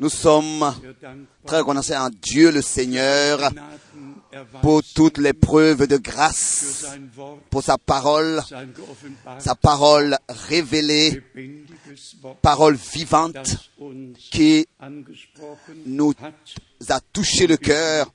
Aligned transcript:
Nous 0.00 0.08
sommes 0.08 0.74
très 1.46 1.58
reconnaissants 1.58 2.04
à 2.06 2.10
Dieu 2.10 2.50
le 2.50 2.60
Seigneur 2.62 3.50
pour 4.60 4.82
toutes 4.94 5.18
les 5.18 5.32
preuves 5.32 5.86
de 5.86 5.96
grâce, 5.98 6.84
pour 7.50 7.62
sa 7.62 7.78
parole, 7.78 8.42
sa 9.38 9.54
parole 9.54 10.18
révélée, 10.28 11.22
parole 12.40 12.74
vivante 12.92 13.70
qui 14.32 14.66
nous 15.86 16.12
a 16.88 17.00
touché 17.12 17.46
le 17.46 17.56
cœur. 17.56 18.10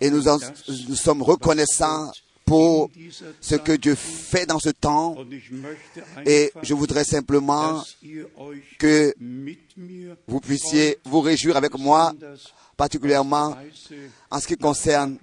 et 0.00 0.10
nous, 0.10 0.26
en- 0.28 0.38
nous 0.88 0.96
sommes 0.96 1.22
reconnaissants 1.22 2.10
pour 2.44 2.90
ce 3.40 3.54
que 3.56 3.72
Dieu 3.72 3.94
fait 3.94 4.46
dans 4.46 4.58
ce 4.58 4.70
temps 4.70 5.16
et 6.26 6.52
je 6.62 6.74
voudrais 6.74 7.04
simplement 7.04 7.82
que 8.78 9.14
vous 10.26 10.40
puissiez 10.40 10.98
vous 11.04 11.20
réjouir 11.20 11.56
avec 11.56 11.76
moi, 11.78 12.12
particulièrement 12.76 13.56
en 14.30 14.40
ce 14.40 14.46
qui 14.46 14.56
concerne 14.56 15.16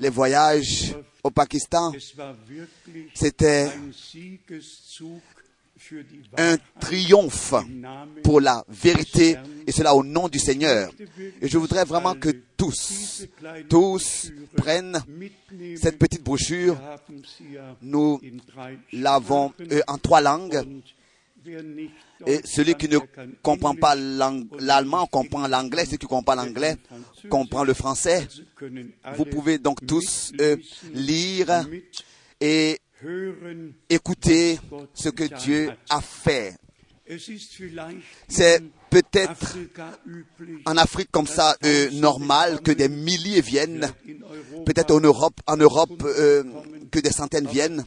les 0.00 0.10
voyages 0.10 0.94
au 1.22 1.30
Pakistan. 1.30 1.92
C'était 3.14 3.70
un 6.36 6.56
triomphe 6.80 7.54
pour 8.22 8.40
la 8.40 8.64
vérité 8.68 9.36
et 9.66 9.72
cela 9.72 9.94
au 9.94 10.02
nom 10.04 10.28
du 10.28 10.38
Seigneur. 10.38 10.90
Et 11.40 11.48
je 11.48 11.58
voudrais 11.58 11.84
vraiment 11.84 12.14
que 12.14 12.30
tous, 12.56 13.26
tous 13.68 14.32
prennent 14.56 15.02
cette 15.76 15.98
petite 15.98 16.22
brochure. 16.22 16.76
Nous 17.82 18.20
l'avons 18.92 19.52
euh, 19.72 19.80
en 19.86 19.98
trois 19.98 20.20
langues. 20.20 20.62
Et 22.26 22.40
celui 22.44 22.74
qui 22.74 22.88
ne 22.88 22.98
comprend 23.42 23.74
pas 23.74 23.94
l'allemand 23.94 25.06
comprend 25.06 25.46
l'anglais. 25.46 25.84
Celui 25.84 25.98
qui 25.98 26.06
comprend 26.06 26.34
l'anglais 26.34 26.76
comprend 27.28 27.64
le 27.64 27.74
français. 27.74 28.26
Vous 29.16 29.24
pouvez 29.26 29.58
donc 29.58 29.84
tous 29.86 30.32
euh, 30.40 30.56
lire 30.94 31.66
et. 32.40 32.78
Écouter 33.88 34.58
ce 34.94 35.08
que 35.08 35.24
Dieu 35.24 35.70
a 35.88 36.00
fait. 36.00 36.56
C'est 38.28 38.62
peut-être 38.88 39.58
en 40.64 40.76
Afrique 40.76 41.08
comme 41.10 41.26
ça 41.26 41.56
euh, 41.64 41.90
normal 41.92 42.60
que 42.62 42.72
des 42.72 42.88
milliers 42.88 43.40
viennent, 43.40 43.92
peut-être 44.64 44.92
en 44.94 45.00
Europe, 45.00 45.34
en 45.46 45.56
Europe 45.56 46.02
euh, 46.04 46.44
que 46.94 47.00
des 47.00 47.10
centaines 47.10 47.48
viennent, 47.48 47.84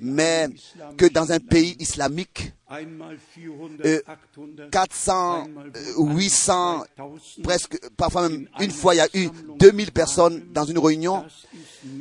mais 0.00 0.48
que 0.96 1.06
dans 1.06 1.32
un 1.32 1.40
pays 1.40 1.74
islamique, 1.80 2.52
einmal 2.70 3.18
400, 3.36 3.84
euh, 3.84 4.00
800, 4.70 4.70
400, 4.70 5.44
einmal 5.44 5.72
euh, 5.76 5.94
woanders 5.96 6.16
800, 6.16 6.84
2000, 6.96 7.42
presque, 7.42 7.90
parfois 7.96 8.28
même 8.28 8.48
une 8.60 8.70
fois, 8.70 8.94
il 8.94 8.98
y 8.98 9.00
a 9.00 9.08
eu 9.14 9.28
2000 9.58 9.90
personnes 9.90 10.44
dans 10.52 10.64
une 10.64 10.78
réunion. 10.78 11.24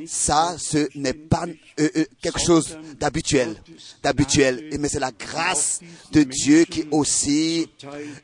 Ça, 0.05 0.55
ce 0.59 0.87
n'est 0.95 1.13
pas 1.13 1.45
euh, 1.79 1.89
euh, 1.97 2.05
quelque 2.21 2.39
chose 2.39 2.77
d'habituel, 2.99 3.55
d'habituel, 4.03 4.69
mais 4.79 4.89
c'est 4.89 4.99
la 4.99 5.11
grâce 5.11 5.81
de 6.11 6.21
Dieu 6.23 6.65
qui 6.65 6.85
aussi 6.91 7.67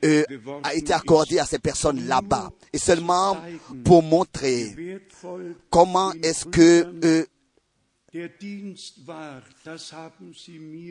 euh, 0.06 0.24
a 0.64 0.76
été 0.76 0.94
accordée 0.94 1.40
à 1.40 1.46
ces 1.46 1.60
personnes 1.60 2.08
là-bas. 2.08 2.52
Et 2.72 2.78
seulement 2.78 3.38
pour 3.84 4.04
montrer 4.04 5.02
comment 5.72 6.14
est-ce 6.22 6.46
que 6.46 7.26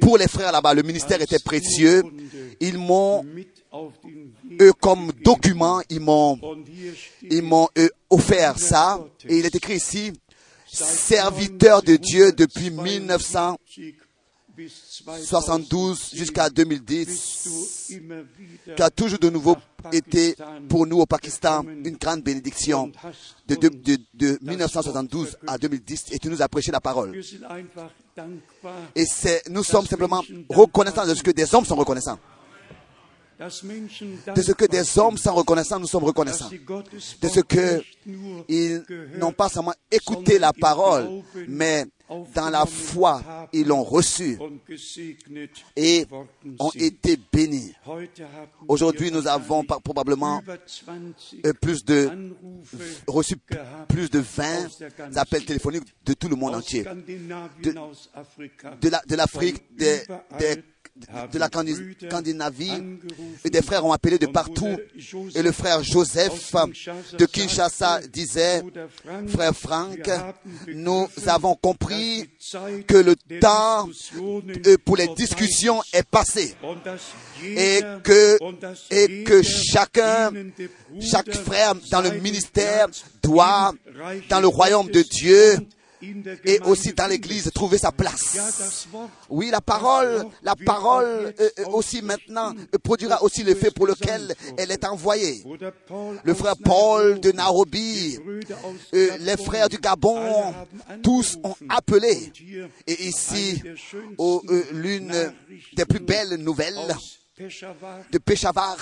pour 0.01 0.19
les 0.19 0.29
frères 0.29 0.53
là-bas, 0.53 0.75
le 0.75 0.83
ministère 0.83 1.21
était 1.21 1.39
précieux. 1.39 2.03
Ils 2.61 2.79
m'ont, 2.79 3.25
eux, 4.61 4.73
comme 4.75 5.13
document, 5.25 5.81
ils 5.91 6.01
m'ont, 6.01 6.39
ils 7.23 7.43
m'ont 7.43 7.69
offert 8.09 8.59
ça. 8.59 9.05
Et 9.29 9.39
il 9.39 9.47
est 9.47 9.55
écrit 9.55 9.77
ici, 9.77 10.13
serviteur 10.67 11.83
de 11.83 11.97
Dieu 11.97 12.33
depuis 12.33 12.71
1900. 12.71 13.59
72 14.67 16.11
jusqu'à 16.15 16.51
2010, 16.51 17.91
qui 18.77 18.83
a 18.83 18.91
toujours 18.91 19.19
de 19.19 19.31
nouveau 19.31 19.57
été 19.93 20.35
pour 20.69 20.87
nous 20.87 20.99
au 21.01 21.07
Pakistan 21.07 21.63
une 21.63 21.97
grande 21.97 22.23
bénédiction 22.23 22.91
de, 23.47 23.55
de, 23.55 23.99
de, 24.15 24.39
1972 24.43 25.37
à 25.47 25.59
2010 25.59 26.07
et 26.13 26.19
tu 26.19 26.29
nous 26.29 26.43
as 26.43 26.49
prêché 26.49 26.73
la 26.73 26.81
parole. 26.81 27.21
Et 28.97 29.05
nous 29.51 29.63
sommes 29.65 29.87
simplement 29.87 30.23
reconnaissants 30.49 31.07
de 31.07 31.15
ce 31.15 31.23
que 31.23 31.31
des 31.31 31.55
hommes 31.55 31.65
sont 31.65 31.77
reconnaissants. 31.77 32.19
De 33.39 34.43
ce 34.43 34.53
que 34.53 34.65
des 34.65 34.99
hommes 34.99 35.17
sont 35.17 35.33
reconnaissants, 35.35 35.79
nous 35.79 35.87
sommes 35.87 36.03
reconnaissants. 36.03 36.51
De 36.51 37.29
ce 37.29 37.41
que 37.41 37.81
ils 38.49 38.83
n'ont 39.17 39.33
pas 39.33 39.49
seulement 39.49 39.75
écouté 39.93 40.41
la 40.41 40.53
parole, 40.53 41.23
mais 41.47 41.87
dans 42.35 42.51
la 42.51 42.67
foi, 42.67 43.23
ils 43.53 43.67
l'ont 43.67 43.87
gesegnet 43.91 45.51
et 45.77 46.07
ont 46.59 46.71
été 46.75 47.19
bénis. 47.33 47.73
Aujourd'hui, 48.67 49.11
nous 49.11 49.27
avons 49.27 49.65
probablement 49.65 50.41
über 50.41 50.59
20 50.87 50.95
euh, 51.45 51.53
plus 51.55 51.85
de 51.85 52.11
reçu 53.07 53.37
plus 53.89 54.09
de 54.11 54.19
20 54.21 54.69
appels 55.17 55.45
téléphoniques 55.45 55.85
de 56.05 56.15
tout 56.15 56.29
le 56.29 56.37
monde 56.37 56.55
entier. 56.55 56.85
De- 56.85 57.75
l'Afrique, 59.17 59.63
des- 59.77 60.03
des- 60.39 60.63
de 61.33 61.39
la 61.39 61.49
Scandinavie, 61.49 62.83
et 63.45 63.51
des 63.51 63.63
frères 63.63 63.85
ont 63.85 63.93
appelé 63.93 64.19
de 64.19 64.27
partout. 64.27 64.77
Et 65.35 65.43
le 65.43 65.53
frère 65.53 65.83
Joseph 65.83 66.55
de 67.19 67.27
Kinshasa 67.27 68.01
disait, 68.13 68.63
frère 69.29 69.53
haben 69.65 70.33
nous 70.75 71.09
avons 71.27 71.55
compris 71.55 72.29
que 72.87 72.97
le 72.97 73.17
temps 73.41 73.89
pour 74.85 74.97
les 74.97 75.09
discussions 75.09 75.81
est 75.93 76.09
passé. 76.09 76.55
Et 77.45 77.81
que, 78.03 78.39
et 78.91 79.25
que 79.25 79.43
chacun, 79.43 80.33
chaque 81.01 81.33
frère 81.35 81.75
dans 81.91 82.01
le 82.01 82.11
ministère 82.21 82.89
doit, 83.23 83.73
dans 84.29 84.41
le 84.41 84.49
royaume 84.49 84.91
de 84.91 85.03
Dieu 85.03 85.59
et 86.45 86.61
aussi 86.61 86.93
dans 86.93 87.07
l'église, 87.07 87.51
trouver 87.55 87.79
sa 87.79 87.93
place. 87.93 88.39
Oui, 89.29 89.51
la 89.51 89.61
parole, 89.61 90.27
la 90.43 90.55
parole 90.57 91.35
euh, 91.41 91.51
euh, 91.59 91.65
aussi 91.73 92.03
maintenant 92.03 92.55
euh, 92.75 92.79
produira 92.83 93.23
aussi 93.23 93.43
l'effet 93.43 93.71
pour 93.71 93.87
lequel 93.87 94.35
elle 94.57 94.71
est 94.71 94.85
envoyée. 94.85 95.45
Le 96.25 96.35
frère 96.35 96.57
Paul 96.57 97.21
de 97.21 97.33
Nairobi, 97.33 98.19
euh, 98.95 99.17
les 99.21 99.37
frères 99.37 99.69
du 99.69 99.79
Gabon, 99.79 100.55
tous 101.03 101.39
ont 101.43 101.57
appelé. 101.69 102.33
Et 102.87 103.07
ici, 103.07 103.63
euh, 104.21 104.63
l'une 104.73 105.33
des 105.77 105.85
plus 105.85 106.01
belles 106.01 106.37
nouvelles 106.37 106.77
de 108.11 108.19
Peshawar, 108.19 108.77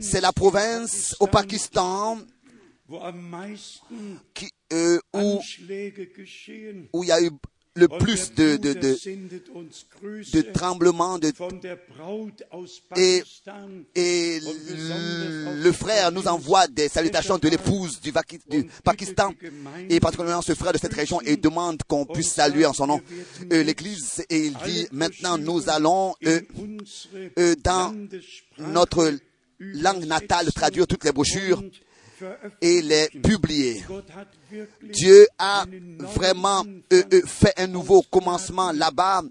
c'est 0.00 0.20
la 0.20 0.32
province 0.32 1.14
au 1.20 1.26
Pakistan 1.26 2.18
qui, 4.34 4.50
euh, 4.72 4.98
où, 5.14 5.40
où 6.92 7.02
il 7.04 7.08
y 7.08 7.12
a 7.12 7.20
eu 7.22 7.30
le 7.74 7.86
plus 7.86 8.32
de, 8.34 8.56
de, 8.56 8.72
de, 8.72 8.96
de 10.32 10.40
tremblements 10.52 11.18
de, 11.18 11.30
Et- 12.96 13.22
et 13.94 14.40
le 15.62 15.70
frère 15.72 16.10
nous 16.10 16.26
envoie 16.26 16.66
des 16.66 16.88
salutations 16.88 17.38
de 17.38 17.48
l'épouse 17.48 18.00
du, 18.00 18.10
Pakistan 18.82 19.32
et 19.88 20.00
particulièrement 20.00 20.42
ce 20.42 20.54
frère 20.54 20.72
de 20.72 20.78
cette 20.78 20.94
région 20.94 21.20
et 21.20 21.36
demande 21.36 21.82
qu'on 21.86 22.04
puisse 22.04 22.32
saluer 22.32 22.66
en 22.66 22.72
son 22.72 22.86
nom 22.88 23.00
euh, 23.52 23.62
l'église. 23.62 24.24
Et 24.28 24.46
il 24.46 24.54
dit 24.64 24.88
maintenant 24.90 25.38
nous 25.38 25.68
allons 25.68 26.14
euh, 26.26 26.40
euh, 27.38 27.54
dans 27.62 27.94
notre 28.58 29.12
langue 29.60 30.04
natale 30.04 30.52
traduire 30.52 30.86
toutes 30.88 31.04
les 31.04 31.12
brochures. 31.12 31.62
Et 32.60 32.82
les 32.82 33.08
publier. 33.22 33.84
Dieu 34.82 35.26
a 35.38 35.64
vraiment 35.98 36.64
euh, 36.92 37.02
euh, 37.12 37.22
fait 37.26 37.52
un 37.56 37.66
nouveau 37.66 38.02
commencement 38.02 38.72
là-bas 38.72 39.22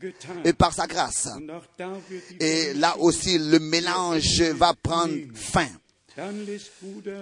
euh, 0.46 0.54
par 0.54 0.74
sa 0.74 0.88
grâce. 0.88 1.30
Et 2.40 2.74
là 2.76 2.96
aussi, 3.00 3.38
le 3.38 3.60
mélange 3.60 4.42
va 4.42 4.74
prendre 4.74 5.14
fin. 5.34 5.68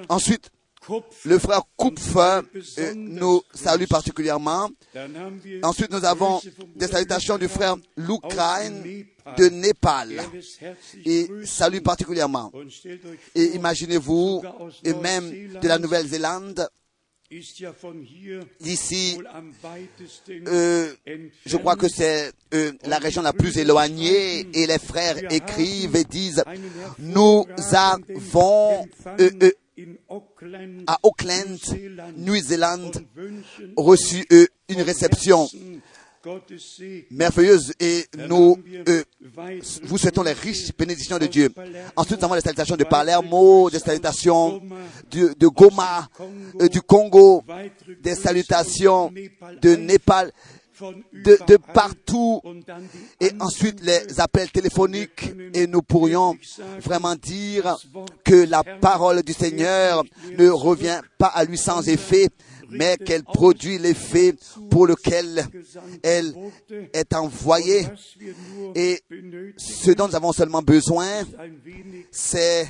Ensuite, 0.10 0.50
le 1.26 1.40
frère 1.40 1.62
Kupfer 1.78 2.42
euh, 2.78 2.94
nous 2.96 3.42
salue 3.54 3.86
particulièrement. 3.86 4.70
Ensuite, 5.64 5.92
nous 5.92 6.06
avons 6.06 6.42
des 6.76 6.88
salutations 6.88 7.38
du 7.38 7.48
frère 7.48 7.76
Lukrain 7.98 8.72
de 9.38 9.50
Népal. 9.50 10.14
Et 11.06 11.28
salue 11.44 11.80
particulièrement. 11.80 12.52
Et 13.34 13.56
imaginez-vous, 13.56 14.42
et 14.84 14.94
même 14.94 15.60
de 15.60 15.68
la 15.68 15.80
Nouvelle-Zélande, 15.80 16.68
D'ici, 18.62 19.18
euh, 20.48 20.94
je 21.46 21.58
crois 21.58 21.76
que 21.76 21.88
c'est 21.90 22.32
euh, 22.54 22.72
la 22.86 23.00
région 23.00 23.24
la 23.24 23.34
plus 23.34 23.58
éloignée 23.58 24.48
et 24.54 24.68
les 24.68 24.78
frères 24.78 25.18
écrivent 25.34 25.96
et 25.96 26.04
disent, 26.04 26.44
nous 27.00 27.46
avons 27.74 28.88
euh, 29.20 29.52
à 30.88 31.00
Auckland, 31.04 31.60
wünschen 33.16 33.74
reçu 33.76 34.26
euh, 34.32 34.48
une 34.70 34.82
réception. 34.82 35.48
Merveilleuse. 37.12 37.74
Et 37.80 38.06
nous 38.28 38.58
euh, 38.88 39.04
vous 39.84 39.98
souhaitons 39.98 40.24
les 40.24 40.34
riches 40.34 40.76
bénédictions 40.76 41.20
de 41.20 41.28
Dieu. 41.28 41.54
Ensuite, 41.96 42.18
nous 42.20 42.26
avons 42.26 42.34
les 42.34 42.42
salutations 42.42 42.76
de 42.76 42.84
Palermo, 42.84 43.70
des 43.70 43.78
salutations 43.78 44.60
de, 45.12 45.36
de 45.38 45.48
Goma, 45.48 46.10
euh, 46.62 46.68
du 46.68 46.82
Congo, 46.82 47.44
des 48.02 48.16
salutations 48.16 49.14
de 49.62 49.76
Népal, 49.76 50.32
de, 51.14 51.58
partout, 51.74 52.42
et 53.20 53.32
ensuite 53.40 53.82
les 53.82 54.20
appels 54.20 54.52
téléphoniques, 54.52 55.32
et 55.54 55.68
nous 55.68 55.82
pourrions 55.82 56.38
vraiment 56.82 57.16
dire 57.16 57.78
que 58.24 58.46
la 58.46 58.64
parole 58.64 59.22
du 59.24 59.34
Seigneur 59.34 60.04
ne 60.38 60.50
revient 60.50 61.02
pas 61.18 61.28
à 61.28 61.44
lui 61.46 61.58
sans 61.58 61.88
effet, 61.88 62.30
mais 62.70 62.98
qu'elle 62.98 63.24
produit 63.24 63.78
l'effet 63.78 64.36
pour 64.70 64.88
lequel 64.88 65.46
elle 66.04 66.34
est 66.94 67.14
envoyée. 67.14 67.88
Et 68.74 69.02
ce 69.58 69.92
dont 69.92 70.08
nous 70.08 70.16
avons 70.16 70.34
seulement 70.34 70.62
besoin, 70.62 71.24
c'est 72.12 72.68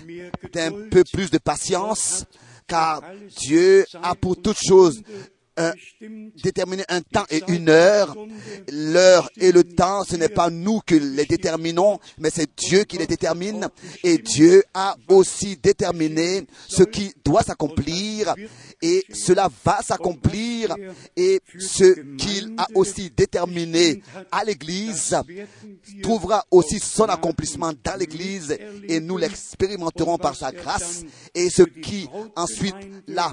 d'un 0.54 0.72
peu 0.90 1.04
plus 1.12 1.32
de 1.32 1.38
patience, 1.38 2.26
car 2.68 3.02
Dieu 3.38 3.86
a 4.02 4.16
pour 4.16 4.42
toute 4.42 4.58
chose 4.58 5.02
bestimmt 5.56 6.32
déterminé 6.44 6.84
un 6.90 7.02
temps 7.02 7.26
et 7.30 7.44
une 7.48 7.70
heure. 7.70 8.16
L'heure 8.72 9.30
et 9.38 9.52
le 9.52 9.64
temps, 9.64 10.04
ce 10.04 10.16
n'est 10.16 10.30
pas 10.30 10.50
nous 10.50 10.80
qui 10.82 11.00
les 11.00 11.26
déterminons, 11.26 12.00
mais 12.18 12.30
c'est 12.30 12.50
Dieu 12.56 12.84
qui 12.84 12.98
les 12.98 13.08
détermine. 13.08 13.68
Et 14.04 14.18
Dieu 14.18 14.64
a 14.74 14.96
aussi 15.08 15.58
déterminé 15.58 16.46
ce 16.68 16.84
qui 16.84 17.14
doit 17.24 17.44
s'accomplir. 17.44 18.36
Et 18.82 19.04
cela 19.14 19.50
va 19.64 19.82
s'accomplir. 19.82 20.76
Et 21.16 21.40
ce 21.58 22.16
qu'il 22.18 22.54
a 22.58 22.68
aussi 22.76 23.10
déterminé 23.10 24.02
à 24.32 24.44
l'Église 24.44 25.16
trouvera 26.02 26.46
aussi 26.52 26.80
son 26.80 27.06
accomplissement 27.06 27.72
dans 27.84 27.98
l'Église. 27.98 28.58
Et 28.88 29.00
nous 29.00 29.18
l'expérimenterons 29.18 30.18
par 30.18 30.36
sa 30.36 30.52
grâce. 30.52 31.04
Et 31.34 31.50
ce 31.50 31.64
qui 31.64 32.08
ensuite 32.36 32.76
l'a. 33.08 33.32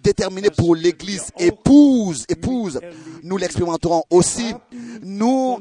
Déterminé 0.00 0.48
pour 0.50 0.74
l'Église 0.74 1.30
épouse, 1.38 2.24
épouse, 2.28 2.80
nous 3.22 3.36
l'expérimenterons 3.36 4.04
aussi. 4.10 4.54
Nous 5.02 5.60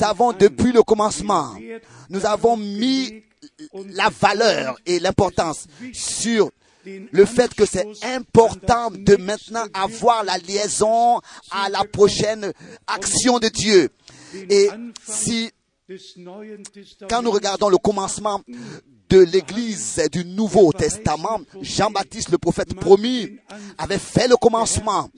avons 0.00 0.32
depuis 0.32 0.72
le 0.72 0.82
commencement, 0.82 1.54
nous 2.08 2.24
avons 2.24 2.56
mis 2.56 3.22
la 3.90 4.08
valeur 4.08 4.76
et 4.86 4.98
l'importance 5.00 5.66
sur 5.92 6.50
le 6.84 7.24
fait 7.24 7.52
que 7.54 7.66
c'est 7.66 7.86
important 8.04 8.90
de 8.90 9.16
maintenant 9.16 9.64
avoir 9.74 10.24
la 10.24 10.38
liaison 10.38 11.20
à 11.50 11.68
la 11.68 11.84
prochaine 11.84 12.52
action 12.86 13.38
de 13.38 13.48
Dieu. 13.48 13.88
Et 14.50 14.68
si, 15.04 15.50
quand 17.08 17.22
nous 17.22 17.30
regardons 17.30 17.68
le 17.68 17.78
commencement 17.78 18.40
de 19.08 19.20
l'Église 19.20 20.00
du 20.10 20.24
Nouveau 20.24 20.72
Testament, 20.72 21.40
Jean-Baptiste, 21.60 22.30
le 22.30 22.38
prophète 22.38 22.74
promis, 22.74 23.38
avait 23.78 23.98
fait 23.98 24.28
le 24.28 24.36
commencement. 24.36 25.10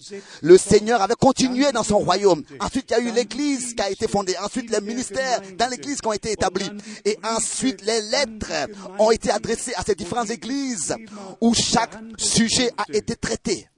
Le 0.43 0.59
Seigneur 0.59 1.01
avait 1.01 1.15
continué 1.15 1.73
dans 1.73 1.83
son 1.83 1.99
royaume. 1.99 2.43
Ensuite, 2.61 2.87
il 2.91 2.93
y 2.93 2.97
a 2.97 3.01
eu 3.01 3.13
l'Église 3.13 3.75
qui 3.75 3.83
a 3.83 3.91
été 3.91 4.07
fondée. 4.09 4.35
Ensuite, 4.43 4.71
les 4.71 4.81
ministères 4.81 5.41
dans 5.57 5.69
l'Église 5.69 6.01
qui 6.01 6.09
ont 6.09 6.13
été 6.13 6.33
établis. 6.33 6.71
Et 7.05 7.19
ensuite, 7.25 7.83
les 7.83 8.03
lettres 8.03 8.53
ont 8.99 9.11
été 9.11 9.31
adressées 9.31 9.73
à 9.77 9.83
ces 9.83 9.95
différentes 9.95 10.31
églises 10.31 10.95
où 11.41 11.55
chaque 11.55 11.95
sujet 12.19 12.71
a 12.77 12.85
été 12.93 13.17
traité. 13.17 13.69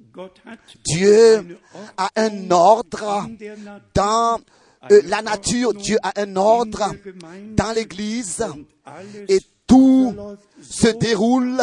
Dieu 0.85 1.59
a 1.97 2.11
un 2.17 2.51
ordre 2.51 3.29
dans 3.95 4.41
euh, 4.91 5.03
la 5.07 5.23
nature. 5.23 5.75
Dieu 5.75 5.99
a 6.03 6.21
un 6.21 6.37
ordre 6.37 6.93
dans 7.55 7.73
l'Église. 7.73 8.45
Et 9.29 9.41
tout 9.71 10.17
se 10.61 10.89
déroule 10.89 11.63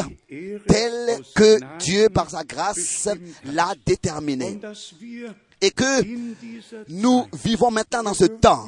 tel 0.68 1.22
que 1.36 1.60
Dieu, 1.80 2.08
par 2.10 2.30
sa 2.30 2.44
grâce, 2.46 3.10
l'a 3.44 3.74
déterminé. 3.86 4.60
Et 5.60 5.72
que 5.72 6.04
nous 6.88 7.26
vivons 7.34 7.70
maintenant 7.70 8.04
dans 8.04 8.14
ce 8.14 8.26
temps. 8.26 8.66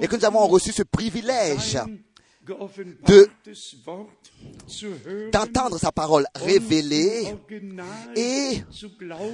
Et 0.00 0.06
que 0.06 0.16
nous 0.16 0.24
avons 0.24 0.46
reçu 0.46 0.70
ce 0.72 0.84
privilège 0.84 1.72
sein 1.72 1.86
d'entendre 5.32 5.78
sa 5.78 5.92
parole 5.92 6.26
révélée 6.34 7.34
et 8.16 8.62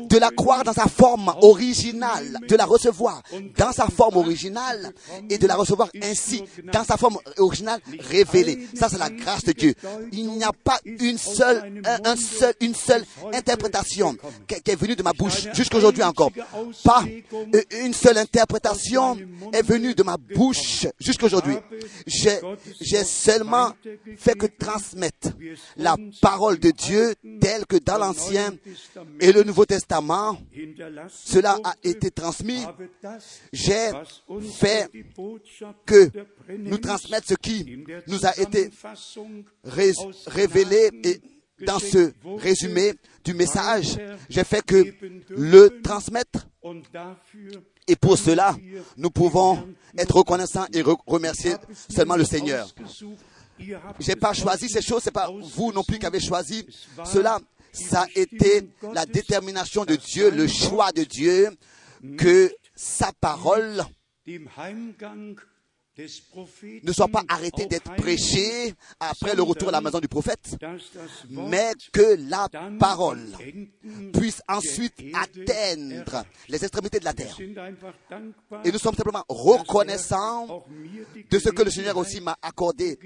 de 0.09 0.19
la 0.19 0.31
croire 0.31 0.64
dans 0.64 0.73
sa 0.73 0.87
forme 0.87 1.32
originale, 1.43 2.38
de 2.49 2.56
la 2.56 2.64
recevoir 2.64 3.23
dans 3.56 3.73
sa 3.73 3.87
forme 3.87 4.17
originale 4.17 4.93
et 5.29 5.38
de 5.38 5.47
la 5.47 5.56
recevoir 5.56 5.88
ainsi 6.03 6.44
dans 6.73 6.85
sa 6.85 6.97
forme 6.97 7.19
originale 7.38 7.81
révélée. 7.99 8.67
Ça, 8.75 8.88
c'est 8.88 8.99
la 8.99 9.11
grâce 9.11 9.44
de 9.44 9.53
Dieu. 9.53 9.75
Il 10.12 10.29
n'y 10.29 10.44
a 10.44 10.53
pas 10.53 10.79
une 10.85 11.19
seule, 11.19 11.82
un, 11.85 12.11
un 12.11 12.17
seul, 12.17 12.55
une 12.61 12.75
seule 12.75 13.05
interprétation 13.32 14.17
qui 14.47 14.62
qui 14.62 14.70
est 14.70 14.76
venue 14.76 14.97
de 14.97 15.03
ma 15.03 15.12
bouche 15.12 15.49
jusqu'aujourd'hui 15.55 16.03
encore. 16.03 16.31
Pas 16.85 17.05
euh, 17.55 17.62
une 17.85 17.94
seule 17.94 18.19
interprétation 18.19 19.17
est 19.53 19.62
venue 19.62 19.94
de 19.94 20.03
ma 20.03 20.17
bouche 20.17 20.87
jusqu'aujourd'hui. 21.00 21.56
J'ai 22.06 23.05
seulement 23.05 23.73
fait 24.17 24.35
que 24.37 24.47
transmettre 24.47 25.02
la 25.77 25.97
parole 26.21 26.59
de 26.59 26.71
Dieu 26.71 27.15
telle 27.41 27.67
que 27.67 27.77
dans 27.77 27.99
l'Ancien 27.99 28.55
et 29.21 29.33
le 29.33 29.43
Nouveau 29.43 29.65
Testament, 29.67 30.39
cela 31.09 31.59
a 31.65 31.75
été 31.83 32.11
transmis. 32.11 32.65
J'ai 33.53 33.91
fait 34.53 34.89
que 35.87 36.11
nous 36.59 36.79
transmettre 36.79 37.29
ce 37.29 37.35
qui 37.35 37.85
nous 38.07 38.25
a 38.27 38.39
été 38.41 38.71
révélé 40.27 40.91
dans 41.65 41.79
ce 41.79 42.13
résumé 42.39 42.95
du 43.25 43.35
message, 43.35 43.97
j'ai 44.29 44.43
fait 44.45 44.63
que 44.65 44.85
le 45.31 45.81
transmettre 45.83 46.49
et 47.89 47.97
pour 47.97 48.17
cela, 48.19 48.57
nous 48.97 49.11
pouvons 49.11 49.69
être 49.99 50.17
reconnaissants 50.17 50.67
et 50.73 50.83
re- 50.83 50.97
remercier 51.07 51.55
seulement 51.89 52.17
le 52.17 52.25
Seigneur. 52.25 52.69
J'ai 53.99 54.17
pas 54.17 54.32
choisi 54.32 54.69
ces 54.69 54.82
choses, 54.82 55.03
c'est 55.03 55.10
pas 55.10 55.31
vous 55.31 55.72
non 55.72 55.82
plus 55.84 55.98
qui 55.98 56.06
avez 56.06 56.20
choisi 56.20 56.67
cela. 57.05 57.39
Ça 57.72 58.03
a 58.03 58.06
été 58.19 58.69
la 58.93 59.06
détermination 59.06 59.84
de 59.84 59.96
Dieu, 59.96 60.31
le 60.31 60.46
choix 60.46 60.93
de 60.93 61.05
Dieu, 61.05 61.48
que 62.19 62.53
sa 62.75 63.13
parole 63.13 63.82
ne 65.99 66.93
soit 66.93 67.08
pas 67.08 67.22
arrêtée 67.29 67.67
d'être 67.67 67.94
prêchée 67.96 68.72
après 68.99 69.34
le 69.34 69.43
retour 69.43 69.69
à 69.69 69.72
la 69.72 69.81
maison 69.81 69.99
du 70.01 70.08
prophète, 70.08 70.56
mais 71.29 71.72
que 71.93 72.17
la 72.31 72.49
parole 72.79 73.20
puisse 74.13 74.41
ensuite 74.49 74.94
atteindre 75.15 76.25
les 76.49 76.65
extrémités 76.65 76.99
de 76.99 77.05
la 77.05 77.13
terre. 77.13 77.37
Et 78.65 78.72
nous 78.72 78.79
sommes 78.79 78.94
simplement 78.94 79.25
reconnaissants 79.29 80.65
de 81.31 81.39
ce 81.39 81.51
que 81.51 81.63
le 81.63 81.70
Seigneur 81.70 81.96
aussi 81.96 82.20
m'a 82.20 82.37
accordé 82.41 82.99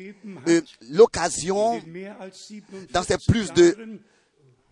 euh, 0.48 0.60
l'occasion 0.90 1.74
in 1.78 1.86
mehr 1.86 2.16
als 2.20 2.46
47 2.48 2.92
dans 2.92 3.02
ces 3.02 3.16
plus 3.26 3.52
de- 3.52 3.74
Jahren 3.76 3.98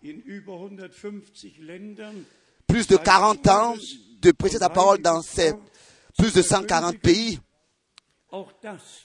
in 0.05 0.21
über 0.25 0.53
150 0.53 1.59
Ländern 1.59 2.23
plus 2.67 2.87
de 2.87 2.95
40 2.97 3.47
ans 3.47 3.75
de 4.21 4.31
prêcher 4.31 4.57
sa 4.59 4.69
parole 4.69 4.99
dans 5.01 5.21
ces 5.21 5.53
plus 6.17 6.33
de 6.33 6.41
140 6.41 6.97
pays. 6.99 7.39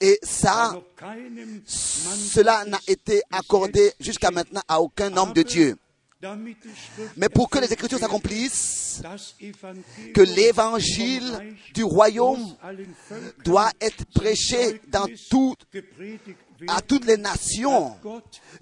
Et 0.00 0.18
ça, 0.22 0.80
cela 1.66 2.64
n'a 2.64 2.80
été 2.86 3.22
accordé 3.30 3.92
jusqu'à 4.00 4.30
maintenant 4.30 4.62
à 4.68 4.80
aucun 4.80 5.16
homme 5.16 5.32
de 5.32 5.42
Dieu. 5.42 5.76
Mais 7.16 7.28
pour 7.30 7.48
que 7.48 7.58
les 7.58 7.72
Écritures 7.72 7.98
s'accomplissent, 7.98 9.02
que 10.14 10.20
l'évangile 10.20 11.56
du 11.72 11.82
royaume 11.82 12.54
doit 13.44 13.70
être 13.80 14.04
prêché 14.14 14.82
dans 14.88 15.06
tout, 15.30 15.54
à 16.68 16.82
toutes 16.82 17.06
les 17.06 17.16
nations. 17.16 17.96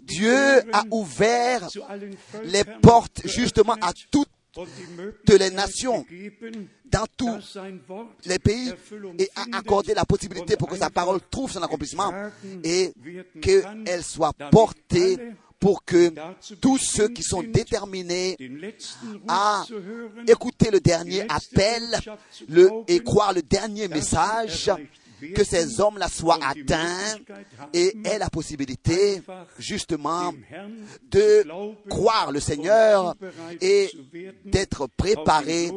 Dieu 0.00 0.72
a 0.72 0.84
ouvert 0.90 1.68
les 2.44 2.64
portes 2.80 3.22
justement 3.24 3.76
à 3.80 3.92
toutes 4.10 4.30
de 5.26 5.36
les 5.36 5.50
nations 5.50 6.04
dans 6.86 7.06
tous 7.16 7.58
les 8.24 8.38
pays 8.38 8.72
et 9.18 9.30
a 9.36 9.58
accordé 9.58 9.94
la 9.94 10.04
possibilité 10.04 10.56
pour 10.56 10.68
que 10.68 10.76
sa 10.76 10.90
parole 10.90 11.20
trouve 11.30 11.50
son 11.50 11.62
accomplissement 11.62 12.12
et 12.64 12.92
qu'elle 13.40 14.02
soit 14.02 14.32
portée 14.50 15.18
pour 15.60 15.84
que 15.84 16.12
tous 16.60 16.78
ceux 16.78 17.08
qui 17.08 17.22
sont 17.22 17.42
déterminés 17.42 18.36
à 19.26 19.64
écouter 20.26 20.70
le 20.70 20.80
dernier 20.80 21.22
appel 21.28 21.82
le, 22.48 22.70
et 22.86 23.00
croire 23.00 23.32
le 23.32 23.42
dernier 23.42 23.88
message, 23.88 24.70
que 25.34 25.44
ces 25.44 25.80
hommes-là 25.80 26.08
soient 26.08 26.38
atteints 26.42 27.18
et 27.72 27.96
aient 28.04 28.18
la 28.18 28.30
possibilité 28.30 29.22
justement 29.58 30.32
de 31.10 31.46
croire 31.88 32.32
le 32.32 32.40
Seigneur 32.40 33.14
et 33.60 33.90
d'être 34.44 34.86
préparés 34.96 35.70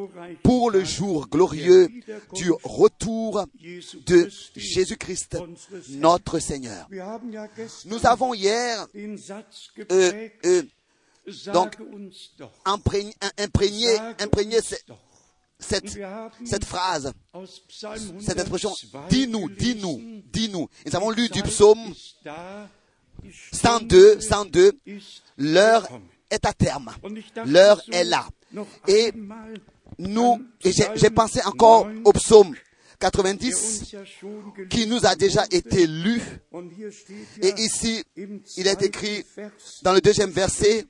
pour 0.44 0.72
le 0.72 0.84
jour 0.84 1.28
glorieux 1.28 1.90
du 2.34 2.52
retour 2.64 3.46
de 4.06 4.30
Jésus-Christ, 4.56 5.38
notre 5.90 6.40
Seigneur. 6.40 6.88
Nous 7.86 8.06
avons 8.06 8.34
hier 8.34 8.86
euh, 9.92 10.30
euh, 10.46 10.64
donc 11.54 11.78
imprégné, 12.66 13.14
imprégné, 13.38 13.98
imprégné 14.20 14.60
cette, 15.62 15.98
cette 16.46 16.66
phrase, 16.66 17.14
cette 18.20 18.40
expression, 18.40 18.74
dis-nous, 19.10 19.50
dis-nous, 19.50 20.24
dis-nous. 20.32 20.68
Nous 20.86 20.96
avons 20.96 21.12
lu 21.12 21.30
du 21.30 21.42
psaume 21.44 21.94
102, 23.54 24.20
102, 24.20 24.74
l'heure 25.38 25.88
est 26.30 26.46
à 26.46 26.54
terme, 26.54 26.92
l'heure 27.46 27.82
est 27.92 28.04
là. 28.04 28.28
Et 28.88 29.14
nous, 29.98 30.42
j'ai 30.64 31.10
pensé 31.10 31.42
encore 31.46 31.88
au 32.04 32.12
psaume 32.14 32.56
90 33.00 33.96
qui 34.70 34.88
nous 34.88 35.06
a 35.06 35.16
déjà 35.16 35.46
été 35.52 35.88
lu. 35.88 36.22
Et 37.42 37.54
ici, 37.58 38.04
il 38.58 38.68
est 38.68 38.82
écrit 38.82 39.26
dans 39.82 39.94
le 39.94 40.02
deuxième 40.02 40.32
verset, 40.32 40.86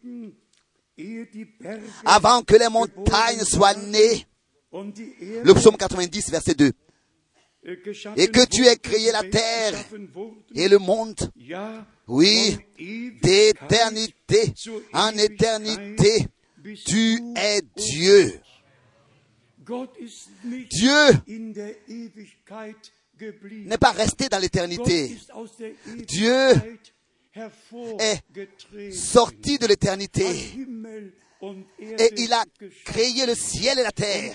avant 2.05 2.43
que 2.43 2.55
les 2.55 2.69
montagnes 2.69 3.43
soient 3.43 3.73
nées, 3.73 4.27
le 4.71 5.53
psaume 5.53 5.77
90, 5.77 6.31
verset 6.31 6.53
2. 6.53 6.71
Et 7.63 8.27
que 8.27 8.45
tu 8.45 8.65
aies 8.65 8.77
créé 8.77 9.11
la 9.11 9.23
terre 9.23 9.73
et 10.55 10.67
le 10.67 10.79
monde. 10.79 11.31
Oui, 12.07 12.57
d'éternité 13.21 14.53
en 14.93 15.11
éternité, 15.11 16.27
tu 16.85 17.21
es 17.35 17.61
Dieu. 17.75 18.39
Dieu 20.71 21.05
n'est 23.65 23.77
pas 23.77 23.91
resté 23.91 24.27
dans 24.27 24.39
l'éternité. 24.39 25.17
Dieu 26.07 26.49
est 27.99 28.91
sorti 28.91 29.59
de 29.59 29.67
l'éternité 29.67 30.25
et 31.79 32.13
il 32.17 32.33
a 32.33 32.43
créé 32.85 33.25
le 33.25 33.35
ciel 33.35 33.79
et 33.79 33.83
la 33.83 33.91
terre. 33.91 34.33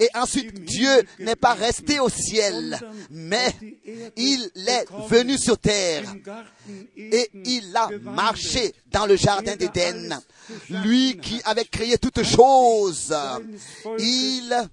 Et 0.00 0.08
ensuite, 0.14 0.62
Dieu 0.64 0.90
n'est 1.18 1.36
pas 1.36 1.54
resté 1.54 2.00
au 2.00 2.08
ciel, 2.08 2.78
mais 3.10 3.54
il 4.16 4.50
est 4.68 4.86
venu 5.08 5.38
sur 5.38 5.58
terre 5.58 6.04
et 6.96 7.30
il 7.44 7.76
a 7.76 7.88
marché 8.02 8.74
dans 8.90 9.06
le 9.06 9.16
jardin 9.16 9.56
d'Éden. 9.56 10.20
Lui 10.68 11.16
qui 11.18 11.40
avait 11.44 11.64
créé 11.64 11.98
toutes 11.98 12.22
choses, 12.24 13.14
il, 13.98 14.68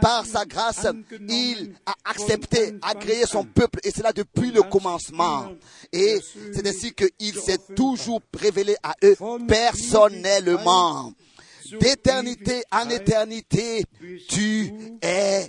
par 0.00 0.24
sa 0.24 0.44
grâce, 0.44 0.86
il 1.28 1.74
a 1.84 1.94
accepté, 2.04 2.74
a 2.82 2.94
créé 2.94 3.24
son 3.26 3.44
peuple, 3.44 3.80
et 3.84 3.90
cela 3.90 4.12
depuis 4.12 4.50
le 4.50 4.62
commencement. 4.62 5.52
Et 5.92 6.18
c'est 6.52 6.66
ainsi 6.66 6.92
qu'il 6.92 7.34
s'est 7.38 7.60
toujours 7.74 8.20
révélé 8.38 8.76
à 8.82 8.94
eux 9.04 9.16
personnellement. 9.46 11.12
D'éternité 11.80 12.62
en 12.70 12.88
éternité, 12.88 13.84
tu 14.28 14.72
es 15.02 15.48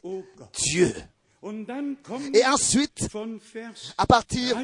Dieu. 0.53 0.93
Et 2.33 2.45
ensuite, 2.45 3.07
à 3.97 4.05
partir 4.05 4.57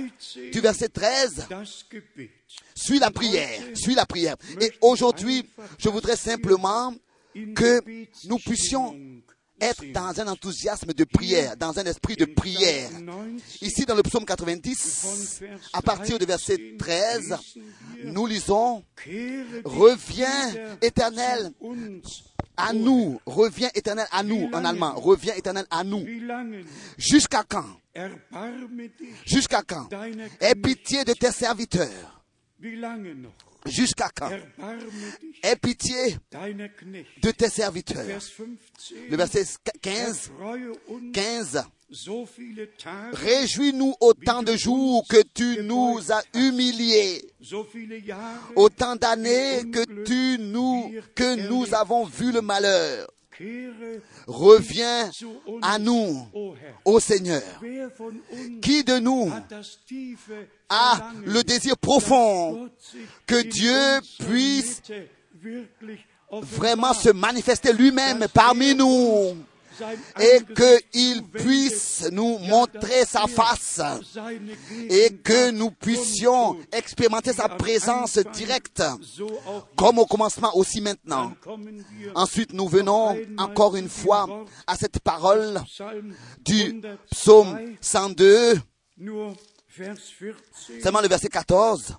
du 0.51 0.59
verset 0.59 0.89
13, 0.89 1.47
suis 2.75 2.99
la 2.99 3.11
prière, 3.11 3.61
suis 3.75 3.95
la 3.95 4.05
prière. 4.05 4.35
Et 4.59 4.71
aujourd'hui, 4.81 5.47
je 5.77 5.89
voudrais 5.89 6.17
simplement 6.17 6.93
que 7.55 7.81
nous 8.27 8.37
puissions 8.39 8.95
être 9.61 9.91
dans 9.93 10.19
un 10.19 10.27
enthousiasme 10.27 10.93
de 10.93 11.03
prière, 11.03 11.55
dans 11.55 11.77
un 11.79 11.83
esprit 11.83 12.15
de 12.15 12.25
prière. 12.25 12.89
Ici, 13.61 13.85
dans 13.85 13.95
le 13.95 14.03
psaume 14.03 14.25
90, 14.25 15.43
à 15.73 15.81
partir 15.81 16.19
du 16.19 16.25
verset 16.25 16.75
13, 16.77 17.37
nous 18.03 18.25
lisons, 18.25 18.83
reviens 19.63 20.75
éternel 20.81 21.51
à 22.57 22.74
nous, 22.74 23.19
reviens 23.25 23.69
éternel 23.74 24.07
à 24.12 24.24
nous, 24.24 24.50
en 24.53 24.65
allemand, 24.65 24.93
reviens 24.95 25.33
éternel 25.36 25.65
à 25.69 25.83
nous. 25.83 26.05
Jusqu'à 26.98 27.43
quand? 27.43 27.65
Jusqu'à 29.25 29.62
quand? 29.62 29.89
Aie 30.39 30.55
pitié 30.55 31.03
de 31.03 31.13
tes 31.13 31.31
serviteurs. 31.31 32.24
Jusqu'à 33.65 34.10
quand? 34.15 34.29
Aie 35.41 35.55
pitié 35.55 36.17
de 37.22 37.31
tes 37.31 37.50
serviteurs. 37.50 38.05
Le 39.10 39.15
verset 39.17 39.45
15, 39.81 40.31
15. 41.13 41.63
Réjouis-nous 43.13 43.93
autant 44.00 44.41
de 44.41 44.55
jours 44.55 45.05
que 45.07 45.22
tu 45.33 45.62
nous 45.63 46.12
as 46.12 46.24
humiliés, 46.33 47.24
autant 48.55 48.95
d'années 48.95 49.63
que 49.71 50.03
tu 50.03 50.41
nous, 50.41 50.93
que 51.15 51.47
nous 51.47 51.73
avons 51.73 52.05
vu 52.05 52.31
le 52.31 52.41
malheur. 52.41 53.07
Reviens 54.27 55.09
à 55.62 55.79
nous, 55.79 56.27
ô 56.85 57.00
Seigneur. 57.00 57.41
Qui 58.62 58.83
de 58.83 59.00
nous 59.00 59.31
a 60.69 61.12
le 61.25 61.43
désir 61.43 61.77
profond 61.77 62.69
que 63.25 63.41
Dieu 63.41 64.01
puisse 64.19 64.81
vraiment 66.31 66.93
se 66.93 67.09
manifester 67.09 67.73
lui-même 67.73 68.27
parmi 68.33 68.75
nous? 68.75 69.35
Et 70.19 70.39
qu'il 70.55 71.23
puisse 71.23 72.05
nous 72.11 72.37
montrer 72.39 73.05
sa 73.05 73.27
face 73.27 73.81
et 74.89 75.15
que 75.15 75.51
nous 75.51 75.71
puissions 75.71 76.57
expérimenter 76.71 77.33
sa 77.33 77.49
présence 77.49 78.17
directe, 78.33 78.83
comme 79.75 79.99
au 79.99 80.05
commencement 80.05 80.55
aussi 80.55 80.81
maintenant. 80.81 81.33
Ensuite, 82.15 82.53
nous 82.53 82.67
venons 82.67 83.15
encore 83.37 83.75
une 83.75 83.89
fois 83.89 84.45
à 84.67 84.75
cette 84.75 84.99
parole 84.99 85.61
du 86.43 86.81
psaume 87.11 87.75
102. 87.81 88.59
Seulement 90.81 91.01
le 91.01 91.07
verset 91.07 91.29
14. 91.29 91.97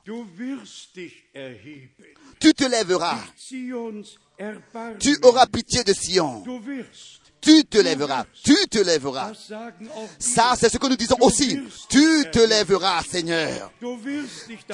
Tu 2.40 2.54
te 2.54 2.64
lèveras. 2.64 3.18
Tu 5.00 5.16
auras 5.22 5.46
pitié 5.46 5.82
de 5.82 5.92
Sion 5.92 6.44
tu 7.44 7.64
te 7.64 7.78
lèveras, 7.78 8.24
tu 8.42 8.56
te 8.70 8.78
lèveras. 8.78 9.32
Ça, 10.18 10.54
c'est 10.58 10.70
ce 10.70 10.78
que 10.78 10.86
nous 10.86 10.96
disons 10.96 11.16
aussi. 11.20 11.58
Tu 11.88 12.24
te 12.32 12.38
lèveras, 12.38 13.02
Seigneur. 13.02 13.70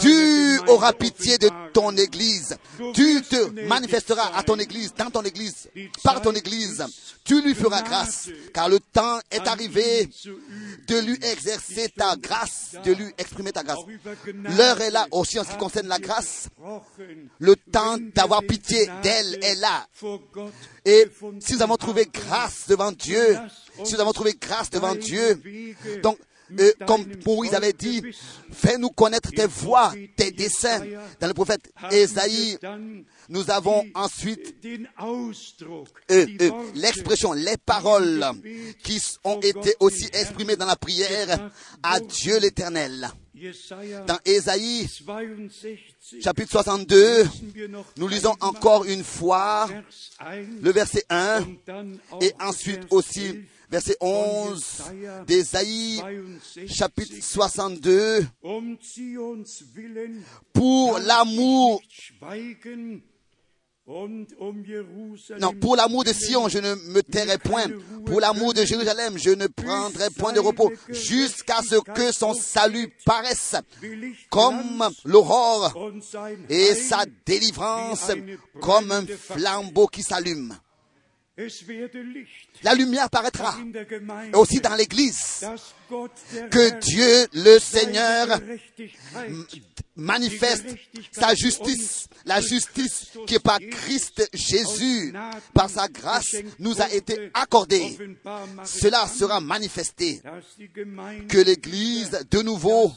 Tu 0.00 0.58
auras 0.68 0.92
pitié 0.92 1.38
de 1.38 1.50
ton 1.72 1.96
Église. 1.96 2.56
Tu 2.94 3.22
te 3.22 3.66
manifesteras 3.66 4.30
à 4.36 4.42
ton 4.42 4.56
Église, 4.56 4.94
dans 4.94 5.10
ton 5.10 5.22
Église, 5.22 5.68
par 6.04 6.22
ton 6.22 6.32
Église. 6.32 6.84
Tu 7.24 7.42
lui 7.42 7.54
feras 7.54 7.82
grâce, 7.82 8.28
car 8.54 8.68
le 8.68 8.80
temps 8.80 9.18
est 9.30 9.46
arrivé 9.46 10.08
de 10.86 10.98
lui 10.98 11.18
exercer 11.22 11.88
ta 11.96 12.16
grâce, 12.16 12.76
de 12.84 12.92
lui 12.92 13.12
exprimer 13.18 13.52
ta 13.52 13.62
grâce. 13.62 13.78
L'heure 14.56 14.80
est 14.80 14.90
là 14.90 15.06
aussi 15.10 15.38
en 15.38 15.44
ce 15.44 15.50
qui 15.50 15.56
concerne 15.58 15.88
la 15.88 15.98
grâce. 15.98 16.48
Le 17.38 17.56
temps 17.56 17.98
d'avoir 18.14 18.42
pitié 18.42 18.88
d'elle 19.02 19.38
est 19.42 19.56
là. 19.56 19.86
Et 20.84 21.06
si 21.40 21.54
nous 21.54 21.62
avons 21.62 21.76
trouvé 21.76 22.06
grâce 22.12 22.66
devant 22.68 22.92
Dieu, 22.92 23.38
si 23.84 23.94
nous 23.94 24.00
avons 24.00 24.12
trouvé 24.12 24.34
grâce 24.40 24.70
devant 24.70 24.94
Dieu, 24.94 25.40
donc 26.02 26.18
euh, 26.58 26.72
comme 26.86 27.06
Moïse 27.26 27.54
avait 27.54 27.72
dit, 27.72 28.02
fais-nous 28.52 28.90
connaître 28.90 29.30
tes 29.30 29.46
voies, 29.46 29.92
tes 30.16 30.30
desseins. 30.30 30.80
Dans 31.20 31.28
le 31.28 31.34
prophète 31.34 31.72
Esaïe, 31.90 32.58
nous 33.28 33.50
avons 33.50 33.84
ensuite 33.94 34.56
euh, 34.64 35.94
euh, 36.10 36.50
l'expression, 36.74 37.32
les 37.32 37.56
paroles 37.56 38.24
qui 38.82 39.00
ont 39.24 39.40
été 39.40 39.74
aussi 39.80 40.06
exprimées 40.12 40.56
dans 40.56 40.66
la 40.66 40.76
prière 40.76 41.50
à 41.82 42.00
Dieu 42.00 42.38
l'Éternel. 42.38 43.10
Dans 44.06 44.18
Ésaïe, 44.24 44.86
62 44.86 45.78
chapitre 46.20 46.50
62, 46.50 47.22
lesen 47.22 47.54
wir 47.54 47.68
noch 47.68 47.86
nous 47.96 48.08
lisons 48.08 48.36
encore 48.40 48.84
une 48.84 49.02
fois 49.02 49.66
Vers 49.66 49.84
1 50.18 50.62
le 50.62 50.72
verset 50.72 51.04
1 51.08 51.42
und 51.42 51.58
dann 51.64 52.00
auch 52.10 52.20
et 52.20 52.34
ensuite 52.38 52.86
aussi 52.90 53.28
11, 53.28 53.38
verset 53.70 53.96
11 54.00 54.82
d'Ésaïe, 55.26 55.96
62. 55.96 56.68
chapitre 56.68 57.22
62. 57.22 58.26
Um 58.42 58.76
Pour 60.52 60.98
l'amour, 60.98 61.80
non, 65.40 65.52
pour 65.60 65.74
l'amour 65.74 66.04
de 66.04 66.12
Sion, 66.12 66.48
je 66.48 66.58
ne 66.58 66.74
me 66.92 67.02
tairai 67.02 67.38
point. 67.38 67.66
Pour 68.06 68.20
l'amour 68.20 68.54
de 68.54 68.64
Jérusalem, 68.64 69.18
je 69.18 69.30
ne 69.30 69.48
prendrai 69.48 70.10
point 70.10 70.32
de 70.32 70.38
repos 70.38 70.70
jusqu'à 70.88 71.60
ce 71.62 71.76
que 71.80 72.12
son 72.12 72.34
salut 72.34 72.92
paraisse 73.04 73.56
comme 74.30 74.88
l'aurore 75.04 75.74
et 76.48 76.74
sa 76.74 77.04
délivrance 77.26 78.12
comme 78.60 78.92
un 78.92 79.06
flambeau 79.06 79.88
qui 79.88 80.02
s'allume. 80.02 80.54
La 82.62 82.74
lumière 82.74 83.08
paraîtra 83.10 83.56
et 84.32 84.36
aussi 84.36 84.60
dans 84.60 84.74
l'église 84.74 85.44
que 86.50 86.78
Dieu, 86.80 87.26
le 87.32 87.58
Seigneur, 87.58 88.40
manifeste 89.96 90.66
sa 91.10 91.34
justice, 91.34 92.08
la 92.24 92.40
justice 92.40 93.12
qui 93.26 93.38
par 93.38 93.58
Christ 93.58 94.28
Jésus, 94.32 95.12
par 95.52 95.68
sa 95.68 95.88
grâce, 95.88 96.36
nous 96.58 96.80
a 96.80 96.90
été 96.92 97.30
accordée. 97.34 97.96
Cela 98.64 99.06
sera 99.06 99.40
manifesté, 99.40 100.20
que 101.28 101.38
l'Église, 101.38 102.26
de 102.30 102.42
nouveau, 102.42 102.92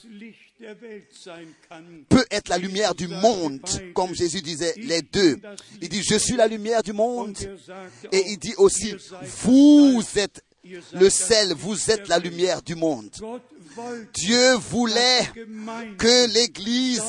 peut 2.09 2.25
être 2.31 2.49
la 2.49 2.57
lumière 2.57 2.95
du 2.95 3.07
monde, 3.07 3.61
comme 3.93 4.13
Jésus 4.13 4.41
disait 4.41 4.73
les 4.77 5.01
deux. 5.01 5.39
Il 5.81 5.89
dit, 5.89 6.03
je 6.03 6.15
suis 6.15 6.35
la 6.35 6.47
lumière 6.47 6.83
du 6.83 6.93
monde. 6.93 7.37
Et 8.11 8.23
il 8.31 8.37
dit 8.37 8.53
aussi, 8.57 8.95
vous 9.43 10.03
êtes 10.15 10.43
le 10.93 11.09
sel, 11.09 11.53
vous 11.53 11.91
êtes 11.91 12.07
la 12.07 12.19
lumière 12.19 12.61
du 12.61 12.75
monde. 12.75 13.09
Dieu 14.13 14.53
voulait 14.53 15.21
que 15.97 16.27
l'Église 16.33 17.03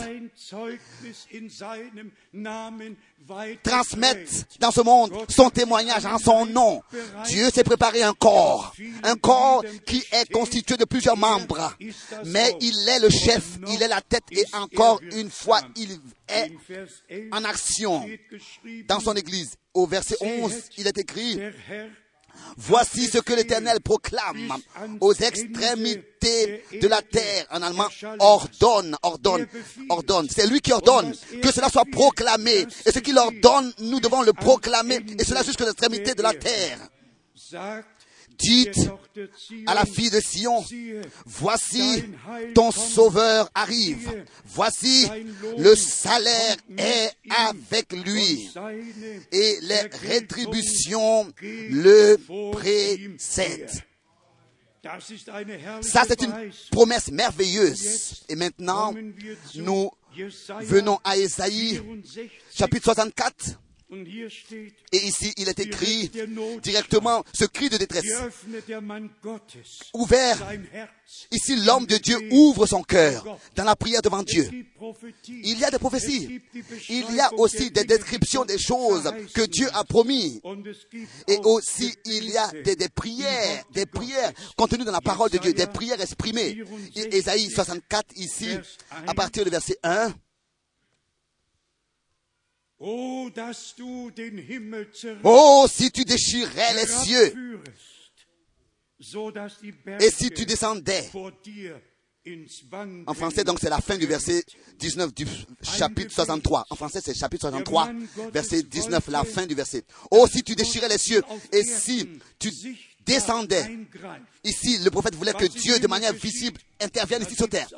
transmette 3.62 4.46
dans 4.60 4.70
ce 4.70 4.80
monde 4.80 5.12
son 5.28 5.50
témoignage 5.50 6.06
en 6.06 6.18
son 6.18 6.46
nom. 6.46 6.82
Dieu 7.26 7.50
s'est 7.50 7.64
préparé 7.64 8.02
un 8.02 8.14
corps, 8.14 8.74
un 9.02 9.16
corps 9.16 9.64
qui 9.86 10.02
est 10.12 10.30
constitué 10.32 10.76
de 10.76 10.84
plusieurs 10.84 11.16
membres, 11.16 11.74
mais 12.24 12.56
il 12.60 12.88
est 12.88 12.98
le 12.98 13.10
chef, 13.10 13.58
il 13.68 13.82
est 13.82 13.88
la 13.88 14.00
tête 14.00 14.24
et 14.32 14.44
encore 14.54 15.00
une 15.12 15.30
fois 15.30 15.60
il 15.76 15.92
est 15.92 16.00
In 16.26 16.48
Vers 16.68 16.88
11 17.10 17.28
en 17.32 17.44
action 17.44 18.08
dans 18.88 19.00
son 19.00 19.14
église. 19.14 19.56
Au 19.74 19.86
verset 19.86 20.16
11, 20.20 20.52
il 20.78 20.86
est 20.86 20.96
écrit, 20.96 21.38
Voici 22.56 23.08
ce 23.08 23.18
que 23.18 23.32
l'Éternel 23.32 23.80
proclame 23.80 24.52
aux 25.00 25.14
extrémités 25.14 26.64
de 26.80 26.86
la 26.88 27.02
terre. 27.02 27.46
En 27.50 27.62
allemand, 27.62 27.88
ordonne, 28.18 28.96
ordonne, 29.02 29.46
ordonne. 29.88 30.28
C'est 30.30 30.46
lui 30.46 30.60
qui 30.60 30.72
ordonne 30.72 31.14
que 31.42 31.52
cela 31.52 31.68
soit 31.68 31.84
proclamé. 31.90 32.66
Et 32.86 32.92
ce 32.92 32.98
qu'il 33.00 33.18
ordonne, 33.18 33.72
nous 33.80 34.00
devons 34.00 34.22
le 34.22 34.32
proclamer. 34.32 35.00
Et 35.18 35.24
cela 35.24 35.42
jusqu'aux 35.42 35.66
extrémités 35.68 36.14
de 36.14 36.22
la 36.22 36.34
terre. 36.34 36.78
Dites 38.38 38.90
à 39.66 39.74
la 39.74 39.84
fille 39.84 40.10
de 40.10 40.20
Sion, 40.20 40.64
voici 41.24 42.04
ton 42.54 42.70
sauveur 42.70 43.50
arrive. 43.54 44.24
Voici 44.46 45.08
le 45.58 45.74
salaire 45.74 46.56
est 46.76 47.12
avec 47.30 47.92
lui. 47.92 48.50
Et 49.32 49.58
les 49.62 49.80
rétributions 50.08 51.32
le 51.42 52.16
précèdent. 52.52 53.84
Ça, 55.80 56.02
c'est 56.06 56.22
une 56.22 56.50
promesse 56.70 57.10
merveilleuse. 57.10 58.24
Et 58.28 58.36
maintenant, 58.36 58.94
nous 59.54 59.90
venons 60.60 60.98
à 61.04 61.16
Ésaïe, 61.16 61.76
64. 61.76 62.30
chapitre 62.54 62.84
64. 62.84 63.58
Et 64.92 65.06
ici, 65.06 65.32
il 65.36 65.48
est 65.48 65.58
écrit 65.60 66.10
directement 66.62 67.24
ce 67.32 67.44
cri 67.44 67.68
de 67.68 67.76
détresse. 67.76 68.04
Ouvert. 69.94 70.52
Ici, 71.30 71.56
l'homme 71.56 71.86
de 71.86 71.96
Dieu 71.98 72.16
ouvre 72.30 72.66
son 72.66 72.82
cœur 72.82 73.38
dans 73.54 73.64
la 73.64 73.76
prière 73.76 74.02
devant 74.02 74.22
Dieu. 74.22 74.48
Il 75.28 75.58
y 75.58 75.64
a 75.64 75.70
des 75.70 75.76
Es 75.76 75.78
prophéties. 75.78 76.40
Il 76.88 77.14
y 77.14 77.20
a 77.20 77.32
aussi 77.34 77.70
des 77.70 77.84
descriptions 77.84 78.44
des 78.44 78.58
choses 78.58 79.12
que 79.34 79.42
Dieu 79.42 79.68
a 79.74 79.84
promis. 79.84 80.40
Et 81.28 81.38
aussi, 81.44 81.94
il 82.04 82.30
y 82.30 82.36
a 82.36 82.50
des 82.62 82.88
prières, 82.88 83.64
des 83.72 83.86
prières 83.86 84.32
contenues 84.56 84.84
dans 84.84 84.92
la 84.92 85.00
parole 85.00 85.30
de 85.30 85.38
Dieu, 85.38 85.52
des 85.52 85.66
prières 85.66 86.00
exprimées. 86.00 86.62
Et 86.96 87.16
Ésaïe 87.16 87.50
64 87.50 88.16
ici, 88.16 88.50
à 89.06 89.14
partir 89.14 89.44
du 89.44 89.50
verset 89.50 89.76
1. 89.82 90.12
Oh, 92.86 93.30
Oh, 95.24 95.66
si 95.70 95.90
tu 95.90 96.04
déchirais 96.04 96.74
les 96.74 96.86
cieux 96.86 97.62
et 100.00 100.10
si 100.10 100.30
tu 100.30 100.44
descendais. 100.44 101.08
En 103.06 103.14
français, 103.14 103.44
donc, 103.44 103.58
c'est 103.60 103.70
la 103.70 103.80
fin 103.80 103.96
du 103.96 104.06
verset 104.06 104.44
19 104.78 105.14
du 105.14 105.26
chapitre 105.62 106.12
63. 106.12 106.66
En 106.68 106.76
français, 106.76 107.00
c'est 107.02 107.14
chapitre 107.14 107.48
63, 107.48 107.90
verset 108.32 108.62
19, 108.62 109.08
la 109.08 109.24
fin 109.24 109.46
du 109.46 109.54
verset. 109.54 109.84
Oh, 110.10 110.26
si 110.30 110.42
tu 110.42 110.54
déchirais 110.54 110.88
les 110.88 110.98
cieux 110.98 111.22
et 111.52 111.62
si 111.62 112.08
tu 112.38 112.50
descendais. 113.06 113.78
Ici, 114.42 114.78
le 114.78 114.90
prophète 114.90 115.14
voulait 115.14 115.32
que 115.34 115.46
Dieu, 115.46 115.78
de 115.78 115.86
manière 115.86 116.12
visible, 116.12 116.60
intervienne 116.80 117.22
ici 117.22 117.34
sur 117.34 117.48
terre. 117.48 117.68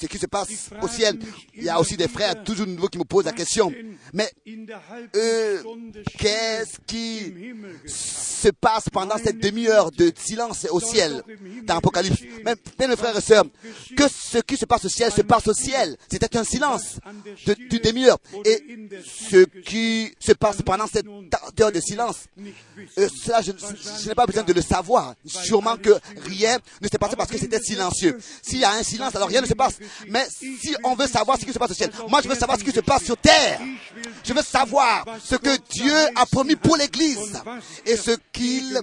Ce 0.00 0.06
qui 0.06 0.18
se 0.18 0.26
passe 0.26 0.48
au 0.82 0.88
ciel, 0.88 1.18
il 1.54 1.62
y 1.62 1.68
a 1.68 1.78
aussi 1.78 1.96
des 1.96 2.08
frères 2.08 2.42
toujours 2.42 2.66
nouveaux 2.66 2.88
qui 2.88 2.98
me 2.98 3.04
posent 3.04 3.26
la 3.26 3.32
question. 3.32 3.72
Mais 4.12 4.28
euh, 5.14 5.62
qu'est-ce 6.18 6.78
qui 6.84 7.32
se 7.86 8.48
passe 8.48 8.88
pendant 8.92 9.16
cette 9.18 9.38
demi-heure 9.38 9.92
de 9.92 10.12
silence 10.16 10.66
au 10.70 10.80
ciel 10.80 11.22
dans 11.62 11.74
l'Apocalypse 11.74 12.20
Même, 12.44 12.56
mes 12.88 12.96
frères 12.96 13.16
et 13.16 13.20
sœurs, 13.20 13.44
que 13.96 14.04
ce 14.08 14.38
qui 14.38 14.56
se 14.56 14.64
passe 14.64 14.84
au 14.84 14.88
ciel 14.88 15.12
se 15.12 15.22
passe 15.22 15.46
au 15.46 15.54
ciel. 15.54 15.96
C'était 16.10 16.36
un 16.36 16.44
silence 16.44 16.98
de, 17.46 17.54
d'une 17.54 17.78
demi-heure. 17.78 18.18
Et 18.44 18.64
ce 19.04 19.44
qui 19.60 20.12
se 20.18 20.32
passe 20.32 20.60
pendant 20.62 20.88
cette 20.88 21.06
heure 21.60 21.70
de 21.72 21.80
silence, 21.80 22.24
euh, 22.98 23.08
cela, 23.22 23.42
je, 23.42 23.52
je 24.02 24.08
n'ai 24.08 24.14
pas 24.14 24.26
besoin 24.26 24.42
de 24.42 24.52
le 24.52 24.60
savoir. 24.60 25.14
Sûrement 25.24 25.76
que 25.76 25.90
rien 26.26 26.58
ne 26.82 26.88
s'est 26.88 26.98
passé 26.98 27.14
parce 27.16 27.30
que 27.30 27.38
c'était 27.38 27.60
silencieux. 27.60 28.18
S'il 28.42 28.58
y 28.58 28.64
a 28.64 28.72
un 28.72 28.82
silence, 28.82 29.14
alors 29.14 29.28
rien 29.28 29.40
ne 29.40 29.46
se 29.46 29.54
passe. 29.54 29.74
Mais 30.08 30.26
si 30.30 30.74
on 30.84 30.94
veut 30.94 31.06
savoir 31.06 31.38
ce 31.38 31.44
qui 31.44 31.52
se 31.52 31.58
passe 31.58 31.70
au 31.70 31.74
ciel, 31.74 31.90
moi 32.08 32.20
je 32.22 32.28
veux 32.28 32.34
savoir 32.34 32.58
ce 32.58 32.64
qui 32.64 32.72
se 32.72 32.80
passe 32.80 33.04
sur 33.04 33.16
terre. 33.16 33.60
Je 34.24 34.32
veux 34.32 34.42
savoir 34.42 35.04
ce 35.22 35.36
que 35.36 35.56
Dieu 35.70 35.94
a 36.14 36.26
promis 36.26 36.56
pour 36.56 36.76
l'Église 36.76 37.42
et 37.86 37.96
ce 37.96 38.12
qu'il 38.32 38.78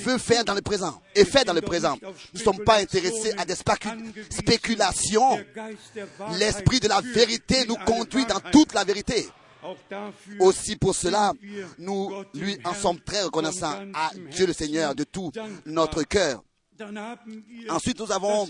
veut 0.00 0.18
faire 0.18 0.44
dans 0.44 0.54
le 0.54 0.62
présent 0.62 1.00
et 1.14 1.24
fait 1.24 1.44
dans 1.44 1.52
le 1.52 1.60
présent. 1.60 1.96
Nous 2.02 2.40
ne 2.40 2.44
sommes 2.44 2.64
pas 2.64 2.78
intéressés 2.78 3.32
à 3.36 3.44
des 3.44 3.56
spéculations. 4.30 5.38
L'esprit 6.38 6.80
de 6.80 6.88
la 6.88 7.00
vérité 7.00 7.64
nous 7.66 7.76
conduit 7.76 8.26
dans 8.26 8.40
toute 8.52 8.74
la 8.74 8.84
vérité. 8.84 9.28
Aussi 10.38 10.76
pour 10.76 10.94
cela, 10.94 11.32
nous 11.78 12.12
lui 12.34 12.58
en 12.64 12.74
sommes 12.74 13.00
très 13.00 13.22
reconnaissants 13.22 13.84
à 13.94 14.10
Dieu 14.30 14.46
le 14.46 14.52
Seigneur 14.52 14.94
de 14.94 15.04
tout 15.04 15.32
notre 15.64 16.02
cœur. 16.04 16.42
Ensuite, 17.68 17.98
nous 18.00 18.12
avons 18.12 18.48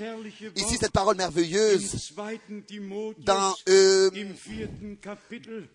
ici 0.54 0.76
cette 0.78 0.92
parole 0.92 1.16
merveilleuse 1.16 2.12
2. 2.16 2.60
Timotheus 2.66 3.24
dans 3.24 3.54
euh, 3.68 4.10
im 4.14 4.32
vierten 4.32 4.96
Kapitel 5.00 5.68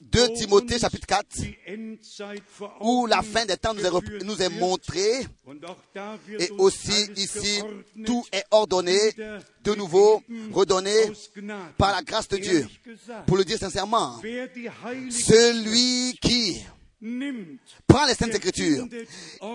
2 0.00 0.32
Timothée 0.34 0.78
chapitre 0.78 1.06
4 1.06 1.26
die 1.40 1.56
Endzeit 1.66 2.42
vor 2.46 2.76
où 2.80 3.06
la 3.06 3.22
fin 3.22 3.44
des 3.44 3.56
temps 3.56 3.74
nous 3.74 3.84
est, 3.84 4.24
nous 4.24 4.40
est 4.42 4.48
montrée 4.48 5.26
et 6.38 6.50
aussi 6.58 7.10
ici 7.16 7.60
tout 8.06 8.24
est 8.32 8.44
ordonné 8.52 8.96
de 9.64 9.74
nouveau, 9.74 10.22
redonné 10.52 10.92
par 11.76 11.92
la 11.92 12.02
grâce 12.02 12.28
de 12.28 12.36
Dieu. 12.36 12.66
Pour 13.26 13.36
le 13.36 13.44
dire 13.44 13.58
sincèrement, 13.58 14.20
celui 15.10 16.16
qui 16.20 16.64
prend 17.86 18.06
les 18.06 18.14
Saintes 18.14 18.34
Écritures, 18.34 18.86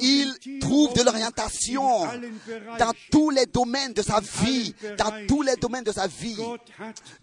il 0.01 0.59
trouve 0.59 0.93
de 0.93 1.03
l'orientation 1.03 2.05
dans 2.79 2.93
tous 3.11 3.29
les 3.31 3.45
domaines 3.45 3.93
de 3.93 4.01
sa 4.01 4.19
vie, 4.19 4.73
dans 4.97 5.25
tous 5.27 5.41
les 5.41 5.55
domaines 5.57 5.83
de 5.83 5.91
sa 5.91 6.07
vie. 6.07 6.37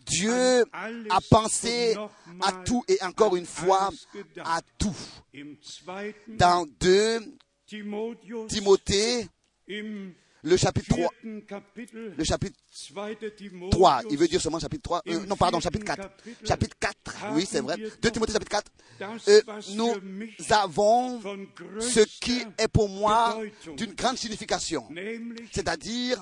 Dieu 0.07 0.65
a 1.11 1.21
pensé 1.31 1.97
à 2.43 2.53
tout 2.65 2.85
et 2.89 3.03
encore 3.03 3.37
une 3.37 3.47
fois 3.47 3.91
à 4.45 4.61
tout. 4.79 4.97
Dans 6.29 6.67
2 6.81 7.21
Timotheus, 7.67 8.47
Timothée, 8.49 9.29
im 9.71 10.13
le 10.43 10.57
chapitre 10.57 10.89
3, 10.89 10.99
vierten 11.23 11.43
Kapitel, 11.47 12.15
le 12.17 12.25
chapitre 12.25 12.57
2. 12.95 13.31
Timotheus, 13.37 13.71
3, 13.71 14.03
il 14.11 14.19
veut 14.19 14.29
dire 14.29 14.41
seulement 14.41 14.59
chapitre 14.59 14.83
3, 14.83 15.03
euh, 15.09 15.27
non 15.27 15.37
pardon, 15.37 15.61
chapitre 15.61 15.85
4. 15.85 15.97
Kapitel 15.97 16.47
Chapitre 16.47 16.77
4, 16.81 16.95
oui 17.35 17.47
c'est 17.49 17.61
vrai. 17.61 17.75
haben 17.75 17.83
wir 17.83 17.91
2 18.01 18.11
Timothée 18.11 18.33
chapitre 18.33 18.51
4. 18.51 18.65
das, 18.99 19.29
Euh, 19.29 19.41
nous 19.75 19.95
avons 20.51 21.19
von 21.19 21.47
ce 21.81 22.01
qui 22.21 22.43
est 22.59 22.69
pour 22.69 22.89
moi 22.89 23.39
d'une 23.77 23.93
grande 23.95 24.17
signification, 24.19 24.87
c'est-à-dire 25.53 26.21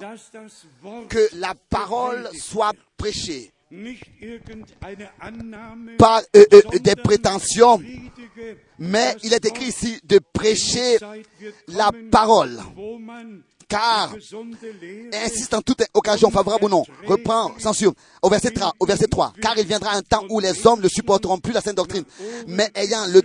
que 1.09 1.29
la 1.37 1.55
parole 1.69 2.29
soit 2.35 2.73
prêchée, 2.97 3.53
pas 5.99 6.23
euh, 6.37 6.45
euh, 6.53 6.79
des 6.79 6.97
prétentions, 6.97 7.81
mais 8.79 9.15
il 9.23 9.33
est 9.35 9.45
écrit 9.45 9.67
ici 9.67 10.01
de 10.05 10.19
prêcher 10.33 10.99
la 11.69 11.91
parole. 12.11 12.59
Car, 13.69 14.15
insiste 15.13 15.53
en 15.53 15.61
toute 15.61 15.83
occasion 15.93 16.31
favorable 16.31 16.65
ou 16.65 16.69
non. 16.71 16.85
Reprend, 17.07 17.53
censure, 17.59 17.93
au 18.23 18.31
verset 18.31 18.51
3, 18.51 18.73
au 18.81 18.87
verset 18.87 19.07
3. 19.07 19.35
Car 19.43 19.59
il 19.59 19.67
viendra 19.67 19.93
un 19.95 20.01
temps 20.01 20.25
où 20.31 20.41
les 20.41 20.67
hommes 20.67 20.81
ne 20.81 20.89
supporteront 20.89 21.39
plus 21.39 21.53
la 21.53 21.61
sainte 21.61 21.77
doctrine, 21.77 22.05
mais 22.47 22.71
ayant 22.75 23.07
le 23.07 23.21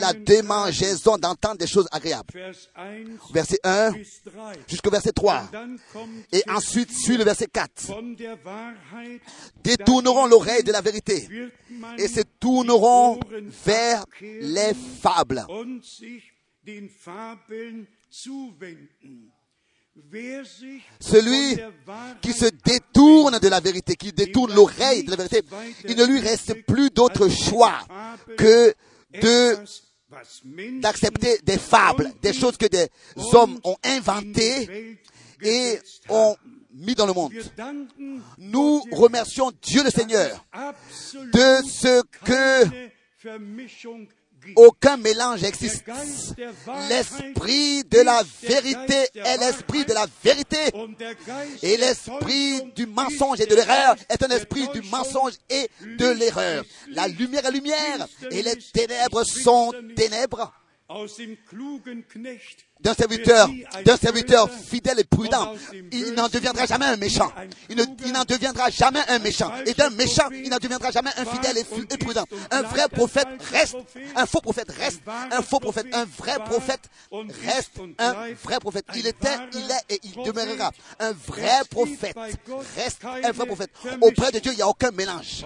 la, 0.00 0.12
démangeaison 0.12 1.18
d'entendre 1.18 1.56
des 1.56 1.66
choses 1.66 1.88
agréables. 1.90 2.32
Vers 2.32 2.54
1 2.76 3.32
Verset 3.32 3.58
1 3.64 3.90
bis 3.92 4.22
3. 4.24 4.52
jusqu'au 4.68 4.90
verset 4.90 5.12
3. 5.12 5.48
Dann 5.52 5.78
kommt 5.92 6.24
Et 6.32 6.42
ensuite 6.48 6.92
suit 6.92 7.16
le 7.16 7.24
verset 7.24 7.48
4. 7.52 7.68
von 7.88 8.14
der 8.16 8.38
Wahrheit, 8.44 9.20
Détourneront 9.64 10.26
l'oreille 10.26 10.62
de 10.62 10.72
la 10.72 10.80
vérité 10.80 11.28
et 11.98 12.08
se 12.08 12.20
tourneront 12.38 13.18
vers 13.64 14.04
les 14.20 14.74
fables. 15.02 15.44
Celui 21.00 21.56
qui 22.22 22.32
se 22.32 22.46
détourne 22.64 23.38
de 23.38 23.48
la 23.48 23.60
vérité, 23.60 23.96
qui 23.96 24.12
détourne 24.12 24.54
l'oreille 24.54 25.04
de 25.04 25.10
la 25.10 25.16
vérité, 25.16 25.42
il 25.88 25.96
ne 25.96 26.04
lui 26.04 26.20
reste 26.20 26.64
plus 26.66 26.90
d'autre 26.90 27.28
choix 27.28 27.78
que 28.36 28.74
de 29.20 29.58
d'accepter 30.80 31.38
des 31.44 31.58
fables, 31.58 32.10
des 32.20 32.32
choses 32.32 32.56
que 32.56 32.66
des 32.66 32.88
hommes 33.32 33.60
ont 33.62 33.76
inventées 33.84 34.98
et 35.42 35.78
ont 36.08 36.36
mis 36.72 36.94
dans 36.94 37.06
le 37.06 37.12
monde. 37.12 37.32
Nous 38.38 38.82
remercions 38.92 39.52
Dieu 39.62 39.84
le 39.84 39.90
Seigneur 39.90 40.44
de 41.14 41.66
ce 41.66 42.02
que. 42.24 42.90
Aucun 44.56 44.96
mélange 44.96 45.42
existe. 45.44 45.84
L'esprit 46.88 47.84
de 47.84 48.00
la 48.00 48.22
vérité 48.42 49.08
est 49.14 49.36
l'esprit 49.38 49.84
de 49.84 49.92
la 49.92 50.06
vérité. 50.22 50.58
Et 51.62 51.76
l'esprit 51.76 52.62
du 52.74 52.86
mensonge 52.86 53.40
et 53.40 53.46
de 53.46 53.54
l'erreur 53.54 53.96
est 54.08 54.22
un 54.22 54.28
esprit 54.28 54.68
du 54.68 54.82
mensonge 54.82 55.34
et 55.48 55.68
de 55.98 56.08
l'erreur. 56.08 56.64
La 56.88 57.08
lumière 57.08 57.46
est 57.46 57.52
lumière 57.52 58.06
et 58.30 58.42
les 58.42 58.56
ténèbres 58.72 59.24
sont 59.24 59.72
ténèbres 59.96 60.52
D'un 62.80 62.94
serviteur, 62.94 63.48
d'un 63.84 63.96
serviteur 63.98 64.50
fidèle 64.50 64.98
et 64.98 65.04
prudent. 65.04 65.54
Il 65.92 66.14
n'en 66.14 66.28
deviendra 66.28 66.64
jamais 66.64 66.86
un 66.86 66.96
méchant. 66.96 67.30
Il 67.68 67.76
ne- 67.76 67.84
il 68.06 68.12
n'en 68.12 68.24
deviendra 68.24 68.70
jamais 68.70 69.00
un 69.08 69.18
méchant. 69.18 69.52
Et 69.66 69.74
d'un 69.74 69.90
méchant, 69.90 70.28
il 70.32 70.48
n'en 70.48 70.56
deviendra 70.56 70.90
jamais 70.90 71.10
un 71.18 71.26
fidèle 71.26 71.58
et, 71.58 71.94
et 71.94 71.98
prudent. 71.98 72.24
Un 72.50 72.62
vrai 72.62 72.88
prophète 72.88 73.28
reste. 73.52 73.76
Un 74.16 74.24
faux 74.24 74.40
prophète 74.40 74.70
reste. 74.70 75.02
Un 75.30 75.42
faux 75.42 75.60
prophète, 75.60 75.86
un 75.92 76.06
vrai 76.06 76.38
prophète 76.44 76.88
reste. 77.44 77.72
Un 77.98 78.32
vrai 78.42 78.58
prophète. 78.58 78.86
Il 78.96 79.06
était, 79.06 79.28
il 79.52 79.70
est 79.70 79.94
et 79.94 80.00
il 80.04 80.14
demeurera. 80.24 80.72
Un 81.00 81.12
vrai 81.12 81.60
prophète 81.70 82.16
reste 82.76 83.04
un 83.04 83.30
vrai 83.32 83.46
prophète. 83.46 83.70
Auprès 84.00 84.32
de 84.32 84.38
Dieu, 84.38 84.52
il 84.52 84.56
n'y 84.56 84.62
a 84.62 84.68
aucun 84.68 84.90
mélange. 84.90 85.44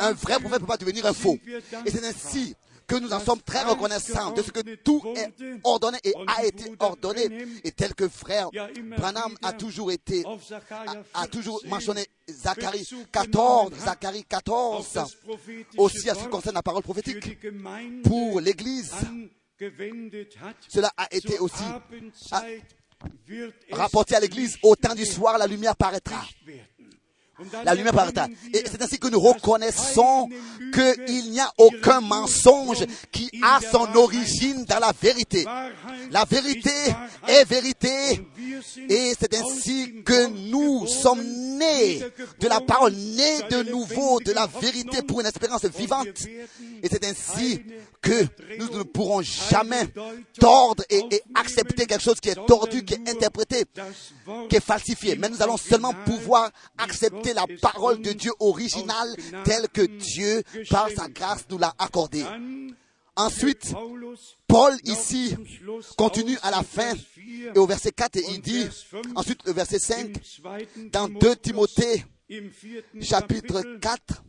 Un 0.00 0.12
vrai 0.14 0.40
prophète 0.40 0.54
ne 0.60 0.66
peut 0.66 0.66
pas 0.66 0.76
devenir 0.76 1.06
un 1.06 1.12
faux. 1.14 1.38
Et 1.86 1.90
c'est 1.92 2.04
ainsi 2.04 2.56
que 2.86 2.96
nous 2.96 3.12
en 3.12 3.20
sommes 3.20 3.40
très 3.42 3.62
reconnaissants 3.64 4.32
de 4.32 4.42
ce 4.42 4.50
que 4.50 4.60
tout 4.76 5.02
est 5.16 5.32
ordonné 5.64 5.98
et 6.04 6.12
a 6.26 6.44
été 6.44 6.72
ordonné. 6.78 7.28
Et 7.64 7.72
tel 7.72 7.94
que 7.94 8.08
frère 8.08 8.50
Branham 8.96 9.34
a 9.42 9.52
toujours 9.52 9.90
été, 9.92 10.24
a, 11.14 11.22
a 11.22 11.26
toujours 11.26 11.60
14 11.60 11.70
mentionné 11.70 12.06
Zacharie 12.28 12.88
14, 13.12 13.72
Zacharie 13.74 14.24
14, 14.24 14.72
auf 14.78 14.92
das 14.94 15.14
prophetische 15.24 15.78
aussi 15.78 16.10
à 16.10 16.14
ce 16.14 16.20
qui 16.20 16.28
concerne 16.28 16.54
la 16.54 16.62
parole 16.62 16.82
prophétique. 16.82 17.38
Pour 18.04 18.40
l'Église, 18.40 18.92
cela 20.68 20.92
a 20.96 21.08
été 21.14 21.38
aussi 21.38 21.62
rapporté 23.70 24.14
à 24.14 24.20
l'Église. 24.20 24.56
Au 24.62 24.76
temps 24.76 24.94
du 24.94 25.04
soir, 25.06 25.38
la 25.38 25.46
lumière 25.46 25.76
paraîtra. 25.76 26.24
La 27.64 27.74
lumière 27.74 27.94
erkennen 27.98 28.34
Et 28.52 28.62
c'est 28.64 28.82
ainsi 28.82 28.98
que 28.98 29.08
nous 29.08 29.20
reconnaissons 29.20 30.28
qu'il 30.72 31.30
n'y 31.30 31.40
a 31.40 31.50
aucun 31.58 32.00
mensonge 32.00 32.84
qui 33.10 33.30
a 33.42 33.60
son 33.60 33.94
origine 33.96 34.64
dans 34.64 34.78
la 34.78 34.92
vérité. 35.00 35.44
La 36.10 36.24
vérité 36.24 36.70
est 37.28 37.44
vérité. 37.44 37.88
Et 38.88 39.12
c'est 39.18 39.34
ainsi 39.34 40.02
que 40.04 40.26
nous 40.50 40.86
sommes 40.86 41.22
nés 41.22 42.02
de 42.40 42.48
la 42.48 42.60
parole, 42.60 42.92
nés 42.92 43.42
de 43.50 43.70
nouveau 43.70 44.20
de 44.20 44.32
la 44.32 44.46
vérité 44.46 45.02
pour 45.02 45.20
une 45.20 45.26
espérance 45.26 45.64
vivante. 45.64 46.08
Et 46.82 46.88
c'est 46.88 47.04
ainsi 47.04 47.62
que 48.00 48.26
nous 48.58 48.78
ne 48.78 48.82
pourrons 48.82 49.22
jamais 49.22 49.86
tordre 50.38 50.84
et 50.90 51.02
accepter 51.34 51.86
quelque 51.86 52.02
chose 52.02 52.20
qui 52.20 52.30
est 52.30 52.46
tordu, 52.46 52.84
qui 52.84 52.94
est 52.94 53.08
interprété, 53.08 53.64
qui 54.48 54.56
est 54.56 54.64
falsifié. 54.64 55.16
Mais 55.16 55.28
nous 55.28 55.42
allons 55.42 55.56
seulement 55.56 55.94
pouvoir 56.04 56.50
accepter 56.78 57.31
la 57.34 57.46
parole 57.60 58.00
de 58.00 58.12
Dieu 58.12 58.32
originale 58.40 59.14
telle 59.44 59.68
que 59.68 59.82
Dieu, 59.82 60.42
par 60.70 60.88
sa 60.90 61.08
grâce, 61.08 61.46
nous 61.50 61.58
l'a 61.58 61.74
accordée. 61.78 62.24
Ensuite, 63.14 63.74
Paul 64.46 64.74
ici 64.84 65.36
continue 65.98 66.38
à 66.42 66.50
la 66.50 66.62
fin 66.62 66.94
et 67.54 67.58
au 67.58 67.66
verset 67.66 67.92
4 67.92 68.16
et 68.16 68.24
il 68.30 68.40
dit, 68.40 68.66
ensuite 69.14 69.44
le 69.46 69.52
verset 69.52 69.78
5, 69.78 70.12
dans 70.90 71.08
2 71.08 71.36
Timothée 71.36 72.04
chapitre 73.00 73.62
4, 73.80 74.22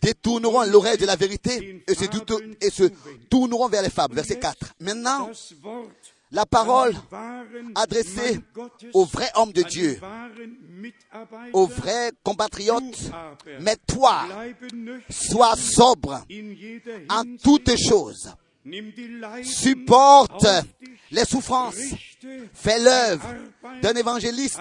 Détourneront 0.00 0.62
l'oreille 0.64 0.96
de 0.96 1.04
la 1.06 1.16
vérité 1.16 1.84
et 1.86 1.94
se, 1.94 2.04
douto- 2.06 2.40
et 2.60 2.70
se 2.70 2.84
tourneront 3.28 3.68
vers 3.68 3.82
les 3.82 3.90
fables. 3.90 4.14
Verset 4.14 4.38
4. 4.38 4.74
Maintenant, 4.80 5.30
la 6.30 6.46
parole 6.46 6.94
adressée 7.74 8.40
aux 8.94 9.04
vrais 9.04 9.30
hommes 9.34 9.52
de 9.52 9.62
Dieu, 9.62 10.00
aux 11.52 11.66
vrais 11.66 12.12
compatriotes, 12.22 13.10
mais 13.60 13.76
toi, 13.86 14.26
sois 15.10 15.56
sobre 15.56 16.24
en 17.10 17.24
toutes 17.42 17.76
choses. 17.76 18.32
Supporte 19.42 20.46
les 21.10 21.24
souffrances. 21.24 21.76
Fais 22.52 22.78
l'œuvre 22.78 23.26
d'un 23.82 23.94
évangéliste. 23.94 24.60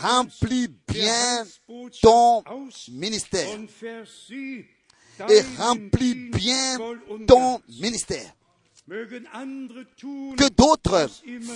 Remplis 0.00 0.68
bien 0.88 1.44
ton 2.02 2.42
ministère. 2.90 3.48
Et 5.28 5.40
remplis 5.58 6.14
bien 6.30 6.78
ton 7.26 7.60
ministère. 7.68 8.34
Que 8.88 10.48
d'autres 10.50 11.08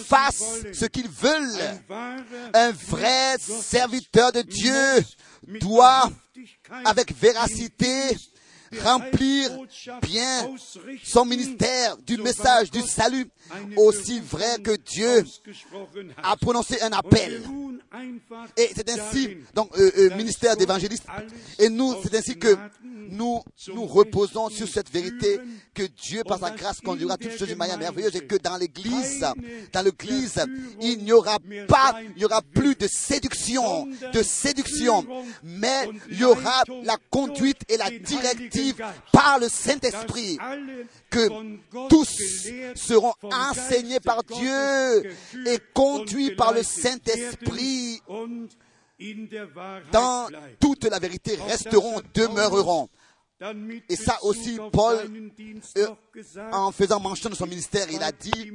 fassent 0.04 0.62
ce 0.72 0.86
qu'ils 0.86 1.08
veulent. 1.08 1.80
Un 2.54 2.70
vrai 2.72 3.36
serviteur 3.38 4.32
de 4.32 4.42
Dieu 4.42 5.04
doit, 5.60 6.10
avec 6.84 7.12
véracité, 7.14 8.16
remplir 8.82 9.50
bien 10.02 10.54
son 11.04 11.24
ministère 11.24 11.96
du 11.98 12.16
message 12.16 12.70
du 12.70 12.80
salut, 12.82 13.28
aussi 13.76 14.20
vrai 14.20 14.58
que 14.62 14.76
Dieu 14.76 15.24
a 16.22 16.36
prononcé 16.36 16.80
un 16.80 16.92
appel. 16.92 17.42
Et 18.56 18.70
c'est 18.74 18.88
ainsi, 18.90 19.38
donc, 19.54 19.70
euh, 19.78 19.90
euh, 19.98 20.16
ministère 20.16 20.56
d'évangéliste. 20.56 21.04
Et 21.58 21.68
nous, 21.68 21.94
c'est 22.02 22.16
ainsi 22.16 22.38
que 22.38 22.56
nous 23.10 23.42
nous 23.74 23.86
reposons 23.86 24.48
sur 24.50 24.68
cette 24.68 24.90
vérité 24.90 25.40
que 25.74 25.82
Dieu, 25.82 26.22
par 26.24 26.38
sa 26.38 26.50
grâce, 26.50 26.80
conduira 26.80 27.16
toutes 27.16 27.36
choses 27.36 27.48
d'une 27.48 27.58
manière 27.58 27.78
merveilleuse 27.78 28.16
et 28.16 28.26
que 28.26 28.36
dans 28.36 28.56
l'église, 28.56 29.24
dans 29.72 29.82
l'église, 29.82 30.44
il 30.80 31.04
n'y 31.04 31.12
aura 31.12 31.38
pas, 31.68 32.00
il 32.16 32.22
y 32.22 32.24
aura 32.24 32.42
plus 32.42 32.74
de 32.74 32.86
séduction, 32.86 33.86
de 34.12 34.22
séduction, 34.22 35.06
mais 35.42 35.88
il 36.10 36.18
y 36.18 36.24
aura 36.24 36.64
la 36.84 36.96
conduite 37.10 37.62
et 37.68 37.76
la 37.76 37.90
directive 37.90 38.76
par 39.12 39.38
le 39.38 39.48
Saint-Esprit 39.48 40.38
que 41.10 41.88
tous 41.88 42.50
seront 42.74 43.14
enseignés 43.22 44.00
par 44.00 44.22
Dieu 44.24 45.10
et 45.46 45.58
conduits 45.74 46.34
par 46.34 46.52
le 46.52 46.62
Saint-Esprit. 46.62 48.00
Dans 49.92 50.28
toute 50.60 50.84
la 50.84 50.98
vérité 50.98 51.36
resteront, 51.36 52.00
demeureront. 52.14 52.88
Et 53.88 53.94
ça 53.94 54.18
aussi, 54.22 54.58
Paul, 54.72 54.98
euh, 55.76 55.86
en 56.52 56.72
faisant 56.72 56.98
mention 56.98 57.30
de 57.30 57.36
son 57.36 57.46
ministère, 57.46 57.86
il 57.88 58.02
a 58.02 58.10
dit 58.10 58.52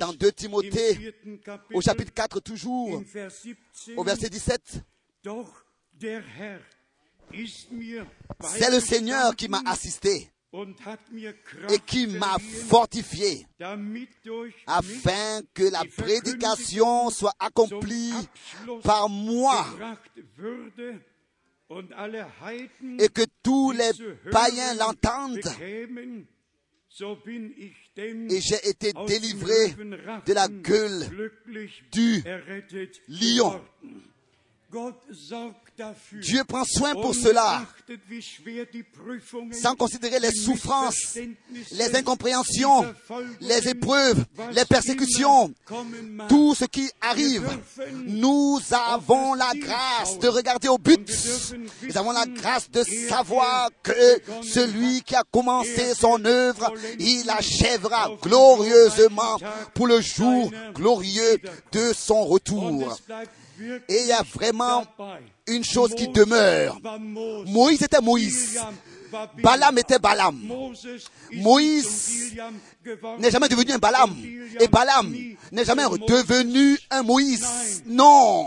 dans 0.00 0.12
2 0.12 0.26
im 0.26 0.30
Timothée, 0.32 1.14
au 1.72 1.80
chapitre 1.80 2.12
4 2.12 2.40
toujours, 2.40 2.98
in 2.98 3.04
Vers 3.04 3.30
17, 3.30 3.56
au 3.96 4.02
verset 4.02 4.28
17, 4.28 4.80
Doch 5.22 5.64
der 5.92 6.22
Herr 6.38 6.60
ist 7.32 7.70
mir 7.72 8.06
c'est 8.40 8.70
le 8.70 8.80
Seigneur 8.80 9.34
qui 9.34 9.48
m'a 9.48 9.62
assisté 9.66 10.30
et 11.68 11.78
qui 11.84 12.06
m'a 12.06 12.36
fortifié 12.68 13.46
afin 14.66 15.40
que 15.52 15.64
la 15.64 15.82
prédication 15.96 17.10
soit 17.10 17.34
accomplie 17.38 18.12
par 18.82 19.08
moi 19.08 19.66
et 22.98 23.08
que 23.08 23.22
tous 23.42 23.72
les 23.72 23.90
païens 24.30 24.74
l'entendent. 24.74 25.52
Et 28.28 28.40
j'ai 28.40 28.68
été 28.68 28.92
délivré 29.06 29.74
de 30.26 30.32
la 30.32 30.48
gueule 30.48 31.30
du 31.92 32.22
lion. 33.08 33.60
Dieu 36.22 36.42
prend 36.44 36.64
soin 36.64 36.94
pour 36.94 37.14
cela, 37.14 37.62
sans 39.52 39.74
considérer 39.74 40.18
les 40.18 40.32
souffrances, 40.32 41.18
les 41.72 41.96
incompréhensions, 41.96 42.94
les 43.40 43.68
épreuves, 43.68 44.24
les 44.52 44.64
persécutions, 44.64 45.52
tout 46.28 46.54
ce 46.54 46.64
qui 46.64 46.90
arrive. 47.00 47.46
Nous 48.06 48.58
avons 48.70 49.34
la 49.34 49.52
grâce 49.54 50.18
de 50.18 50.28
regarder 50.28 50.68
au 50.68 50.78
but. 50.78 51.08
Nous 51.82 51.98
avons 51.98 52.12
la 52.12 52.26
grâce 52.26 52.70
de 52.70 52.82
savoir 52.82 53.70
que 53.82 54.22
celui 54.42 55.02
qui 55.02 55.14
a 55.14 55.22
commencé 55.30 55.94
son 55.94 56.24
œuvre, 56.24 56.72
il 56.98 57.28
achèvera 57.28 58.10
glorieusement 58.22 59.38
pour 59.74 59.86
le 59.86 60.00
jour 60.00 60.50
glorieux 60.74 61.38
de 61.72 61.92
son 61.92 62.24
retour. 62.24 62.98
Et 63.88 64.02
il 64.02 64.06
y 64.08 64.12
a 64.12 64.22
vraiment 64.22 64.84
une 65.46 65.64
chose 65.64 65.94
qui 65.94 66.08
demeure. 66.08 66.78
Moïse 67.46 67.82
était 67.82 68.00
Moïse. 68.00 68.60
Balaam 69.42 69.78
était 69.78 69.98
Balaam. 69.98 70.40
Moïse 71.32 72.36
n'est 73.18 73.30
jamais 73.30 73.48
devenu 73.48 73.72
un 73.72 73.78
Balaam. 73.78 74.14
Et 74.60 74.68
Balaam 74.68 75.14
n'est 75.52 75.64
jamais 75.64 75.84
devenu 76.08 76.78
un 76.90 77.02
Moïse. 77.02 77.82
Non. 77.86 78.46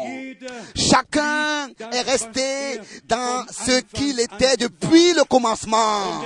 Chacun 0.75 1.67
est 1.91 2.01
resté 2.01 2.79
dans 3.07 3.45
ce 3.51 3.79
qu'il 3.81 4.19
était 4.19 4.57
depuis 4.57 5.13
le 5.13 5.23
commencement. 5.25 6.23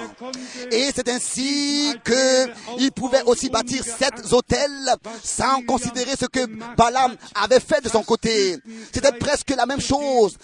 Et 0.72 0.90
c'est 0.96 1.10
ainsi 1.10 1.94
qu'il 2.06 2.92
pouvait 2.92 3.24
aussi 3.24 3.50
bâtir 3.50 3.84
sept 3.84 4.14
hôtels 4.32 4.96
sans 5.24 5.62
considérer 5.64 6.12
ce 6.20 6.26
que 6.26 6.46
Balaam 6.76 7.16
avait 7.36 7.60
fait 7.60 7.82
de 7.84 7.90
son 7.90 8.04
côté. 8.04 8.58
C'était 8.94 9.12
presque 9.14 9.50
la 9.56 9.66
même 9.66 9.82
chose, 9.82 10.38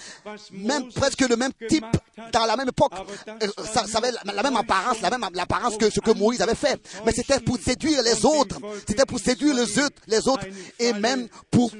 même 0.52 0.92
presque 0.92 1.22
le 1.22 1.36
même 1.36 1.52
type 1.68 1.86
dans 2.34 2.46
la 2.46 2.56
même 2.56 2.70
époque. 2.70 2.94
Euh, 3.42 3.48
Ça, 3.74 3.86
ça 3.88 4.00
avait 4.00 4.12
la, 4.12 4.34
la 4.34 4.44
même 4.44 4.56
apparence, 4.58 5.02
la 5.02 5.10
même 5.10 5.24
apparence 5.38 5.78
que 5.78 5.90
ce 5.90 6.00
que 6.00 6.12
Moïse 6.12 6.42
avait 6.42 6.56
fait. 6.56 6.82
Mais 7.06 7.12
c'était 7.14 7.40
pour 7.40 7.59
séduire 7.60 8.02
les 8.04 8.26
autres, 8.26 8.60
c'était 8.88 9.06
pour 9.06 9.20
séduire 9.20 9.54
les 9.54 9.80
autres, 9.80 10.02
les 10.08 10.28
autres 10.28 10.46
et 10.80 10.94
même 10.94 11.28
pour, 11.52 11.72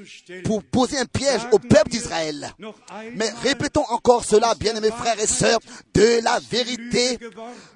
pour 0.44 0.62
poser 0.64 0.98
un 0.98 1.06
piège 1.06 1.42
au 1.52 1.58
peuple 1.58 1.90
d'Israël. 1.90 2.54
Mais 3.16 3.30
répétons 3.42 3.84
encore 3.88 4.24
cela, 4.24 4.54
bien-aimés 4.54 4.90
frères 4.90 5.20
et 5.20 5.26
sœurs, 5.26 5.60
de 5.94 6.22
la 6.22 6.38
vérité, 6.50 7.18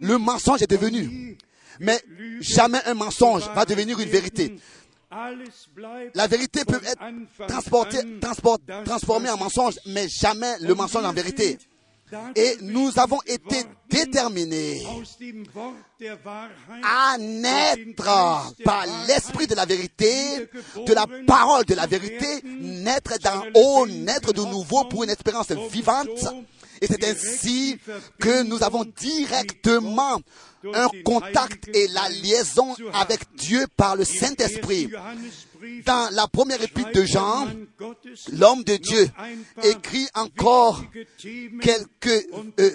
le 0.01 0.19
mensonge 0.19 0.63
est 0.63 0.71
devenu. 0.71 1.37
Mais 1.81 2.01
jamais 2.41 2.81
un 2.87 2.95
mensonge 2.95 3.49
va 3.55 3.65
devenir 3.65 3.99
une 3.99 4.09
vérité. 4.09 4.57
La 6.15 6.27
vérité 6.27 6.65
peut 6.65 6.81
être 6.85 7.03
transportée, 7.47 7.99
transformée 8.85 9.31
en 9.31 9.37
mensonge, 9.37 9.75
mais 9.87 10.09
jamais 10.09 10.55
le 10.61 10.75
mensonge 10.75 11.05
en 11.05 11.13
vérité. 11.13 11.59
Et 12.37 12.57
nous 12.61 12.91
avons 12.99 13.21
été 13.27 13.65
déterminés 13.89 14.83
à 16.83 17.17
naître 17.19 18.55
par 18.65 18.87
l'esprit 19.07 19.47
de 19.47 19.55
la 19.55 19.65
vérité, 19.65 20.49
de 20.87 20.93
la 20.93 21.07
parole 21.27 21.65
de 21.65 21.75
la 21.75 21.87
vérité, 21.87 22.43
naître 22.45 23.19
d'en 23.19 23.43
haut, 23.55 23.87
naître 23.87 24.33
de 24.33 24.43
nouveau 24.43 24.85
pour 24.85 25.05
une 25.05 25.11
espérance 25.11 25.51
vivante. 25.71 26.09
Et 26.81 26.87
c'est 26.87 27.05
ainsi 27.05 27.79
que 28.21 28.43
nous 28.43 28.63
avons 28.63 28.85
directement 28.85 30.21
un 30.75 30.89
contact 31.05 31.69
et 31.75 31.89
la 31.89 32.09
liaison 32.09 32.75
avec 32.93 33.21
Dieu 33.37 33.67
par 33.77 33.97
le 33.97 34.05
Saint-Esprit. 34.05 34.91
Dans 35.87 36.11
la 36.13 36.27
première 36.29 36.63
épître 36.63 36.93
de 36.93 37.05
Jean, 37.05 37.47
l'homme 38.33 38.65
de 38.65 38.77
Dieu 38.77 39.09
écrit 39.63 40.07
encore 40.15 40.83
quelques 41.61 42.27
euh, 42.59 42.71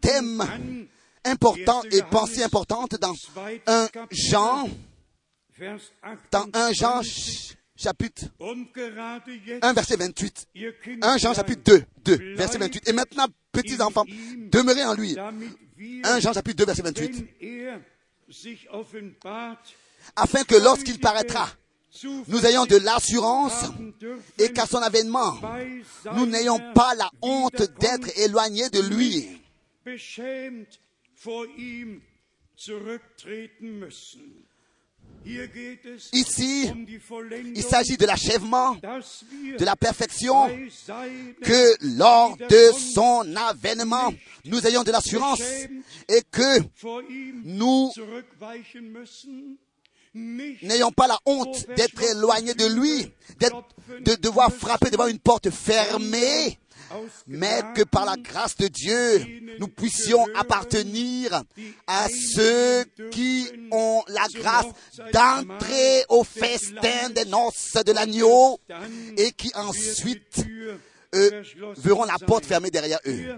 thèmes 0.00 0.44
importants 1.24 1.82
et 1.90 2.02
pensées 2.02 2.42
importantes 2.42 2.96
dans 3.00 3.14
un 3.66 3.88
Jean, 4.10 4.68
dans 6.30 6.46
un 6.52 6.72
Jean 6.72 7.02
ch- 7.02 7.56
chapitre 7.76 8.24
1 9.62 9.72
verset 9.72 9.96
28. 9.96 10.46
1 11.02 11.18
Jean 11.18 11.34
chapitre 11.34 11.62
2, 11.64 11.84
2 12.04 12.34
verset 12.36 12.58
28. 12.58 12.88
Et 12.88 12.92
maintenant, 12.92 13.26
petits 13.52 13.80
enfants, 13.80 14.04
demeurez 14.50 14.84
en 14.84 14.94
lui. 14.94 15.16
1 16.04 16.20
Jean 16.20 16.32
chapitre 16.32 16.56
2 16.58 16.64
verset 16.66 16.82
28. 16.82 17.26
Afin 20.16 20.44
que 20.44 20.56
lorsqu'il 20.56 20.98
paraîtra, 21.00 21.48
nous 22.02 22.46
ayons 22.46 22.66
de 22.66 22.76
l'assurance 22.76 23.64
et 24.38 24.52
qu'à 24.52 24.66
son 24.66 24.78
avènement, 24.78 25.36
nous 26.14 26.26
n'ayons 26.26 26.58
pas 26.74 26.94
la 26.94 27.10
honte 27.22 27.62
d'être 27.80 28.08
éloignés 28.18 28.68
de 28.70 28.80
lui. 28.80 29.40
Ici, 36.12 36.70
um 36.70 36.86
il 37.54 37.62
s'agit 37.62 37.96
de 37.96 38.04
l'achèvement, 38.04 38.74
de 38.74 39.64
la 39.64 39.76
perfection, 39.76 40.48
que 41.42 41.96
lors 41.96 42.36
de 42.36 42.72
son 42.72 43.34
avènement, 43.36 44.12
nous 44.44 44.66
ayons 44.66 44.82
de 44.82 44.90
l'assurance 44.92 45.40
et 46.08 46.22
que 46.30 46.60
nous 47.44 47.90
n'ayons 50.14 50.92
pas 50.92 51.06
la 51.06 51.18
honte 51.26 51.66
d'être 51.76 52.02
éloignés 52.02 52.54
de 52.54 52.66
lui, 52.66 53.12
de 54.00 54.14
devoir 54.16 54.52
frapper 54.52 54.90
devant 54.90 55.06
une 55.06 55.18
porte 55.18 55.50
fermée, 55.50 56.58
mais 57.26 57.60
que 57.74 57.82
par 57.82 58.04
la 58.04 58.16
grâce 58.16 58.56
de 58.56 58.68
Dieu, 58.68 59.26
nous 59.58 59.68
puissions 59.68 60.26
appartenir 60.34 61.42
à 61.86 62.08
ceux 62.08 62.84
qui 63.10 63.48
ont 63.70 64.02
la 64.08 64.26
grâce 64.34 64.66
d'entrer 65.12 66.04
au 66.08 66.24
festin 66.24 67.10
des 67.10 67.24
noces 67.24 67.76
de 67.84 67.92
l'agneau 67.92 68.60
et 69.16 69.32
qui 69.32 69.50
ensuite 69.54 70.44
verront 71.12 72.04
la 72.04 72.18
porte 72.18 72.46
fermée 72.46 72.70
derrière 72.70 73.00
eux. 73.06 73.36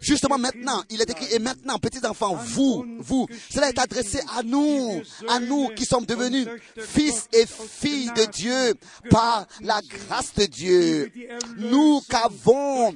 Justement 0.00 0.36
maintenant, 0.38 0.82
il 0.90 1.00
est 1.00 1.08
écrit, 1.08 1.32
et 1.32 1.38
maintenant, 1.38 1.78
petits 1.78 2.04
enfants, 2.06 2.34
vous, 2.34 2.84
vous, 2.98 3.26
cela 3.50 3.70
est 3.70 3.78
adressé 3.78 4.20
à 4.36 4.42
nous, 4.42 5.00
à 5.28 5.40
nous 5.40 5.68
qui 5.68 5.86
sommes 5.86 6.04
devenus 6.04 6.46
fils 6.76 7.26
et 7.32 7.46
filles 7.46 8.10
de 8.14 8.24
Dieu 8.26 8.74
par 9.10 9.46
la 9.62 9.80
grâce 9.82 10.34
de 10.34 10.44
Dieu. 10.44 11.10
Nous 11.56 12.02
qu'avons, 12.08 12.94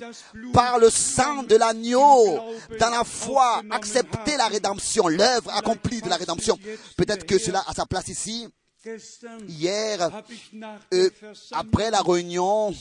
par 0.52 0.78
le 0.78 0.90
sang 0.90 1.42
de 1.42 1.56
l'agneau, 1.56 2.38
dans 2.78 2.90
la 2.90 3.04
foi, 3.04 3.62
accepté 3.70 4.36
la 4.36 4.48
rédemption, 4.48 5.08
l'œuvre 5.08 5.50
accomplie 5.54 6.02
de 6.02 6.08
la 6.08 6.16
rédemption. 6.16 6.58
Peut-être 6.96 7.24
que 7.24 7.38
cela 7.38 7.64
a 7.66 7.72
sa 7.72 7.86
place 7.86 8.08
ici. 8.08 8.46
Hier, 9.46 10.10
euh, 10.94 11.10
après 11.52 11.90
la 11.90 12.00
réunion, 12.00 12.74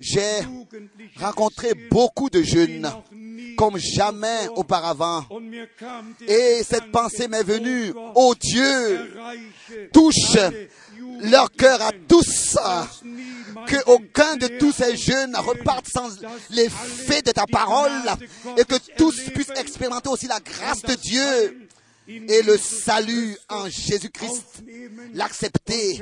j'ai 0.00 0.40
rencontré 1.16 1.74
beaucoup 1.90 2.30
de 2.30 2.42
jeunes 2.42 2.90
comme 3.58 3.76
jamais 3.76 4.48
auparavant. 4.54 5.26
Et 6.26 6.62
cette 6.64 6.90
pensée 6.90 7.28
m'est 7.28 7.42
venue, 7.42 7.92
oh 7.94 8.12
oh 8.14 8.34
Dieu, 8.40 9.12
touche 9.92 10.38
leur 11.20 11.50
cœur 11.52 11.82
à 11.82 11.92
tous, 12.08 12.56
que 13.66 13.90
aucun 13.90 14.36
de 14.36 14.48
tous 14.58 14.72
ces 14.72 14.96
jeunes 14.96 15.36
reparte 15.36 15.88
sans 15.88 16.08
dass 16.20 16.40
l'effet 16.50 17.20
de 17.20 17.32
ta 17.32 17.46
parole 17.46 18.02
et 18.56 18.64
que 18.64 18.76
tous 18.96 19.20
puissent 19.34 19.52
expérimenter 19.56 20.08
aussi 20.08 20.26
la 20.26 20.40
grâce 20.40 20.82
de 20.82 20.94
Dieu 20.94 21.65
et 22.08 22.42
le 22.42 22.56
salut 22.56 23.36
en 23.48 23.68
Jésus-Christ, 23.68 24.62
l'accepter 25.14 26.00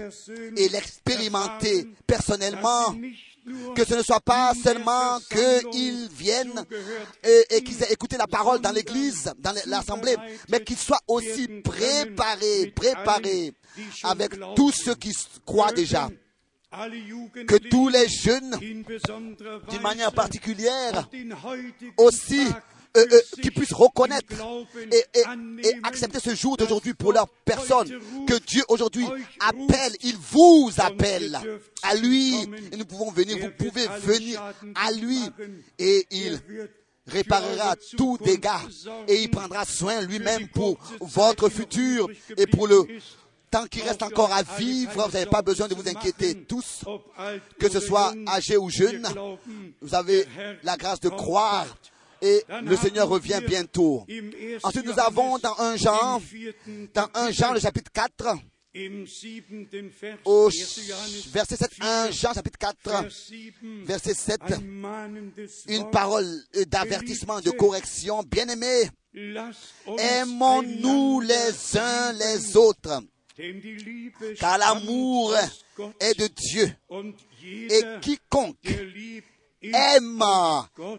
et 0.56 0.68
l'expérimenter 0.68 1.88
personnellement, 2.06 2.94
que 3.74 3.84
ce 3.84 3.94
ne 3.94 4.02
soit 4.02 4.20
pas 4.20 4.52
seulement 4.54 5.18
qu'ils 5.30 6.08
viennent 6.10 6.64
et, 7.22 7.44
et 7.56 7.62
qu'ils 7.62 7.82
aient 7.82 7.92
écouté 7.92 8.16
la 8.16 8.26
parole 8.26 8.60
dans 8.60 8.72
l'église, 8.72 9.32
dans 9.38 9.54
l'assemblée, 9.66 10.16
mais 10.48 10.62
qu'ils 10.62 10.78
soient 10.78 11.00
aussi 11.06 11.48
préparés, 11.62 12.72
préparés 12.74 13.52
avec 14.02 14.32
tous 14.56 14.72
ceux 14.72 14.94
qui 14.94 15.12
croient 15.44 15.72
déjà. 15.72 16.08
Que 17.46 17.56
tous 17.68 17.88
les 17.88 18.08
jeunes, 18.08 18.58
d'une 19.70 19.80
manière 19.82 20.12
particulière, 20.12 21.08
aussi 21.96 22.40
euh, 22.96 23.04
euh, 23.12 23.20
qui 23.42 23.50
puissent 23.50 23.72
reconnaître 23.72 24.32
et, 24.92 25.04
et, 25.14 25.68
et 25.68 25.72
accepter 25.82 26.20
ce 26.20 26.34
jour 26.34 26.56
d'aujourd'hui 26.56 26.94
pour 26.94 27.12
leur 27.12 27.28
personne, 27.44 27.88
que 28.26 28.38
Dieu 28.46 28.62
aujourd'hui 28.68 29.04
appelle, 29.40 29.96
il 30.02 30.16
vous 30.16 30.70
appelle. 30.78 31.40
À 31.82 31.96
lui, 31.96 32.34
et 32.72 32.76
nous 32.76 32.84
pouvons 32.84 33.10
venir, 33.10 33.36
vous 33.38 33.50
pouvez 33.50 33.86
venir 34.00 34.40
à 34.76 34.92
lui, 34.92 35.18
et 35.78 36.06
il 36.12 36.38
réparera 37.06 37.74
tout 37.96 38.16
dégât, 38.24 38.62
et 39.08 39.22
il 39.22 39.30
prendra 39.30 39.64
soin 39.64 40.00
lui-même 40.02 40.48
pour 40.48 40.78
votre 41.00 41.48
futur 41.48 42.08
et 42.36 42.46
pour 42.46 42.66
le 42.68 42.86
temps 43.50 43.66
qui 43.66 43.82
reste 43.82 44.02
encore 44.02 44.32
à 44.32 44.42
vivre, 44.42 44.92
vous 44.94 45.12
n'avez 45.12 45.26
pas 45.26 45.42
besoin 45.42 45.68
de 45.68 45.74
vous 45.74 45.88
inquiéter 45.88 46.34
tous, 46.44 46.84
que 47.58 47.68
ce 47.68 47.80
soit 47.80 48.14
âgé 48.28 48.56
ou 48.56 48.70
jeune, 48.70 49.06
vous 49.82 49.94
avez 49.94 50.26
la 50.62 50.76
grâce 50.76 51.00
de 51.00 51.08
croire 51.08 51.66
et 52.24 52.44
le 52.62 52.76
Seigneur 52.76 53.08
revient 53.08 53.40
bientôt. 53.46 54.06
Ensuite, 54.62 54.86
nous 54.86 54.98
avons 54.98 55.38
dans 55.38 55.54
un 55.58 55.76
Jean, 55.76 56.20
dans 56.94 57.08
un 57.14 57.30
Jean, 57.30 57.52
le 57.52 57.60
chapitre 57.60 57.90
4, 57.92 58.38
au 60.24 60.48
verset 61.28 61.56
7, 61.56 61.70
1 61.80 62.10
Jean 62.10 62.32
chapitre 62.32 62.58
4, 62.58 63.06
verset 63.84 64.14
7, 64.14 64.40
une 65.68 65.90
parole 65.90 66.26
d'avertissement, 66.66 67.40
de 67.40 67.50
correction. 67.50 68.22
Bien-aimés, 68.22 68.88
aimons-nous 69.98 71.20
les 71.20 71.78
uns 71.78 72.12
les 72.14 72.56
autres, 72.56 73.02
car 74.40 74.58
l'amour 74.58 75.36
est 76.00 76.18
de 76.18 76.26
Dieu. 76.26 76.74
Et 77.44 77.82
quiconque 78.00 78.56
aime 79.72 80.24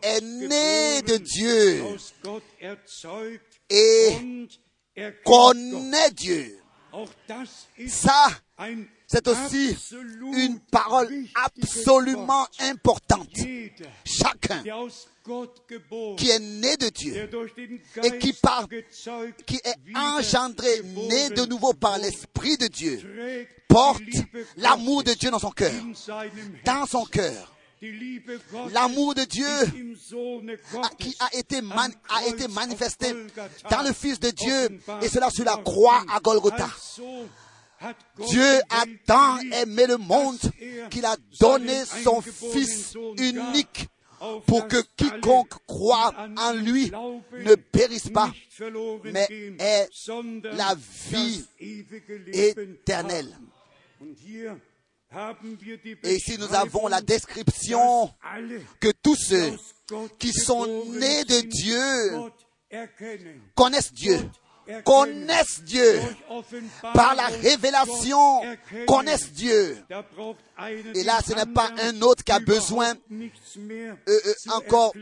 est 0.01 0.21
né 0.21 1.01
de 1.01 1.17
Dieu 1.17 1.83
et 3.69 4.47
connaît 5.25 6.11
Dieu. 6.11 6.59
Ça, 7.87 8.27
c'est 9.07 9.27
aussi 9.27 9.75
une 10.33 10.59
parole 10.71 11.09
absolument 11.35 12.47
importante. 12.59 13.29
Chacun 14.05 14.63
qui 16.17 16.29
est 16.29 16.39
né 16.39 16.77
de 16.77 16.89
Dieu 16.89 17.29
et 18.03 18.17
qui 18.19 18.33
qui 19.45 19.55
est 19.63 19.97
engendré, 19.97 20.81
né 20.83 21.29
de 21.29 21.45
nouveau 21.45 21.73
par 21.73 21.97
l'Esprit 21.97 22.57
de 22.57 22.67
Dieu, 22.67 23.47
porte 23.67 24.01
l'amour 24.57 25.03
de 25.03 25.13
Dieu 25.13 25.31
dans 25.31 25.39
son 25.39 25.51
cœur, 25.51 25.73
dans 26.63 26.85
son 26.85 27.05
cœur. 27.05 27.54
L'amour 28.71 29.15
de 29.15 29.23
Dieu 29.23 29.45
qui 30.99 31.15
a 31.19 31.35
été, 31.37 31.61
a 32.09 32.27
été 32.27 32.47
manifesté 32.47 33.13
dans 33.69 33.81
le 33.81 33.93
Fils 33.93 34.19
de 34.19 34.29
Dieu 34.31 34.79
et 35.01 35.07
cela 35.07 35.29
sur 35.29 35.45
la 35.45 35.57
croix 35.57 36.03
à 36.13 36.19
Golgotha. 36.19 36.69
Dieu 38.27 38.61
a 38.69 38.83
tant 39.05 39.37
aimé 39.39 39.85
le 39.87 39.97
monde 39.97 40.39
qu'il 40.89 41.05
a 41.05 41.15
donné 41.39 41.83
son 41.85 42.21
Fils 42.21 42.95
unique 43.17 43.87
pour 44.47 44.67
que 44.67 44.81
quiconque 44.95 45.53
croit 45.67 46.13
en 46.37 46.53
lui 46.53 46.91
ne 47.33 47.55
périsse 47.55 48.09
pas, 48.09 48.31
mais 49.03 49.27
ait 49.59 49.87
la 50.43 50.75
vie 51.11 51.45
éternelle. 52.33 53.37
Et 56.03 56.15
ici 56.15 56.37
nous 56.37 56.53
avons 56.53 56.87
la 56.87 57.01
description 57.01 58.11
que 58.79 58.91
tous 59.01 59.15
ceux 59.15 59.57
qui 60.19 60.33
sont 60.33 60.65
nés 60.87 61.23
de 61.23 61.41
Dieu 61.41 62.31
connaissent 63.55 63.93
Dieu 63.93 64.19
connaissent 64.83 65.61
Dieu. 65.63 66.01
Par 66.93 67.15
la 67.15 67.27
révélation, 67.27 68.41
connaissent 68.87 69.31
Dieu. 69.31 69.77
Et 70.93 71.03
là, 71.03 71.19
ce 71.25 71.33
n'est 71.33 71.51
pas 71.51 71.69
un 71.81 72.01
autre 72.01 72.23
qui 72.23 72.31
a 72.31 72.39
besoin 72.39 72.93
euh, 73.11 73.89
euh, 74.07 74.33
encore 74.51 74.93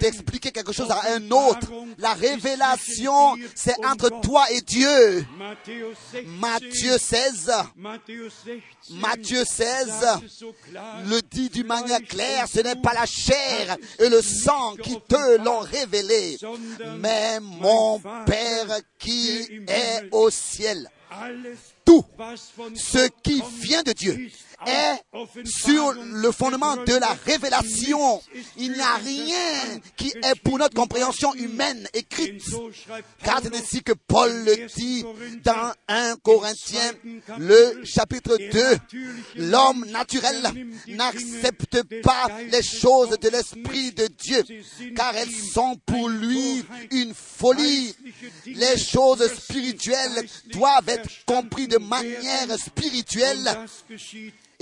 d'expliquer 0.00 0.50
quelque 0.50 0.72
chose 0.72 0.90
à 0.90 1.14
un 1.14 1.30
autre. 1.30 1.70
La 1.98 2.14
révélation, 2.14 3.36
c'est 3.54 3.84
entre 3.84 4.20
toi 4.22 4.44
et 4.50 4.60
Dieu. 4.62 5.26
Matthieu 6.26 6.98
16. 6.98 7.52
Matthieu 8.90 9.44
16 9.44 9.92
le 11.06 11.20
dit 11.22 11.50
d'une 11.50 11.66
manière 11.66 12.02
claire, 12.02 12.46
ce 12.48 12.60
n'est 12.60 12.76
pas 12.76 12.94
la 12.94 13.06
chair 13.06 13.76
et 13.98 14.08
le 14.08 14.22
sang 14.22 14.74
qui 14.82 14.98
te 15.08 15.42
l'ont 15.42 15.60
révélé, 15.60 16.38
mais 16.98 17.40
mon 17.40 18.00
Père 18.26 18.78
qui 18.98 19.11
est 19.68 20.08
au 20.10 20.30
ciel. 20.30 20.88
Tout 21.84 22.04
ce 22.74 23.08
qui 23.22 23.42
vient 23.60 23.82
de 23.82 23.92
Dieu 23.92 24.30
est 24.66 25.46
sur 25.46 25.92
le 25.92 26.30
fondement 26.32 26.76
de 26.76 26.94
la 26.94 27.16
révélation. 27.24 28.22
Il 28.56 28.72
n'y 28.72 28.80
a 28.80 28.94
rien 28.96 29.80
qui 29.96 30.08
est 30.08 30.40
pour 30.42 30.58
notre 30.58 30.74
compréhension 30.74 31.34
humaine 31.34 31.88
écrite. 31.94 32.42
Car 33.24 33.40
c'est 33.42 33.54
ainsi 33.54 33.82
que 33.82 33.92
Paul 33.92 34.30
le 34.44 34.66
dit 34.76 35.04
dans 35.44 35.72
1 35.88 36.16
Corinthiens, 36.22 36.92
le 37.38 37.84
chapitre 37.84 38.36
2. 38.36 38.78
L'homme 39.36 39.84
naturel 39.90 40.42
n'accepte 40.88 41.82
pas 42.02 42.28
les 42.50 42.62
choses 42.62 43.18
de 43.18 43.28
l'Esprit 43.28 43.92
de 43.92 44.06
Dieu, 44.06 44.42
car 44.96 45.14
elles 45.16 45.30
sont 45.30 45.76
pour 45.86 46.08
lui 46.08 46.64
une 46.90 47.14
folie. 47.14 47.94
Les 48.46 48.78
choses 48.78 49.26
spirituelles 49.34 50.26
doivent 50.52 50.88
être 50.88 51.08
comprises 51.26 51.68
de 51.68 51.78
manière 51.78 52.58
spirituelle. 52.58 53.66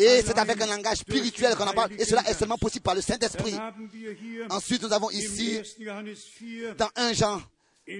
Et 0.00 0.22
c'est 0.24 0.38
avec 0.38 0.58
un 0.62 0.66
langage 0.66 0.98
spirituel 0.98 1.54
qu'on 1.56 1.66
en 1.66 1.74
parle. 1.74 1.92
Et 1.98 2.04
cela 2.06 2.28
est 2.28 2.34
seulement 2.34 2.56
possible 2.56 2.82
par 2.82 2.94
le 2.94 3.02
Saint-Esprit. 3.02 3.54
Ensuite, 4.48 4.82
nous 4.82 4.92
avons 4.92 5.10
ici, 5.10 5.60
dans 6.78 6.88
1 6.96 7.12
Jean 7.12 7.42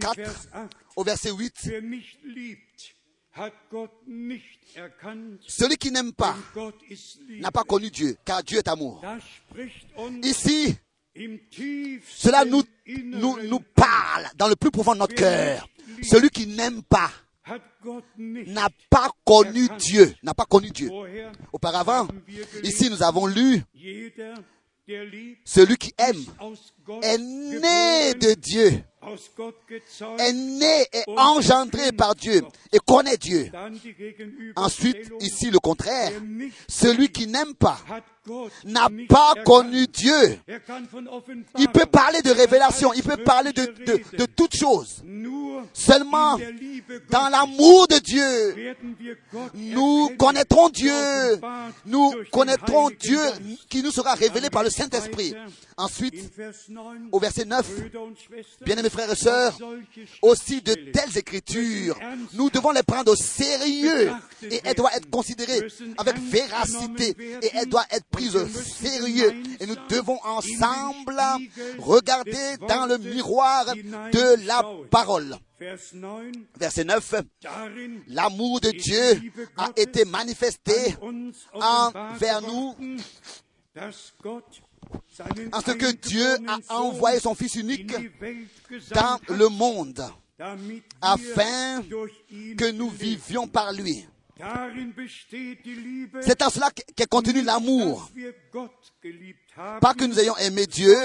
4, 0.00 0.48
au 0.96 1.04
verset 1.04 1.30
8, 1.30 1.70
celui 5.46 5.76
qui 5.76 5.90
n'aime 5.90 6.12
pas 6.12 6.36
n'a 7.28 7.50
pas 7.50 7.64
connu 7.64 7.90
Dieu, 7.90 8.16
car 8.24 8.42
Dieu 8.42 8.58
est 8.58 8.68
amour. 8.68 9.04
Ici, 10.22 10.74
cela 12.08 12.46
nous, 12.46 12.62
nous, 13.04 13.42
nous 13.42 13.60
parle 13.60 14.26
dans 14.36 14.48
le 14.48 14.56
plus 14.56 14.70
profond 14.70 14.94
de 14.94 15.00
notre 15.00 15.14
cœur. 15.14 15.68
Celui 16.02 16.30
qui 16.30 16.46
n'aime 16.46 16.82
pas 16.82 17.10
n'a 18.26 18.68
pas 18.88 19.10
connu 19.24 19.68
Dieu, 19.78 20.14
n'a 20.22 20.34
pas 20.34 20.44
connu 20.44 20.70
Dieu. 20.70 20.90
Auparavant, 21.52 22.08
ici 22.62 22.90
nous 22.90 23.02
avons 23.02 23.26
lu, 23.26 23.62
celui 25.44 25.76
qui 25.76 25.94
aime 25.98 26.24
est 27.02 27.18
né 27.18 28.14
de 28.14 28.34
Dieu, 28.34 28.82
est 30.18 30.32
né 30.32 30.86
et 30.92 31.04
engendré 31.16 31.92
par 31.92 32.14
Dieu 32.14 32.42
et 32.72 32.78
connaît 32.78 33.16
Dieu. 33.16 33.50
Ensuite, 34.56 35.10
ici 35.20 35.50
le 35.50 35.58
contraire, 35.58 36.12
celui 36.68 37.10
qui 37.10 37.26
n'aime 37.26 37.54
pas 37.54 37.78
n'a 38.64 38.88
pas 39.08 39.34
connu 39.44 39.86
Dieu. 39.86 40.38
Il 41.58 41.68
peut 41.68 41.86
parler 41.86 42.20
de 42.22 42.30
révélation, 42.30 42.92
il 42.92 43.02
peut 43.02 43.16
parler 43.16 43.52
de, 43.52 43.66
de, 44.16 44.26
toutes 44.26 44.56
choses. 44.56 45.02
Seulement 45.72 46.38
dans 47.10 47.28
l'amour 47.28 47.88
de 47.88 47.98
Dieu, 47.98 48.74
nous 49.54 50.10
connaîtrons 50.18 50.68
Dieu. 50.68 50.92
Nous 51.86 52.14
connaîtrons 52.30 52.90
Dieu 52.90 53.20
qui 53.68 53.82
nous 53.82 53.90
sera 53.90 54.14
révélé 54.14 54.50
par 54.50 54.62
le 54.62 54.70
Saint-Esprit. 54.70 55.34
Ensuite, 55.76 56.30
au 57.10 57.18
verset 57.18 57.46
9, 57.46 57.80
Brüder 57.80 57.98
und 57.98 58.14
Schwestern, 58.14 58.64
bien-aimés 58.66 58.90
frères 58.90 59.10
et 59.10 59.16
sœurs, 59.16 59.56
aussi 60.20 60.60
de 60.60 60.74
telles 60.74 61.16
écritures, 61.16 61.98
nous 62.34 62.50
devons 62.50 62.70
les 62.70 62.82
prendre 62.82 63.12
au 63.12 63.16
sérieux 63.16 64.10
et 64.42 64.60
elles 64.64 64.74
doivent 64.74 64.94
être 64.94 65.08
considérées 65.08 65.66
avec 65.96 66.18
véracité 66.18 67.16
et 67.42 67.50
elles 67.54 67.68
doivent 67.68 67.86
être 67.90 68.04
prises 68.10 68.36
au 68.36 68.46
sérieux. 68.46 69.32
Et 69.60 69.66
nous 69.66 69.76
devons 69.88 70.18
ensemble 70.24 71.20
regarder 71.78 72.56
dans 72.68 72.86
le 72.86 72.98
miroir 72.98 73.66
de 73.74 74.46
la 74.46 74.64
parole. 74.90 75.36
Vers 75.58 75.78
9, 75.92 76.26
Verset 76.58 76.84
9. 76.84 77.14
darin 77.42 77.68
L'amour 78.08 78.60
de 78.60 78.70
Dieu 78.70 79.32
a 79.58 79.70
été 79.76 80.04
manifesté 80.06 80.96
envers 81.52 82.40
nous 82.42 82.74
en 85.52 85.60
ce 85.60 85.72
que 85.72 85.92
Dieu 85.92 86.36
a 86.48 86.74
envoyé 86.74 87.20
son 87.20 87.34
Fils 87.34 87.56
unique 87.56 87.92
dans 88.94 89.18
le 89.28 89.48
monde 89.48 90.02
afin 91.02 91.82
que 92.56 92.70
nous 92.70 92.88
vivions 92.88 93.46
par 93.46 93.72
lui. 93.72 94.06
C'est 96.22 96.42
en 96.42 96.50
cela 96.50 96.70
qu'est 96.96 97.08
contenu 97.08 97.42
l'amour. 97.42 98.10
Pas 99.80 99.94
que 99.94 100.04
nous 100.04 100.18
ayons 100.18 100.36
aimé 100.38 100.66
Dieu, 100.66 100.96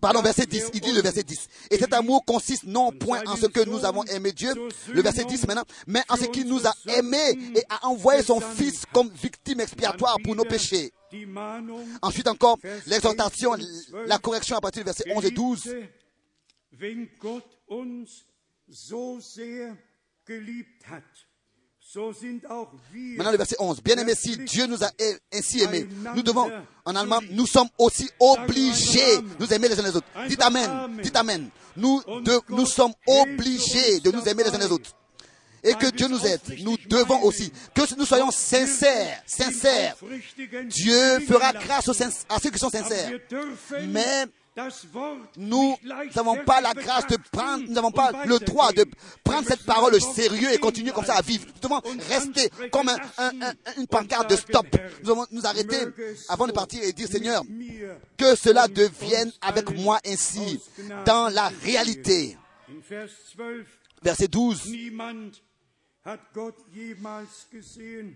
Pardon, 0.00 0.22
verset 0.22 0.46
10, 0.46 0.70
il 0.74 0.80
dit 0.80 0.92
le 0.92 1.00
verset 1.00 1.24
10. 1.24 1.48
Et 1.70 1.78
cet 1.78 1.92
amour 1.92 2.24
consiste 2.24 2.64
non 2.64 2.92
point 2.92 3.20
en 3.26 3.36
ce 3.36 3.46
que 3.46 3.64
nous 3.64 3.84
avons 3.84 4.04
aimé 4.04 4.32
Dieu, 4.32 4.52
le 4.92 5.02
verset 5.02 5.24
10 5.24 5.46
maintenant, 5.46 5.64
mais 5.86 6.02
en 6.08 6.16
ce 6.16 6.26
qu'il 6.26 6.46
nous 6.46 6.66
a 6.66 6.72
aimés 6.96 7.36
et 7.56 7.64
a 7.68 7.86
envoyé 7.86 8.22
son 8.22 8.40
Fils 8.40 8.84
comme 8.92 9.10
victime 9.10 9.60
expiatoire 9.60 10.16
pour 10.22 10.36
nos 10.36 10.44
péchés. 10.44 10.92
Ensuite 12.02 12.28
encore, 12.28 12.58
l'exhortation, 12.86 13.56
la 14.06 14.18
correction 14.18 14.56
à 14.56 14.60
partir 14.60 14.82
du 14.82 14.86
verset 14.86 15.04
11 15.12 15.24
et 15.24 15.30
12. 15.30 15.62
Geliebte, 15.64 15.92
wenn 16.78 17.08
Gott 17.18 17.44
uns 17.68 18.24
so 18.68 19.18
sehr 19.20 19.76
geliebt 20.24 20.86
hat, 20.88 21.02
so 21.04 21.06
sind 21.10 21.16
auch 21.18 21.77
wir 21.77 21.77
Maintenant 23.16 23.30
le 23.32 23.38
verset 23.38 23.56
11. 23.58 23.82
Bien 23.82 23.96
aimé, 23.96 24.14
si 24.14 24.36
Dieu 24.36 24.66
nous 24.66 24.82
a 24.84 24.90
ainsi 25.32 25.62
aimés, 25.62 25.88
nous 26.14 26.22
devons, 26.22 26.50
en 26.84 26.94
allemand, 26.96 27.20
nous 27.30 27.46
sommes 27.46 27.68
aussi 27.78 28.10
obligés 28.20 29.16
de 29.18 29.22
nous 29.40 29.52
aimer 29.52 29.68
les 29.68 29.78
uns 29.80 29.82
les 29.82 29.96
autres. 29.96 30.06
Dites 30.28 30.42
Amen, 30.42 31.00
dites 31.02 31.16
Amen. 31.16 31.48
Nous, 31.76 32.02
de- 32.22 32.40
nous 32.50 32.66
sommes 32.66 32.92
obligés 33.06 34.00
de 34.00 34.10
nous 34.10 34.22
aimer 34.28 34.44
les 34.44 34.54
uns 34.54 34.58
les 34.58 34.70
autres. 34.70 34.90
Et 35.64 35.74
que 35.74 35.86
Dieu 35.90 36.08
nous 36.08 36.24
aide. 36.24 36.40
Nous 36.62 36.76
devons 36.88 37.22
aussi. 37.22 37.52
Que 37.74 37.82
nous 37.96 38.04
soyons 38.06 38.30
sincères, 38.30 39.22
sincères. 39.26 39.96
Dieu 40.68 41.20
fera 41.20 41.52
grâce 41.52 41.88
aux 41.88 42.02
à 42.28 42.38
ceux 42.38 42.50
qui 42.50 42.58
sont 42.58 42.70
sincères. 42.70 43.10
Mais 43.88 44.26
nous 45.36 45.76
n'avons 46.14 46.36
pas 46.44 46.60
la 46.60 46.72
grâce 46.74 47.06
de 47.06 47.16
prendre, 47.30 47.64
nous 47.66 47.72
n'avons 47.72 47.90
pas 47.90 48.24
le 48.26 48.38
droit 48.38 48.72
de 48.72 48.84
prendre 49.24 49.46
cette 49.46 49.64
parole 49.64 49.94
au 49.94 50.00
sérieux 50.00 50.52
et 50.52 50.58
continuer 50.58 50.92
comme 50.92 51.04
ça 51.04 51.14
à 51.16 51.22
vivre. 51.22 51.44
Nous 51.46 51.68
devons 51.68 51.80
rester 52.08 52.50
comme 52.70 52.88
un- 52.88 52.96
un- 53.18 53.40
un- 53.42 53.54
une 53.78 53.86
pancarte 53.86 54.30
de 54.30 54.36
stop. 54.36 54.66
Nous 55.00 55.06
devons 55.08 55.26
nous 55.30 55.46
arrêter 55.46 55.78
avant 56.28 56.46
de 56.46 56.52
partir 56.52 56.82
et 56.82 56.92
dire 56.92 57.08
Seigneur, 57.08 57.42
que 58.16 58.34
cela 58.34 58.68
devienne 58.68 59.32
avec 59.40 59.70
moi 59.76 60.00
ainsi, 60.06 60.60
dans 61.04 61.28
la 61.28 61.48
réalité. 61.62 62.36
In 62.68 62.80
Vers 62.88 63.08
12, 63.36 63.64
Verset 64.02 64.28
12. 64.28 64.66
niemand 64.66 65.30
hat 66.04 66.18
Gott 66.34 66.54
jemals 66.74 67.46
gesehen. 67.52 68.14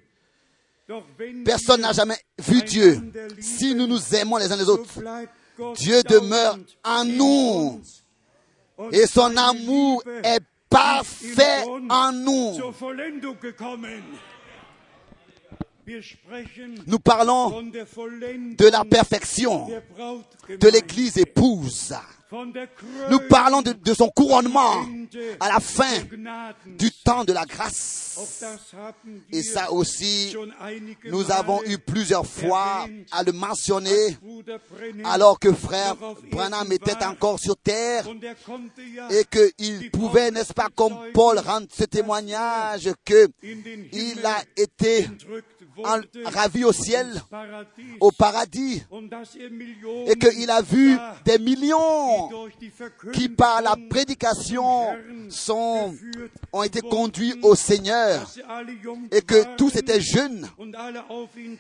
Doch 0.89 1.05
wenn 1.17 1.45
Personne 1.45 1.81
n'a 1.81 1.93
jamais 1.93 2.19
vu 2.39 2.61
Dieu. 2.63 3.01
Si 3.41 3.75
nous 3.75 3.87
nous 3.87 4.15
aimons 4.15 4.37
les 4.37 4.51
uns 4.53 4.57
les 4.57 4.69
autres, 4.69 5.01
Dieu 5.77 6.03
demeure 6.03 6.59
en 6.85 7.05
nous. 7.05 7.81
et 8.93 9.07
son 9.07 9.37
amour 9.37 10.03
est 10.25 10.41
parfait 10.69 11.65
en 11.89 12.13
nous. 12.13 12.53
Nous 16.87 16.99
parlons 16.99 17.63
de 17.63 18.71
la 18.71 18.85
perfection 18.85 19.69
de 20.49 20.69
l'Église 20.69 21.19
épouse. 21.19 21.95
Nous 23.11 23.19
parlons 23.29 23.63
de, 23.63 23.95
son 23.95 24.09
couronnement 24.09 24.87
à 25.41 25.49
la 25.49 25.61
fin 25.61 26.01
du 26.67 26.91
temps 26.91 27.25
de 27.25 27.33
la 27.33 27.45
grâce. 27.45 28.19
Et 29.31 29.43
ça 29.43 29.71
aussi, 29.73 30.35
nous 31.05 31.31
avons 31.31 31.63
eu 31.65 31.79
plusieurs 31.79 32.27
fois 32.27 32.87
à 33.11 33.23
le 33.23 33.33
mentionner 33.33 34.17
alors 35.05 35.39
que 35.39 35.53
frère 35.53 35.97
Branham 36.31 36.71
était 36.73 37.05
encore 37.05 37.39
sur 37.39 37.57
terre 37.57 38.07
er 39.11 39.21
et 39.21 39.25
qu'il 39.25 39.91
pouvait, 39.91 40.31
n'est-ce 40.31 40.53
pas, 40.53 40.69
comme 40.75 40.97
Paul, 41.13 41.39
rendre 41.39 41.67
ce 41.71 41.85
témoignage 41.85 42.91
que 43.05 43.29
il 43.43 44.25
a 44.25 44.43
été 44.57 45.07
ravi 46.25 46.65
au 46.65 46.73
ciel, 46.73 47.23
au 48.01 48.11
paradis, 48.11 48.83
et 50.07 50.15
qu'il 50.17 50.51
a 50.51 50.63
vu 50.63 50.97
des 51.25 51.39
millions 51.39 52.29
qui 53.13 53.29
par 53.29 53.63
la 53.63 53.77
prédication 53.89 54.89
sont, 55.29 55.95
ont 56.53 56.63
été 56.63 56.81
conduits 56.81 57.35
au 57.43 57.55
Seigneur 57.55 58.31
et 59.11 59.23
que 59.23 59.57
tous 59.57 59.75
étaient 59.77 60.01
jeunes 60.01 60.49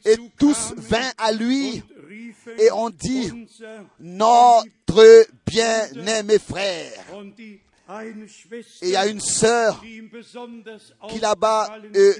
et 0.04 0.16
tous 0.38 0.74
vinrent 0.76 1.12
à 1.18 1.32
lui 1.32 1.82
et 2.58 2.70
on 2.72 2.90
dit, 2.90 3.32
notre 4.00 5.26
bien-aimé 5.46 6.38
frère. 6.38 6.92
Et 8.82 8.86
il 8.86 8.88
y 8.90 8.96
a 8.96 9.06
une 9.06 9.20
sœur 9.20 9.82
qui 11.08 11.18
là-bas, 11.18 11.76
euh, 11.94 12.14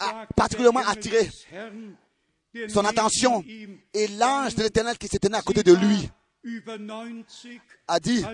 a 0.00 0.26
particulièrement 0.36 0.80
attiré 0.86 1.30
son 2.68 2.84
attention 2.84 3.42
et 3.94 4.06
l'ange 4.08 4.54
de 4.54 4.62
l'éternel 4.62 4.98
qui 4.98 5.08
se 5.08 5.16
tenait 5.16 5.38
à 5.38 5.42
côté 5.42 5.62
de 5.62 5.72
lui 5.72 6.10
über 6.44 6.76
90, 6.76 7.24
a 7.86 8.00
dit, 8.00 8.24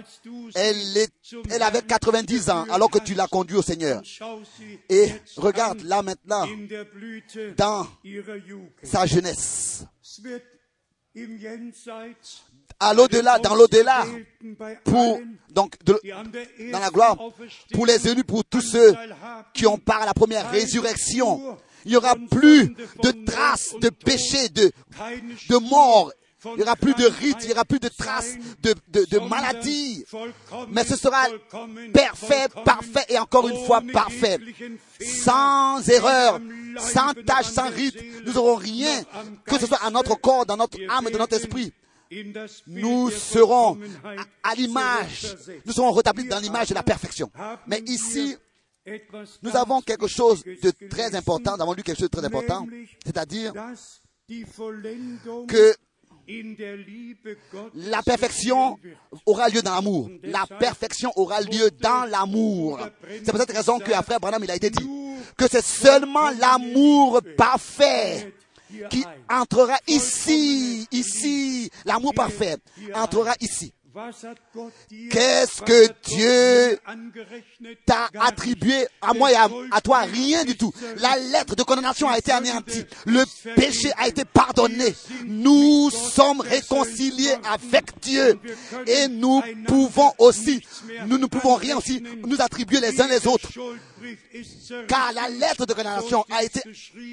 elle, 0.55 0.97
est- 0.97 1.13
elle 1.51 1.63
avait 1.63 1.79
Herrn 1.81 1.87
90 1.87 2.49
ans 2.49 2.65
alors 2.71 2.91
que 2.91 2.99
tu 3.01 3.13
l'as 3.15 3.27
conduit 3.29 3.57
au 3.59 3.63
Seigneur. 3.63 4.03
Et 4.89 5.13
regarde 5.37 5.83
là 5.83 6.01
maintenant 6.03 6.47
dans 7.57 7.87
sa 8.83 9.05
jeunesse. 9.07 9.85
À 12.81 12.95
l'au-delà, 12.95 13.39
dans 13.41 13.55
l'au-delà, 13.57 14.07
pour, 14.85 15.21
donc, 15.51 15.75
dans 15.85 16.79
la 16.79 16.91
gloire, 16.91 17.17
pour 17.73 17.87
les 17.87 18.09
élus, 18.09 18.25
pour 18.25 18.45
tous 18.45 18.61
ceux 18.61 18.95
qui 19.53 19.67
ont 19.67 19.79
part 19.79 20.03
à 20.03 20.07
la 20.07 20.15
première 20.15 20.51
résurrection. 20.51 21.59
Il 21.85 21.93
n'y 21.93 21.97
aura 21.97 22.15
plus 22.31 22.75
de 23.03 23.25
traces 23.25 23.75
de 23.81 23.89
péché, 23.89 24.49
de, 24.51 24.71
de 25.49 25.57
mort. 25.57 26.13
Il 26.45 26.57
n'y 26.57 26.63
aura 26.63 26.77
plus 26.77 26.95
de 26.95 27.05
rites, 27.05 27.39
il 27.43 27.47
n'y 27.47 27.53
aura 27.53 27.65
plus 27.65 27.81
de 27.81 27.89
traces 27.89 28.35
de, 28.63 28.75
de, 28.93 29.19
maladies. 29.19 30.05
Mais 30.71 30.85
ce 30.85 30.97
sera 30.97 31.27
parfait, 31.93 32.47
parfait 32.65 33.07
et 33.09 33.19
encore 33.19 33.49
une 33.49 33.65
fois 33.67 33.83
parfait. 33.93 34.39
Sans 35.01 35.81
erreur, 35.89 36.41
sans 36.79 37.13
tâche, 37.15 37.47
an 37.47 37.53
sans 37.55 37.71
rite. 37.71 37.97
Nous 38.25 38.35
n'aurons 38.35 38.55
rien, 38.55 39.03
que 39.47 39.59
ce 39.59 39.67
soit 39.67 39.83
à 39.83 39.91
notre 39.91 40.15
corps, 40.21 40.47
dans 40.47 40.57
notre 40.57 40.79
âme 40.89 41.09
et 41.09 41.11
dans 41.11 41.19
notre 41.19 41.35
esprit. 41.37 41.73
Nous 42.67 43.11
serons 43.11 43.79
à, 44.43 44.51
à 44.51 44.55
l'image, 44.55 45.37
nous 45.67 45.73
serons 45.73 45.93
rétablis 45.93 46.27
dans 46.29 46.39
l'image 46.39 46.69
de 46.69 46.75
la 46.75 46.83
perfection. 46.83 47.31
Mais 47.67 47.83
ici, 47.87 48.37
nous 49.43 49.57
avons 49.57 49.81
quelque 49.83 50.07
chose 50.07 50.43
de 50.45 50.71
très 50.89 51.15
important, 51.15 51.57
nous 51.57 51.63
avons 51.63 51.75
lu 51.75 51.83
quelque 51.83 51.99
chose 51.99 52.11
de 52.11 52.17
très 52.17 52.27
important, 52.27 52.67
c'est-à-dire 53.05 53.53
que 55.49 55.75
la 57.75 58.03
perfection 58.03 58.79
aura 59.25 59.49
lieu 59.49 59.63
dans 59.63 59.75
l'amour. 59.75 60.11
La 60.23 60.47
perfection 60.47 61.11
aura 61.17 61.41
lieu 61.41 61.71
dans 61.81 62.05
l'amour. 62.05 62.79
C'est 63.25 63.31
pour 63.31 63.41
cette 63.41 63.53
raison 63.53 63.79
que 63.79 63.93
à 63.93 64.03
frère 64.03 64.21
Branham 64.21 64.45
il 64.45 64.51
a 64.51 64.57
été 64.57 64.69
dit 64.71 64.87
que 65.37 65.47
c'est 65.51 65.65
seulement 65.65 66.31
l'amour 66.39 67.21
parfait 67.37 68.33
qui 68.91 69.05
entrera 69.29 69.79
ici, 69.87 70.87
ici, 70.93 71.71
l'amour 71.85 72.15
parfait 72.15 72.57
entrera 72.95 73.35
ici. 73.41 73.73
Qu'est-ce 75.11 75.63
que 75.63 75.89
Dieu 76.05 76.79
t'a 77.87 78.09
attribué 78.21 78.87
à 79.01 79.15
moi 79.15 79.33
et 79.33 79.35
à, 79.35 79.81
toi? 79.81 80.01
Rien 80.01 80.45
du 80.45 80.57
tout. 80.57 80.73
La 80.99 81.17
lettre 81.17 81.57
de 81.57 81.63
condamnation 81.63 82.09
a 82.09 82.19
été 82.19 82.31
anéantie. 82.33 82.85
Le 83.07 83.25
péché 83.55 83.91
a 83.97 84.07
été 84.07 84.25
pardonné. 84.25 84.95
Nous 85.27 85.91
sommes 85.91 86.41
réconciliés 86.41 87.35
avec 87.51 87.99
Dieu. 88.03 88.39
Et 88.87 89.09
nous 89.09 89.43
pouvons 89.67 90.13
aussi, 90.19 90.63
nous 91.07 91.19
ne 91.19 91.27
pouvons 91.27 91.55
rien 91.55 91.77
aussi 91.77 92.03
nous 92.27 92.41
attribuer 92.41 92.81
les 92.81 93.01
uns 93.01 93.09
les 93.09 93.27
autres. 93.27 93.49
Car 94.87 95.13
la 95.13 95.29
lettre 95.29 95.67
de 95.67 95.73
condamnation 95.73 96.25
a 96.31 96.45
été 96.45 96.61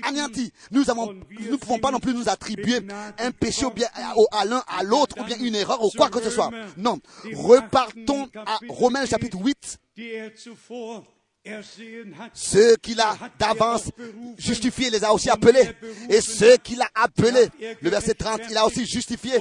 anéantie. 0.03 0.51
Nous 0.71 0.89
avons, 0.89 1.13
nous 1.13 1.51
ne 1.51 1.55
pouvons 1.55 1.79
pas 1.79 1.89
non 1.89 1.99
plus 1.99 2.13
nous 2.13 2.29
attribuer 2.29 2.81
un 3.17 3.31
péché 3.31 3.65
ou 3.65 3.71
bien 3.71 3.87
à 4.31 4.45
l'un, 4.45 4.63
à 4.67 4.83
l'autre, 4.83 5.15
ou 5.19 5.23
bien 5.23 5.37
une 5.39 5.55
erreur 5.55 5.83
ou 5.83 5.89
quoi 5.89 6.09
que 6.09 6.21
ce 6.21 6.29
soit. 6.29 6.51
Non. 6.77 6.99
Repartons 7.33 8.29
à 8.45 8.59
Romains 8.69 9.05
chapitre 9.05 9.37
8. 9.37 9.79
Ceux 12.33 12.75
qu'il 12.77 12.99
a 12.99 13.15
d'avance 13.37 13.91
justifiés, 14.37 14.89
les 14.89 15.03
a 15.03 15.13
aussi 15.13 15.29
appelés. 15.29 15.69
Et 16.09 16.19
ceux 16.19 16.57
qu'il 16.57 16.81
a 16.81 16.89
appelés, 16.95 17.49
le 17.81 17.89
verset 17.89 18.15
30, 18.15 18.41
il 18.49 18.57
a 18.57 18.65
aussi 18.65 18.85
justifié. 18.85 19.33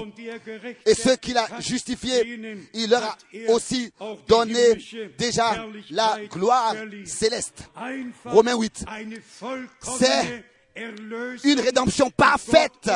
Et 0.84 0.94
ceux 0.94 1.16
qu'il 1.16 1.38
a 1.38 1.48
justifiés, 1.60 2.38
il 2.74 2.90
leur 2.90 3.02
a 3.02 3.16
aussi 3.48 3.90
donné 4.28 4.78
déjà 5.16 5.66
la 5.90 6.18
gloire 6.30 6.74
céleste. 7.06 7.70
Romains 8.26 8.56
8. 8.56 8.84
C'est 9.98 10.44
une 11.44 11.60
rédemption 11.60 12.10
parfaite 12.10 12.90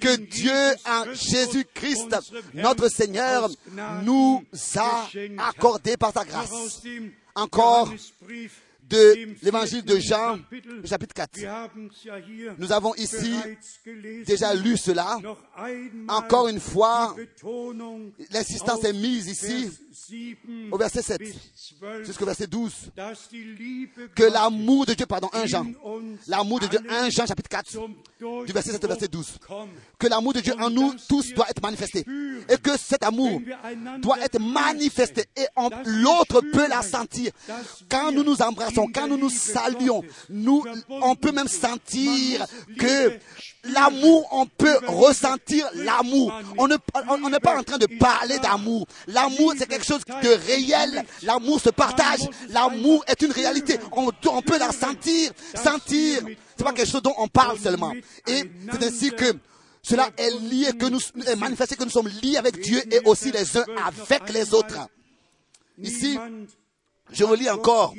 que 0.00 0.16
Dieu 0.16 0.52
en 0.86 1.04
Jésus-Christ, 1.12 2.16
notre 2.54 2.88
Seigneur, 2.88 3.48
nous 4.02 4.44
a 4.76 5.08
accordé 5.38 5.96
par 5.96 6.12
sa 6.12 6.24
grâce. 6.24 6.82
Encore 7.34 7.90
de 8.88 9.28
l'évangile 9.42 9.84
de 9.84 9.98
Jean, 9.98 10.38
chapitre 10.84 11.14
4. 11.14 11.40
Nous 12.58 12.72
avons 12.72 12.94
ici 12.94 13.34
déjà 14.26 14.54
lu 14.54 14.76
cela. 14.76 15.18
Encore 16.08 16.48
une 16.48 16.60
fois, 16.60 17.16
l'insistance 18.30 18.84
est 18.84 18.92
mise 18.92 19.28
ici 19.28 19.70
au 20.70 20.76
verset 20.76 21.02
7 21.02 21.22
jusqu'au 22.04 22.26
verset 22.26 22.46
12. 22.46 22.72
Que 24.14 24.24
l'amour 24.24 24.86
de 24.86 24.94
Dieu, 24.94 25.06
pardon, 25.06 25.30
1 25.32 25.46
Jean, 25.46 25.66
l'amour 26.26 26.60
de 26.60 26.66
Dieu, 26.66 26.80
1 26.88 27.10
Jean 27.10 27.26
chapitre 27.26 27.48
4, 27.48 27.70
du 28.46 28.52
verset 28.52 28.72
7 28.72 28.84
au 28.84 28.88
verset 28.88 29.08
12. 29.08 29.38
Que 29.98 30.06
l'amour 30.06 30.32
de 30.32 30.40
Dieu 30.40 30.54
en 30.58 30.70
nous 30.70 30.94
tous 31.08 31.32
doit 31.34 31.48
être 31.48 31.62
manifesté. 31.62 32.04
Et 32.48 32.56
que 32.58 32.76
cet 32.78 33.02
amour 33.02 33.40
doit 34.00 34.18
être 34.20 34.40
manifesté. 34.40 35.24
Et 35.36 35.46
l'autre 35.86 36.40
peut 36.52 36.68
la 36.68 36.82
sentir. 36.82 37.32
Quand 37.88 38.12
nous 38.12 38.24
nous 38.24 38.40
embrassons, 38.42 38.73
quand 38.74 39.08
nous 39.08 39.16
nous 39.16 39.30
saluons, 39.30 40.02
nous, 40.28 40.64
on 40.88 41.14
peut 41.14 41.32
même 41.32 41.48
sentir 41.48 42.46
que 42.78 43.18
l'amour, 43.64 44.28
on 44.32 44.46
peut 44.46 44.78
ressentir 44.86 45.68
l'amour. 45.74 46.32
On 46.58 46.68
n'est 46.68 46.76
on, 47.08 47.30
n'est 47.30 47.40
pas 47.40 47.58
en 47.58 47.62
train 47.62 47.78
de 47.78 47.86
parler 47.98 48.38
d'amour. 48.38 48.86
L'amour, 49.06 49.54
c'est 49.56 49.68
quelque 49.68 49.86
chose 49.86 50.02
de 50.04 50.28
réel. 50.46 51.04
L'amour 51.22 51.60
se 51.60 51.70
partage. 51.70 52.20
L'amour 52.48 53.04
est 53.06 53.20
une 53.22 53.32
réalité. 53.32 53.78
On, 53.92 54.10
on 54.28 54.42
peut 54.42 54.58
la 54.58 54.72
sentir, 54.72 55.30
sentir. 55.54 56.20
C'est 56.56 56.64
pas 56.64 56.72
quelque 56.72 56.90
chose 56.90 57.02
dont 57.02 57.14
on 57.18 57.28
parle 57.28 57.58
seulement. 57.58 57.92
Et 58.26 58.44
c'est 58.72 58.84
ainsi 58.84 59.10
que 59.10 59.32
cela 59.82 60.08
est 60.16 60.30
lié, 60.30 60.72
que 60.78 60.86
nous, 60.86 61.00
est 61.26 61.36
manifesté 61.36 61.76
que 61.76 61.84
nous 61.84 61.90
sommes 61.90 62.08
liés 62.22 62.36
avec 62.38 62.60
Dieu 62.60 62.82
et 62.90 63.00
aussi 63.04 63.30
les 63.30 63.56
uns 63.56 63.64
avec 63.86 64.30
les 64.32 64.54
autres. 64.54 64.88
Ici, 65.82 66.18
je 67.14 67.24
relis 67.24 67.50
encore 67.50 67.94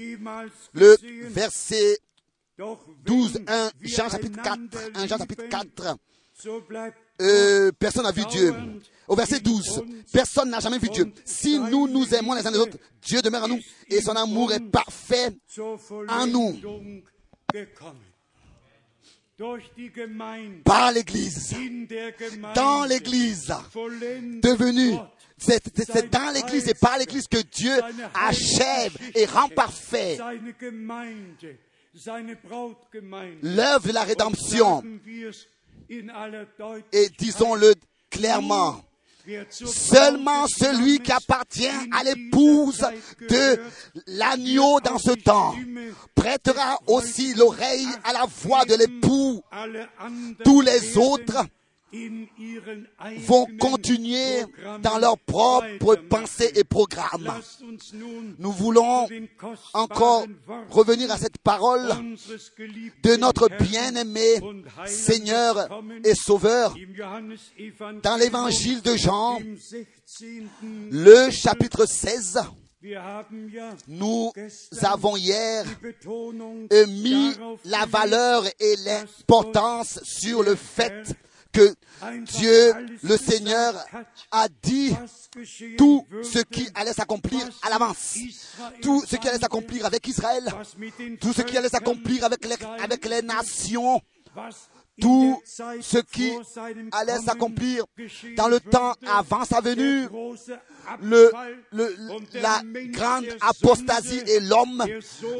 le 0.74 0.96
verset 1.30 1.98
12, 3.06 3.42
1 3.48 3.72
Jean 3.82 4.10
chapitre 4.10 4.42
4, 4.42 4.60
1 4.96 5.08
Jean 5.08 5.18
chapitre 5.18 5.44
4. 5.50 5.98
Euh, 7.22 7.72
personne 7.78 8.04
n'a 8.04 8.12
vu 8.12 8.26
Dieu. 8.26 8.54
Au 9.08 9.16
verset 9.16 9.40
12, 9.40 9.84
personne 10.12 10.50
n'a 10.50 10.60
jamais 10.60 10.80
vu 10.80 10.90
Dieu. 10.90 11.12
Si 11.26 11.60
nous 11.60 11.88
nous 11.88 12.14
aimons 12.14 12.34
les 12.34 12.46
uns 12.46 12.52
les 12.52 12.58
autres, 12.58 12.78
Dieu 13.02 13.22
demeure 13.22 13.44
en 13.44 13.48
nous 13.48 13.60
et 13.90 14.02
son 14.02 14.16
amour 14.16 14.52
est 14.52 14.60
parfait 14.60 15.32
en 16.10 16.28
nous. 16.28 16.56
Par 20.64 20.92
l'Église, 20.94 21.56
dans 22.54 22.86
l'Église, 22.86 23.54
devenu. 24.42 24.96
C'est 25.38 26.10
dans 26.10 26.34
l'Église 26.34 26.70
et 26.70 26.74
par 26.74 26.98
l'Église 26.98 27.28
que 27.28 27.42
Dieu 27.42 27.74
achève 28.14 28.96
et 29.14 29.26
rend 29.26 29.50
parfait 29.50 30.18
l'œuvre 33.42 33.88
de 33.88 33.94
la 33.94 34.04
rédemption. 34.04 34.84
Et 36.94 37.10
disons-le 37.18 37.74
clairement, 38.10 38.82
seulement 39.50 40.48
celui 40.48 41.00
qui 41.00 41.12
appartient 41.12 41.68
à 41.92 42.04
l'épouse 42.04 42.86
de 43.30 43.60
l'agneau 44.08 44.80
dans 44.82 44.98
ce 44.98 45.12
temps 45.12 45.56
prêtera 46.14 46.80
aussi 46.88 47.34
l'oreille 47.34 47.88
à 48.04 48.14
la 48.14 48.26
voix 48.26 48.66
de 48.66 48.76
l'époux. 48.76 49.42
Tous 50.44 50.62
les 50.62 50.98
autres 50.98 51.46
vont 53.26 53.48
continuer 53.60 54.44
dans 54.82 54.98
leurs 54.98 55.18
propres 55.18 55.96
pensées 55.96 56.52
et 56.56 56.64
programmes. 56.64 57.32
Nous 58.40 58.52
voulons 58.52 59.08
encore 59.74 60.26
revenir 60.70 61.12
à 61.12 61.18
cette 61.18 61.38
parole 61.38 61.88
de 63.04 63.16
notre 63.16 63.50
bien-aimé 63.50 64.42
Seigneur 64.86 65.70
et 66.04 66.16
Sauveur 66.16 66.76
dans 68.04 68.18
l'évangile 68.18 68.82
de 68.82 68.96
Jean, 68.96 69.40
le 70.92 71.30
chapitre 71.32 71.86
16. 71.86 72.40
Nous 73.88 74.32
avons 74.84 75.18
hier 75.18 75.66
mis 76.88 77.32
la 77.66 77.86
valeur 77.86 78.46
et 78.60 78.76
l'importance 78.86 80.00
sur 80.04 80.44
le 80.44 80.56
fait 80.56 81.16
que 81.56 81.74
Dieu, 82.26 82.74
le 83.04 83.18
Seigneur, 83.18 83.74
a 84.32 84.48
dit 84.62 84.94
tout 85.78 86.06
ce 86.22 86.40
qui 86.40 86.68
allait 86.76 86.94
s'accomplir 86.94 87.42
à 87.64 87.70
l'avance. 87.70 88.18
Tout 88.82 89.04
ce 89.08 89.16
qui 89.16 89.28
allait 89.30 89.40
s'accomplir 89.40 89.86
avec 89.86 90.06
Israël. 90.08 90.44
Tout 91.22 91.34
ce 91.34 91.42
qui 91.42 91.58
allait 91.58 91.70
s'accomplir 91.70 92.24
avec 92.26 92.46
les, 92.46 92.56
avec 92.84 93.06
les 93.06 93.22
nations. 93.22 94.02
Tout 95.02 95.42
ce 95.46 95.98
qui 96.00 96.32
allait 96.92 97.20
s'accomplir 97.20 97.86
dans 98.38 98.48
le 98.48 98.60
temps 98.60 98.94
avant 99.06 99.44
sa 99.44 99.60
venue, 99.62 100.08
le, 101.02 101.32
le, 101.72 101.96
la 102.34 102.62
grande 102.92 103.26
apostasie 103.42 104.22
et 104.28 104.40
l'homme 104.40 104.86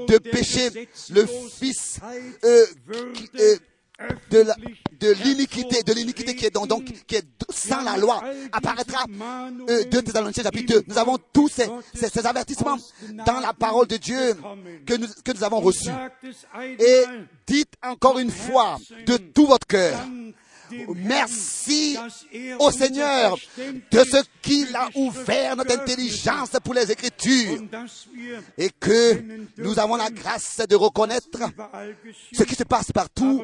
de 0.08 0.18
péché, 0.18 0.90
le 1.12 1.26
Fils 1.26 2.00
euh, 2.44 2.66
qui, 3.14 3.30
euh, 3.40 3.56
de 4.30 4.46
de 5.00 5.12
l'iniquité, 5.24 5.84
de 5.84 5.94
l'iniquité 5.94 6.36
qui 6.36 6.46
est 6.46 6.52
donc, 6.54 6.68
donc 6.68 6.86
qui 7.06 7.16
est 7.16 7.26
sans 7.50 7.82
la 7.82 7.98
loi, 7.98 8.24
apparaîtra 8.52 9.06
euh, 9.70 9.84
2 9.86 10.02
Thessaloniciens 10.02 10.44
chapitre 10.44 10.74
2. 10.76 10.84
Nous 10.88 10.98
avons 10.98 11.18
tous 11.34 11.48
ces, 11.50 11.68
ces, 11.94 12.10
ces, 12.10 12.26
avertissements 12.26 12.78
dans 13.26 13.40
la 13.40 13.54
parole 13.54 13.88
de 13.88 13.98
Dieu 13.98 14.36
que 14.86 14.94
nous, 14.96 15.08
que 15.24 15.32
nous 15.32 15.44
avons 15.44 15.60
reçus. 15.60 15.90
Et 16.80 17.04
dites 17.48 17.74
encore 17.84 18.20
une 18.20 18.32
fois 18.32 18.78
de 19.06 19.18
tout 19.18 19.48
votre 19.48 19.68
cœur, 19.68 20.00
Merci 20.96 21.98
au 22.60 22.72
Seigneur 22.72 23.38
de 23.58 24.04
ce 24.04 24.24
qu'il 24.42 24.76
a 24.76 24.90
ouvert 24.96 25.56
notre 25.56 25.74
intelligence 25.80 26.52
pour 26.64 26.74
les 26.74 26.92
Écritures 26.92 27.62
et 28.58 28.70
que 28.80 29.22
nous 29.58 29.80
avons 29.80 29.96
la 29.96 30.10
grâce 30.10 30.62
de 30.68 30.76
reconnaître 30.76 31.40
ce 32.34 32.44
qui 32.44 32.56
se 32.56 32.64
passe 32.64 32.92
partout, 32.92 33.44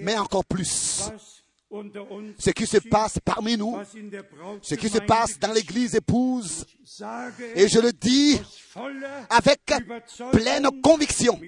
mais 0.00 0.18
encore 0.18 0.44
plus 0.44 1.10
ce 2.38 2.50
qui 2.50 2.66
se 2.66 2.78
passe 2.78 3.18
parmi 3.24 3.56
nous, 3.56 3.76
ce 4.62 4.74
qui 4.74 4.88
se 4.88 4.98
passe 4.98 5.38
dans 5.38 5.52
l'église 5.52 5.94
épouse. 5.94 6.66
Et 7.54 7.68
je 7.68 7.78
le 7.78 7.92
dis 7.92 8.40
avec 9.28 9.60
pleine 10.32 10.68
conviction, 10.82 11.40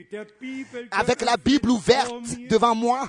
avec 0.90 1.22
la 1.22 1.36
Bible 1.36 1.70
ouverte 1.70 2.12
devant 2.48 2.74
moi, 2.74 3.08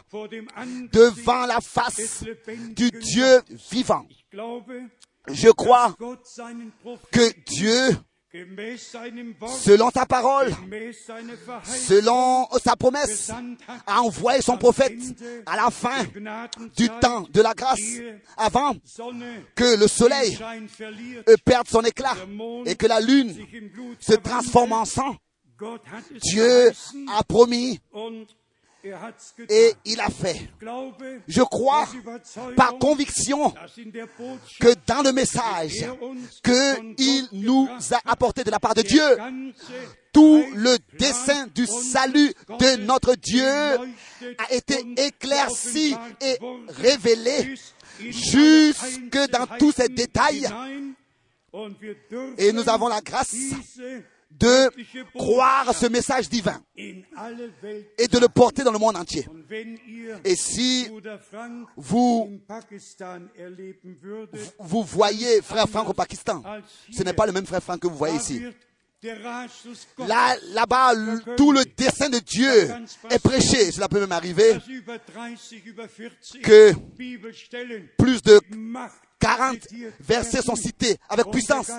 devant 0.91 1.45
la 1.45 1.59
face 1.61 2.23
du 2.75 2.89
Dieu 2.89 3.41
vivant. 3.71 4.05
Je 5.27 5.49
crois 5.49 5.95
que 7.11 7.43
Dieu 7.45 7.97
selon 9.59 9.91
ta 9.91 10.05
parole, 10.05 10.51
selon 11.63 12.47
sa 12.63 12.75
promesse, 12.75 13.31
a 13.85 14.01
envoyé 14.01 14.41
son 14.41 14.57
prophète 14.57 14.97
à 15.45 15.55
la 15.55 15.69
fin 15.69 16.03
du 16.75 16.89
temps 16.99 17.25
de 17.29 17.41
la 17.41 17.53
grâce, 17.53 17.79
avant 18.35 18.73
que 19.55 19.77
le 19.77 19.87
soleil 19.87 20.37
euh, 21.27 21.35
perde 21.45 21.67
son 21.67 21.81
éclat 21.81 22.15
et 22.65 22.75
que 22.75 22.87
la 22.87 22.99
lune 22.99 23.35
se 23.99 24.13
transforme 24.13 24.73
en 24.73 24.85
sang. 24.85 25.15
Dieu 26.21 26.71
a 27.15 27.23
promis 27.23 27.79
et 29.49 29.73
il 29.85 29.99
a 30.01 30.09
fait. 30.09 30.49
Je 31.27 31.41
crois 31.41 31.87
par 32.55 32.77
conviction 32.79 33.53
que 34.59 34.75
dans 34.85 35.01
le 35.03 35.11
message 35.13 35.85
que 36.43 36.93
il 36.97 37.27
nous 37.31 37.69
a 37.91 38.11
apporté 38.11 38.43
de 38.43 38.51
la 38.51 38.59
part 38.59 38.73
de 38.73 38.81
Dieu, 38.81 39.03
tout 40.11 40.43
le 40.55 40.77
dessein 40.97 41.47
du 41.47 41.65
salut 41.65 42.33
de 42.59 42.83
notre 42.83 43.15
Dieu 43.15 43.45
a 43.45 44.53
été 44.53 44.85
éclairci 44.97 45.95
et 46.21 46.37
révélé 46.69 47.55
jusque 47.99 49.17
dans 49.31 49.47
tous 49.57 49.71
ces 49.71 49.87
détails. 49.87 50.47
et 52.37 52.51
nous 52.51 52.67
avons 52.67 52.87
la 52.89 53.01
grâce 53.01 53.35
de 54.39 54.69
croire 55.17 55.73
ce 55.75 55.85
message 55.87 56.29
divin 56.29 56.61
et 56.75 58.07
de 58.07 58.19
le 58.19 58.27
porter 58.27 58.63
dans 58.63 58.71
le 58.71 58.79
monde 58.79 58.95
entier. 58.97 59.25
Et 60.23 60.35
si 60.35 60.89
vous, 61.77 62.39
vous 64.59 64.83
voyez 64.83 65.41
frère 65.41 65.67
Franck 65.67 65.89
au 65.89 65.93
Pakistan, 65.93 66.43
ce 66.91 67.03
n'est 67.03 67.13
pas 67.13 67.25
le 67.25 67.31
même 67.31 67.45
frère 67.45 67.61
Franck 67.63 67.79
que 67.81 67.87
vous 67.87 67.95
voyez 67.97 68.15
ici. 68.15 68.41
Là, 70.07 70.35
là-bas, 70.53 70.93
tout 71.37 71.51
le 71.51 71.63
dessein 71.77 72.09
de 72.09 72.19
Dieu 72.19 72.71
est 73.09 73.19
prêché. 73.19 73.71
Cela 73.71 73.87
peut 73.87 73.99
même 73.99 74.11
arriver 74.11 74.57
que 76.43 76.73
plus 77.97 78.21
de 78.21 78.39
40 79.19 79.57
versets 79.99 80.41
sont 80.41 80.55
cités 80.55 80.97
avec 81.09 81.29
puissance. 81.31 81.71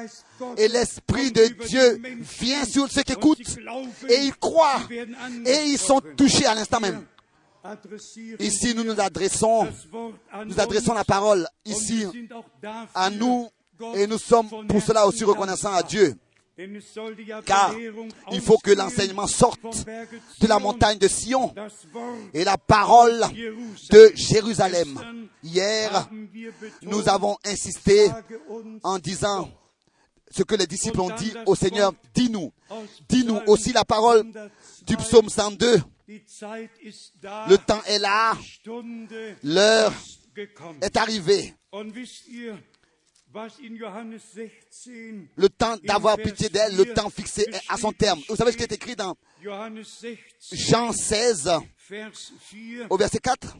Et 0.57 0.69
l'Esprit 0.69 1.31
de 1.33 1.47
Dieu 1.67 2.01
vient 2.41 2.65
sur 2.65 2.91
ceux 2.91 3.03
qui 3.03 3.13
écoutent. 3.13 3.41
et 4.09 4.25
ils 4.25 4.35
croient. 4.35 4.81
et 5.47 5.65
ils 5.67 5.79
sont 5.79 6.01
touchés 6.17 6.47
à 6.47 6.55
l'instant 6.55 6.81
même. 6.81 7.05
Ici, 8.41 8.75
nous 8.75 8.85
nous 8.85 9.01
adressons, 9.01 9.67
nous 10.45 10.61
adressons 10.61 10.93
la 10.95 11.05
parole 11.05 11.47
ici 11.65 12.07
à 12.95 13.11
nous. 13.11 13.49
Et 13.97 14.07
nous 14.07 14.19
sommes 14.19 14.49
pour 14.69 14.81
cela 14.83 15.07
aussi 15.07 15.25
reconnaissants 15.25 15.75
à 15.75 15.83
Dieu. 15.83 16.15
Car 17.45 17.75
il 18.31 18.41
faut 18.41 18.59
que 18.59 18.71
l'enseignement 18.71 19.27
sorte 19.27 19.61
de 20.41 20.47
la 20.47 20.59
montagne 20.59 20.99
de 20.99 21.09
Sion 21.09 21.53
et 22.33 22.45
la 22.45 22.57
parole 22.57 23.25
de 23.91 24.13
Jérusalem. 24.15 25.27
Hier, 25.43 26.09
nous 26.83 27.09
avons 27.09 27.37
insisté 27.45 28.09
en 28.85 28.99
disant 28.99 29.51
ce 30.31 30.43
que 30.43 30.55
les 30.55 30.67
disciples 30.67 31.01
ont 31.01 31.15
dit 31.15 31.33
au 31.47 31.55
Seigneur, 31.55 31.93
dis-nous, 32.15 32.53
dis-nous 33.09 33.41
aussi 33.47 33.73
la 33.73 33.85
parole 33.85 34.25
du 34.87 34.97
psaume 34.97 35.29
102. 35.29 35.83
Le 36.07 37.57
temps 37.57 37.83
est 37.87 37.99
là, 37.99 38.37
l'heure 39.43 39.93
est 40.83 40.97
arrivée. 40.97 41.55
Le 45.37 45.49
temps 45.49 45.77
d'avoir 45.83 46.17
pitié 46.17 46.49
d'elle, 46.49 46.77
le 46.77 46.95
temps 46.95 47.11
fixé 47.11 47.43
est 47.43 47.61
à 47.69 47.77
son 47.77 47.93
terme. 47.93 48.21
Vous 48.29 48.37
savez 48.37 48.53
ce 48.53 48.57
qui 48.57 48.63
est 48.63 48.73
écrit 48.73 48.95
dans 48.95 49.17
Jean 50.53 50.93
16 50.93 51.51
au 52.89 52.97
verset 52.97 53.19
4 53.19 53.57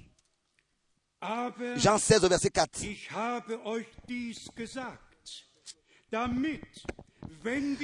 Jean 1.77 1.99
16 1.99 2.25
au 2.25 2.29
verset 2.29 2.51
4. 2.51 2.81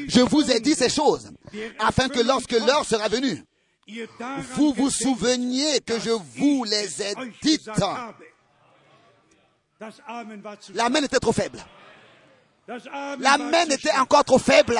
Je 0.09 0.21
vous 0.21 0.51
ai 0.51 0.61
dit 0.61 0.75
ces 0.75 0.89
choses 0.89 1.33
afin 1.79 2.09
que 2.09 2.21
lorsque 2.21 2.53
l'heure 2.53 2.85
sera 2.85 3.09
venue, 3.09 3.43
vous 4.55 4.73
vous 4.75 4.91
souveniez 4.91 5.81
que 5.81 5.99
je 5.99 6.11
vous 6.11 6.65
les 6.65 7.03
ai 7.03 7.15
dites. 7.43 7.69
La 10.75 10.89
main 10.89 11.03
était 11.03 11.19
trop 11.19 11.33
faible. 11.33 11.59
La 13.19 13.39
main 13.39 13.65
était 13.67 13.97
encore 13.97 14.25
trop 14.25 14.39
faible 14.39 14.79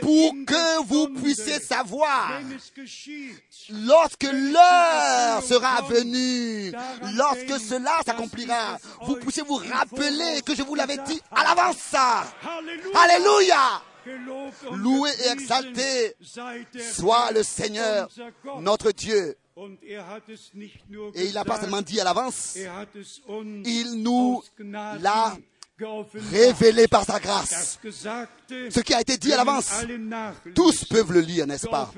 pour 0.00 0.32
que 0.46 0.82
vous 0.84 1.08
puissiez 1.08 1.60
savoir 1.60 2.32
lorsque 3.70 4.22
l'heure 4.22 5.42
sera 5.42 5.82
venue, 5.82 6.72
lorsque 7.14 7.60
cela 7.60 7.98
s'accomplira, 8.06 8.78
vous 9.02 9.16
puissiez 9.16 9.42
vous 9.42 9.56
rappeler 9.56 10.40
que 10.44 10.54
je 10.54 10.62
vous 10.62 10.74
l'avais 10.74 10.96
dit 10.98 11.20
à 11.30 11.44
l'avance. 11.44 11.94
Alléluia. 13.04 13.82
Loué 14.72 15.10
et 15.24 15.28
exalté 15.30 16.14
soit 16.92 17.32
le 17.32 17.42
Seigneur, 17.42 18.08
notre 18.60 18.92
Dieu. 18.92 19.36
Et 21.14 21.26
il 21.26 21.32
n'a 21.32 21.44
pas 21.44 21.60
seulement 21.60 21.80
dit 21.80 21.98
à 21.98 22.04
l'avance, 22.04 22.58
il 23.64 24.02
nous 24.02 24.42
l'a 25.00 25.36
révélé 26.30 26.86
par 26.88 27.04
sa 27.04 27.18
grâce. 27.18 27.78
Ce 27.90 28.80
qui 28.80 28.92
a 28.92 29.00
été 29.00 29.16
dit 29.16 29.32
à 29.32 29.38
l'avance, 29.38 29.70
tous 30.54 30.84
peuvent 30.84 31.12
le 31.12 31.20
lire, 31.20 31.46
n'est-ce 31.46 31.68
pas? 31.68 31.90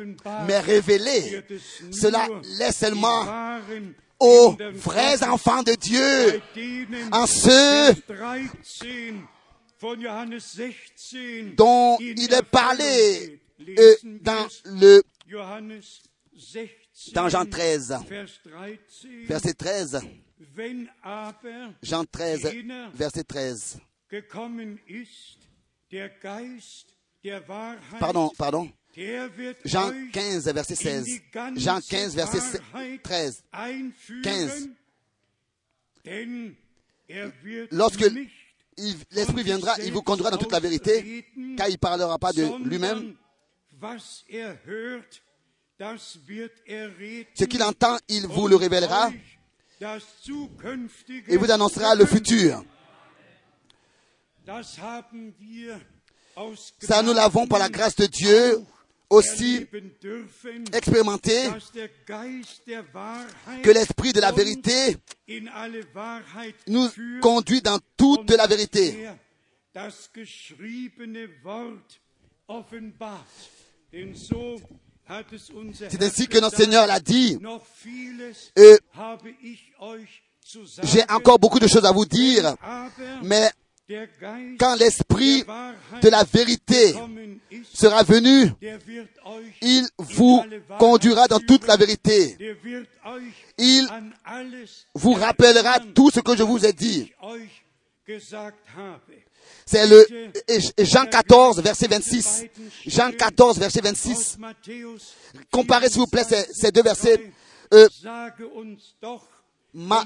Mais 0.46 0.60
révélé, 0.60 1.42
cela 1.90 2.28
laisse 2.58 2.76
seulement 2.78 3.58
aux 4.20 4.56
vrais 4.74 5.24
enfants 5.24 5.64
de 5.64 5.74
Dieu, 5.74 6.40
en 7.10 7.26
ceux 7.26 7.94
dont 11.56 11.96
il 12.00 12.32
est 12.32 12.42
parlé 12.42 13.40
euh, 13.78 13.94
dans 14.22 14.46
le 14.64 15.02
dans 17.12 17.28
Jean 17.28 17.44
13, 17.46 17.96
verset 19.26 19.54
13. 19.54 20.00
Jean 21.82 22.04
13, 22.04 22.48
verset 22.94 23.24
13. 23.24 23.78
Pardon, 28.00 28.30
pardon. 28.36 28.70
Jean 29.64 29.92
15, 30.12 30.48
verset 30.52 30.74
16. 30.74 31.20
Jean 31.56 31.80
15, 31.80 32.14
verset 32.16 32.60
13. 33.02 33.42
15. 34.22 34.68
Lorsque 37.70 38.04
l'Esprit 39.10 39.42
viendra, 39.42 39.76
il 39.84 39.92
vous 39.92 40.02
conduira 40.02 40.30
dans 40.30 40.38
toute 40.38 40.52
la 40.52 40.60
vérité, 40.60 41.24
car 41.56 41.68
il 41.68 41.72
ne 41.72 41.76
parlera 41.76 42.18
pas 42.18 42.32
de 42.32 42.44
lui-même. 42.64 43.14
Ce 45.80 47.44
qu'il 47.44 47.62
entend, 47.62 47.96
il 48.08 48.26
vous 48.26 48.48
le 48.48 48.56
révélera 48.56 49.10
et 51.28 51.36
vous 51.36 51.50
annoncera 51.50 51.94
le 51.94 52.04
futur. 52.04 52.64
Ça, 56.80 57.02
nous 57.02 57.12
l'avons 57.12 57.46
par 57.46 57.58
la 57.58 57.68
grâce 57.68 57.94
de 57.96 58.06
Dieu 58.06 58.60
aussi 59.10 59.66
expérimenté 60.72 61.48
que 63.62 63.70
l'Esprit 63.70 64.12
de 64.12 64.20
la 64.20 64.32
vérité 64.32 64.96
nous 66.66 66.88
conduit 67.20 67.62
dans 67.62 67.78
toute 67.96 68.30
la 68.30 68.46
vérité. 68.46 69.08
C'est 75.88 76.02
ainsi 76.02 76.28
que 76.28 76.38
notre 76.38 76.56
Seigneur 76.56 76.86
l'a 76.86 77.00
dit. 77.00 77.38
J'ai 80.82 81.02
encore 81.10 81.38
beaucoup 81.38 81.58
de 81.58 81.66
choses 81.66 81.84
à 81.84 81.92
vous 81.92 82.06
dire, 82.06 82.56
mais 83.22 83.50
quand 84.58 84.74
l'Esprit 84.76 85.44
de 86.02 86.08
la 86.08 86.24
vérité 86.24 86.94
sera 87.72 88.02
venu, 88.02 88.50
il 89.62 89.86
vous 89.98 90.44
conduira 90.78 91.26
dans 91.26 91.40
toute 91.40 91.66
la 91.66 91.76
vérité. 91.76 92.36
Il 93.56 93.88
vous 94.94 95.12
rappellera 95.14 95.80
tout 95.94 96.10
ce 96.10 96.20
que 96.20 96.36
je 96.36 96.42
vous 96.42 96.64
ai 96.66 96.72
dit. 96.72 97.12
C'est 99.66 99.86
le 99.86 100.06
Jean 100.78 101.04
14, 101.06 101.60
verset 101.62 101.88
26. 101.88 102.44
Jean 102.86 103.12
14, 103.12 103.58
verset 103.58 103.80
26. 103.82 104.36
Comparez, 105.50 105.88
s'il 105.90 105.98
vous 106.00 106.06
plaît, 106.06 106.24
ces, 106.24 106.46
ces 106.52 106.70
deux 106.72 106.82
versets. 106.82 107.32
Euh, 107.74 107.86
Ma- 109.74 110.04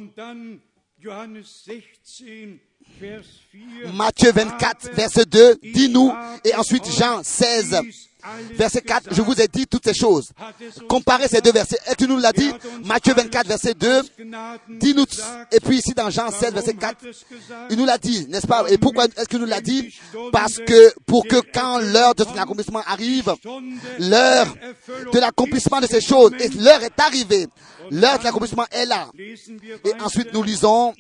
Vers 2.01 2.57
4. 2.59 2.72
Matthieu 3.95 4.33
24, 4.33 4.91
verset 4.95 5.25
2, 5.27 5.59
dis-nous, 5.63 6.13
et 6.45 6.55
ensuite 6.55 6.85
Jean 6.91 7.23
16, 7.23 7.81
verset 8.53 8.81
4, 8.83 9.13
je 9.13 9.21
vous 9.21 9.41
ai 9.41 9.49
dit 9.49 9.67
toutes 9.67 9.85
ces 9.85 9.95
choses. 9.95 10.31
Comparez 10.89 11.27
ces 11.27 11.41
deux 11.41 11.51
versets. 11.51 11.79
Est-ce 11.87 11.97
que 11.97 12.05
nous 12.05 12.19
l'a 12.19 12.33
dit 12.33 12.51
Matthieu 12.85 13.15
24, 13.15 13.47
verset 13.49 13.75
2, 13.75 14.03
dis-nous, 14.69 15.05
et 15.51 15.61
puis 15.61 15.79
ici 15.79 15.93
dans 15.95 16.11
Jean 16.11 16.31
16, 16.31 16.55
verset 16.55 16.75
4, 16.75 17.05
il 17.71 17.77
nous 17.77 17.85
l'a 17.85 17.99
dit, 17.99 18.27
n'est-ce 18.29 18.47
pas? 18.47 18.65
Et 18.71 18.79
pourquoi 18.79 19.07
est-ce 19.07 19.29
qu'il 19.29 19.41
nous 19.41 19.47
l'a 19.47 19.61
dit? 19.61 19.93
Parce 20.31 20.59
que 20.59 20.95
pour 21.05 21.27
que 21.27 21.41
quand 21.53 21.79
l'heure 21.79 22.15
de 22.15 22.25
son 22.25 22.37
accomplissement 22.37 22.83
arrive, 22.87 23.35
l'heure 23.99 24.55
de 25.13 25.19
l'accomplissement 25.19 25.81
de 25.81 25.87
ces 25.87 26.01
choses, 26.01 26.33
et 26.39 26.49
l'heure 26.51 26.83
est 26.83 27.01
arrivée, 27.01 27.47
l'heure 27.91 28.19
de 28.19 28.25
l'accomplissement 28.25 28.67
est 28.71 28.87
là. 28.87 29.09
Et 29.19 30.01
ensuite 30.01 30.33
nous 30.33 30.43
lisons 30.43 30.95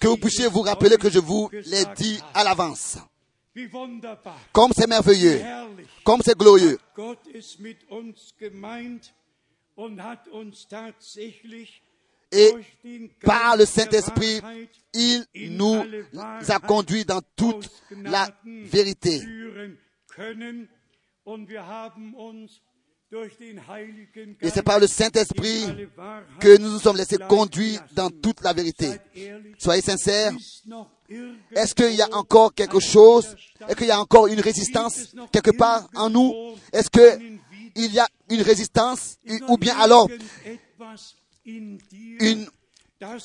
que 0.00 0.06
vous 0.06 0.16
puissiez 0.16 0.48
vous 0.48 0.62
rappeler 0.62 0.96
que 0.96 1.10
je 1.10 1.18
vous 1.18 1.50
l'ai 1.52 1.84
dit 1.96 2.20
à 2.32 2.44
l'avance. 2.44 2.98
Comme 4.52 4.72
c'est 4.76 4.88
merveilleux, 4.88 5.40
comme 6.02 6.20
c'est 6.24 6.36
glorieux. 6.36 6.78
Et 12.32 12.52
par 13.22 13.56
le 13.56 13.64
Saint-Esprit, 13.64 14.40
il 14.92 15.24
nous 15.50 15.84
a 16.48 16.58
conduits 16.58 17.04
dans 17.04 17.20
toute 17.36 17.70
la 17.90 18.28
vérité. 18.44 19.22
Et 24.40 24.50
c'est 24.50 24.62
par 24.62 24.78
le 24.78 24.84
in 24.84 24.88
Saint-Esprit 24.88 25.66
que 26.40 26.58
nous 26.58 26.70
nous 26.70 26.78
sommes 26.78 26.96
laissés 26.96 27.18
conduire 27.28 27.84
dans 27.92 28.10
toute 28.10 28.42
la 28.42 28.52
vérité. 28.52 28.90
Soyez 29.58 29.82
sincères. 29.82 30.32
Est-ce 31.54 31.74
qu'il 31.74 31.94
y 31.94 32.02
a 32.02 32.08
encore 32.14 32.54
quelque 32.54 32.80
chose? 32.80 33.36
Est-ce 33.68 33.76
qu'il 33.76 33.86
y 33.86 33.90
a 33.90 34.00
encore 34.00 34.26
une 34.26 34.40
résistance 34.40 35.14
quelque 35.30 35.52
part 35.52 35.88
en 35.94 36.10
nous? 36.10 36.56
Est-ce 36.72 36.90
que 36.90 37.18
il 37.76 37.92
y 37.92 37.98
a 37.98 38.08
une 38.30 38.42
résistance? 38.42 39.16
Ou 39.48 39.58
bien 39.58 39.76
alors 39.78 40.08
une 41.44 41.78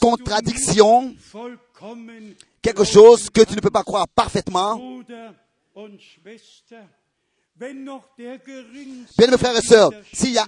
contradiction, 0.02 1.16
quelque 2.62 2.84
chose 2.84 3.30
que 3.30 3.42
tu 3.42 3.56
ne 3.56 3.62
peux 3.62 3.70
pas 3.70 3.84
croire 3.84 4.08
parfaitement? 4.08 5.02
Bien, 7.60 9.28
mes 9.28 9.38
frères 9.38 9.58
et 9.58 9.62
sœurs, 9.62 9.92
s'il 10.14 10.32
y 10.32 10.38
a 10.38 10.48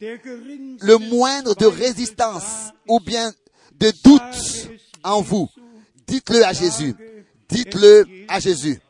le 0.00 0.96
moindre 1.10 1.54
de 1.56 1.66
résistance 1.66 2.70
ou 2.86 3.00
bien 3.00 3.32
de 3.72 3.92
doute 4.04 4.70
en 5.02 5.22
vous, 5.22 5.48
dites-le 6.06 6.44
à 6.44 6.52
Jésus. 6.52 6.94
Dites-le 7.48 8.06
à 8.28 8.38
Jésus. 8.38 8.80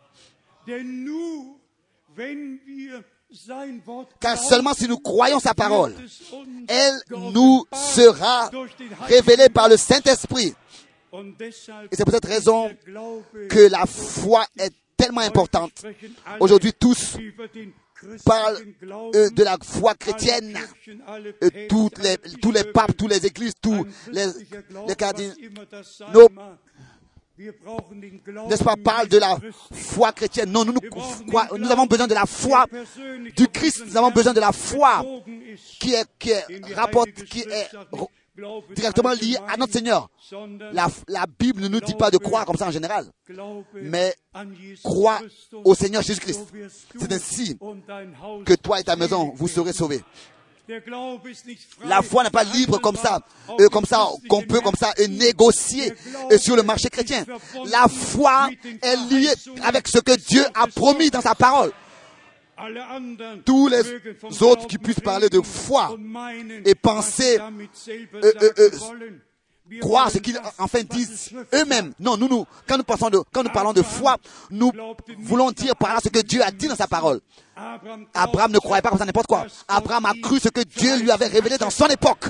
Car 4.20 4.38
seulement 4.38 4.74
si 4.74 4.86
nous 4.86 4.98
croyons 4.98 5.40
sa 5.40 5.54
parole, 5.54 5.94
elle 6.68 7.00
nous 7.08 7.64
sera 7.72 8.50
révélée 9.06 9.48
par 9.48 9.68
le 9.70 9.78
Saint-Esprit. 9.78 10.54
Et 11.90 11.96
c'est 11.96 12.04
pour 12.04 12.12
cette 12.12 12.26
raison 12.26 12.70
que 13.48 13.66
la 13.70 13.86
foi 13.86 14.44
est 14.58 14.74
tellement 15.00 15.20
importante. 15.22 15.84
Aujourd'hui, 16.40 16.72
tous 16.72 17.16
parlent 18.24 18.58
euh, 19.14 19.30
de 19.30 19.42
la 19.42 19.56
foi 19.62 19.94
chrétienne. 19.94 20.58
Euh, 21.42 21.50
toutes 21.68 21.98
les, 21.98 22.16
tous 22.40 22.52
les 22.52 22.64
papes, 22.64 22.96
tous 22.96 23.08
les 23.08 23.24
églises, 23.26 23.52
tous 23.60 23.86
les, 24.10 24.26
les 24.88 24.96
cardinaux, 24.96 25.34
n'est-ce 27.38 28.64
pas, 28.64 28.76
parlent 28.76 29.08
de 29.08 29.18
la 29.18 29.36
foi 29.72 30.12
chrétienne? 30.12 30.50
Non, 30.50 30.64
nous, 30.64 31.70
avons 31.70 31.86
besoin 31.86 32.06
de 32.06 32.14
la 32.14 32.26
foi 32.26 32.66
du 33.36 33.48
Christ. 33.48 33.82
Nous 33.86 33.96
avons 33.96 34.10
besoin 34.10 34.32
de 34.32 34.40
la 34.40 34.52
foi 34.52 35.04
qui 35.78 35.94
est, 35.94 36.06
qui 36.18 36.32
rapporte, 36.74 37.12
qui 37.24 37.40
est 37.40 37.68
directement 38.74 39.10
allgemein, 39.10 39.38
à 39.48 39.56
notre 39.56 39.72
Seigneur. 39.72 40.08
La, 40.72 40.88
la 41.08 41.26
Bible 41.38 41.62
ne 41.62 41.68
nous 41.68 41.80
dit 41.80 41.94
pas 41.94 42.10
de 42.10 42.18
croire 42.18 42.44
comme 42.44 42.56
ça 42.56 42.66
en 42.68 42.70
général, 42.70 43.06
mais 43.74 44.14
crois 44.82 45.20
au 45.64 45.74
Seigneur 45.74 46.02
Jésus-Christ. 46.02 46.40
C'est 46.98 47.12
ainsi 47.12 47.58
que 48.44 48.54
toi 48.54 48.80
et 48.80 48.84
ta 48.84 48.96
maison, 48.96 49.32
vous 49.34 49.48
serez 49.48 49.72
sauvés. 49.72 50.00
La 51.84 52.02
foi 52.02 52.22
n'est 52.22 52.30
pas 52.30 52.44
libre 52.44 52.78
comme 52.80 52.96
ça, 52.96 53.20
euh, 53.58 53.68
comme 53.68 53.84
ça, 53.84 54.06
qu'on 54.28 54.42
peut 54.42 54.60
comme 54.60 54.76
ça 54.76 54.92
euh, 55.00 55.08
négocier 55.08 55.92
euh, 56.30 56.38
sur 56.38 56.54
le 56.54 56.62
marché 56.62 56.88
chrétien. 56.88 57.24
La 57.66 57.88
foi 57.88 58.50
est 58.82 58.96
liée 59.10 59.32
avec 59.64 59.88
ce 59.88 59.98
que 59.98 60.16
Dieu 60.16 60.44
a 60.54 60.66
promis 60.68 61.10
dans 61.10 61.20
sa 61.20 61.34
parole. 61.34 61.72
Tous 63.44 63.68
les 63.68 63.82
autres 64.42 64.66
qui 64.66 64.78
puissent 64.78 65.00
parler 65.00 65.28
de 65.28 65.40
foi 65.40 65.96
et 66.64 66.74
penser, 66.74 67.38
euh, 67.38 68.32
euh, 68.42 68.50
euh, 68.58 69.80
croire 69.80 70.10
ce 70.10 70.18
qu'ils 70.18 70.40
enfin 70.58 70.82
disent 70.82 71.30
eux-mêmes. 71.54 71.92
Non, 72.00 72.16
nous, 72.16 72.28
nous, 72.28 72.46
quand 72.66 72.76
nous, 72.76 72.84
pensons 72.84 73.10
de, 73.10 73.18
quand 73.32 73.42
nous 73.42 73.50
parlons 73.50 73.72
de 73.72 73.82
foi, 73.82 74.16
nous 74.50 74.72
voulons 75.18 75.50
dire 75.52 75.76
par 75.76 75.94
là 75.94 76.00
ce 76.02 76.08
que 76.08 76.20
Dieu 76.20 76.42
a 76.42 76.50
dit 76.50 76.68
dans 76.68 76.76
sa 76.76 76.86
parole. 76.86 77.20
Abraham, 78.14 78.52
ne 78.52 78.58
croyait 78.58 78.80
pas 78.80 78.88
comme 78.88 78.98
ça 78.98 79.04
n'importe 79.04 79.26
quoi. 79.26 79.46
Abraham 79.68 80.06
a 80.06 80.14
cru 80.22 80.40
ce 80.40 80.48
que 80.48 80.62
Dieu 80.62 80.96
lui 80.98 81.10
avait 81.10 81.26
révélé 81.26 81.58
dans 81.58 81.68
son 81.68 81.86
époque. 81.88 82.24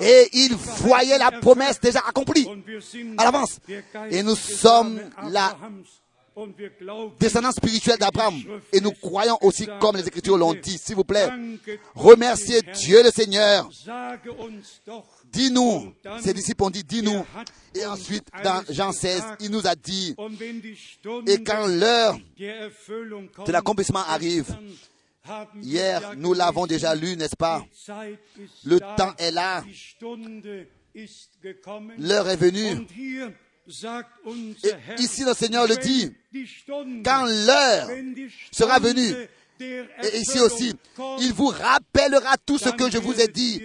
Et 0.00 0.28
il 0.32 0.56
voyait 0.56 1.18
la 1.18 1.30
promesse 1.30 1.80
déjà 1.80 2.00
accomplie 2.00 2.48
à 3.16 3.24
l'avance. 3.24 3.60
Et 4.10 4.22
nous 4.22 4.34
sommes 4.34 4.98
Same 5.30 5.84
descendance 7.18 7.56
spirituelle 7.56 7.98
d'Abraham. 7.98 8.34
Et 8.72 8.80
nous 8.80 8.92
croyons 8.92 9.38
aussi 9.42 9.68
comme 9.80 9.96
les 9.96 10.06
Écritures 10.06 10.36
l'ont 10.36 10.54
dit. 10.54 10.78
S'il 10.78 10.96
vous 10.96 11.04
plaît, 11.04 11.28
remerciez. 11.94 12.62
Dieu 12.74 13.02
le 13.02 13.10
Seigneur. 13.10 13.68
Dis-nous, 15.32 15.94
ses 16.22 16.32
disciples 16.32 16.62
ont 16.64 16.70
dit, 16.70 16.84
dis-nous. 16.84 17.24
Et 17.74 17.84
ensuite, 17.86 18.28
dans 18.42 18.62
Jean 18.70 18.92
16, 18.92 19.22
il 19.40 19.50
nous 19.50 19.66
a 19.66 19.74
dit, 19.74 20.14
et 21.26 21.42
quand 21.42 21.66
l'heure 21.66 22.16
de 22.38 23.52
l'accomplissement 23.52 24.04
arrive, 24.06 24.56
hier, 25.60 26.14
nous 26.16 26.34
l'avons 26.34 26.66
déjà 26.66 26.94
lu, 26.94 27.16
n'est-ce 27.16 27.36
pas? 27.36 27.64
Le 28.64 28.78
temps 28.96 29.14
est 29.18 29.32
là, 29.32 29.64
l'heure 31.98 32.28
est 32.28 32.36
venue. 32.36 32.86
Et 33.66 35.02
ici, 35.02 35.24
le 35.24 35.34
Seigneur 35.34 35.66
le 35.66 35.76
dit, 35.76 36.12
quand 37.04 37.24
l'heure 37.24 37.88
sera 38.52 38.78
venue, 38.78 39.14
et 39.60 40.18
ici 40.18 40.38
aussi, 40.40 40.74
il 41.20 41.32
vous 41.32 41.48
rappellera 41.48 42.36
tout 42.44 42.58
ce 42.58 42.70
que 42.70 42.90
je 42.90 42.98
vous 42.98 43.20
ai 43.20 43.28
dit. 43.28 43.62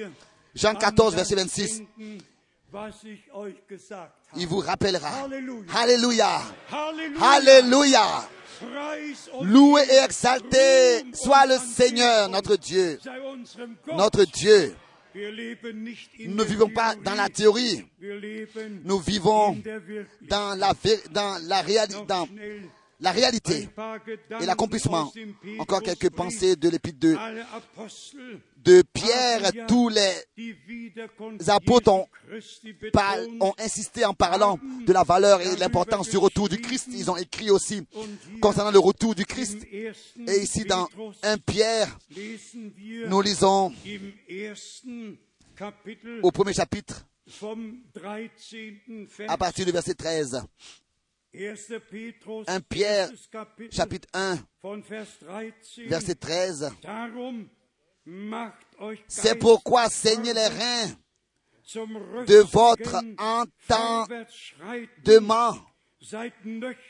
Jean 0.56 0.72
an 0.72 0.80
14, 0.80 1.16
das 1.16 1.16
verset 1.16 1.36
26. 1.36 1.80
denken, 1.80 2.24
was 2.72 3.04
ich 3.04 3.32
euch 3.34 3.56
gesagt 3.68 4.14
habe. 4.32 4.39
Il 4.41 4.47
vous 4.47 4.60
rappellera. 4.60 5.28
Alléluia. 5.74 6.41
Alléluia. 7.22 8.28
Loué 9.41 9.82
et 9.89 10.04
exalté 10.04 11.06
soit 11.14 11.45
le 11.45 11.58
Seigneur, 11.58 12.30
notre 12.30 12.56
Dieu. 12.58 13.00
Notre 13.93 14.26
Dieu. 14.26 14.76
Nous 15.16 16.36
ne 16.36 16.43
vivons 16.43 16.70
pas 16.70 16.95
dans 16.95 17.16
la 17.16 17.30
théorie. 17.30 17.84
Nous 18.84 18.99
vivons 18.99 19.57
dans 20.22 20.55
la, 20.57 20.74
vé- 20.74 21.10
dans 21.12 21.38
la, 21.47 21.62
réali- 21.64 21.93
Noch 21.93 22.05
dans 22.07 22.26
schnell 22.26 22.62
la 23.00 23.12
réalité 23.12 23.70
et 24.41 24.45
l'accomplissement. 24.45 25.12
Encore 25.60 25.82
quelques 25.82 26.10
pensées 26.10 26.56
de 26.56 26.70
l'épître 26.70 27.00
de, 27.00 27.16
de 28.58 28.82
Pierre. 28.93 29.52
Tous 29.68 29.89
les 29.89 30.12
apôtres 31.47 31.91
ont, 31.93 32.08
par- 32.91 33.18
ont 33.39 33.54
insisté 33.58 34.04
en 34.06 34.14
parlant 34.14 34.60
de 34.86 34.91
la 34.93 35.04
valeur 35.04 35.39
et 35.41 35.56
de 35.56 35.60
l'importance 35.60 36.10
du 36.10 36.18
retour 36.18 36.50
du 36.50 36.60
Christ. 36.60 36.88
Ils 36.91 37.10
ont 37.10 37.16
écrit 37.18 37.50
aussi 37.52 37.82
concernant 38.41 38.72
le 38.72 38.80
retour 38.80 39.16
du 39.16 39.26
Christ. 39.26 39.66
Et 39.72 40.41
ici 40.41 40.66
dans 40.66 40.86
Petrus 40.88 41.18
1 41.24 41.38
Pierre, 41.38 41.97
nous 43.08 43.22
lisons 43.22 43.72
au 46.24 46.32
premier 46.32 46.54
chapitre, 46.54 47.06
vom 47.39 47.76
13. 47.93 48.30
Vers 49.18 49.32
à 49.32 49.38
partir 49.38 49.66
du 49.66 49.72
verset 49.72 49.93
13. 49.93 50.41
1. 51.34 51.80
Petrus, 51.89 52.47
1 52.47 52.61
Pierre, 52.61 53.09
chapitre 53.71 54.07
1, 54.13 54.39
von 54.61 54.82
Vers 54.82 55.19
13. 55.19 55.88
verset 55.88 56.15
13. 56.15 56.71
Darum 56.82 57.49
macht 58.05 58.65
euch 58.80 59.03
C'est 59.07 59.36
pourquoi 59.36 59.89
saignez 59.89 60.34
les 60.34 60.47
reins 60.47 60.95
de 62.25 62.39
votre 62.51 62.95
entendement. 63.19 64.05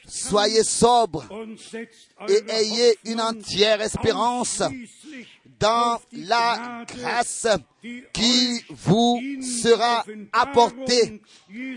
Soyez 0.08 0.64
sobres 0.64 1.26
et 2.28 2.44
ayez 2.48 2.98
une 3.06 3.20
entière 3.20 3.82
espérance 3.82 4.62
dans 5.60 6.00
la 6.14 6.86
grâce 6.88 7.48
qui 8.14 8.64
vous 8.70 9.20
sera 9.42 10.06
apportée 10.32 11.22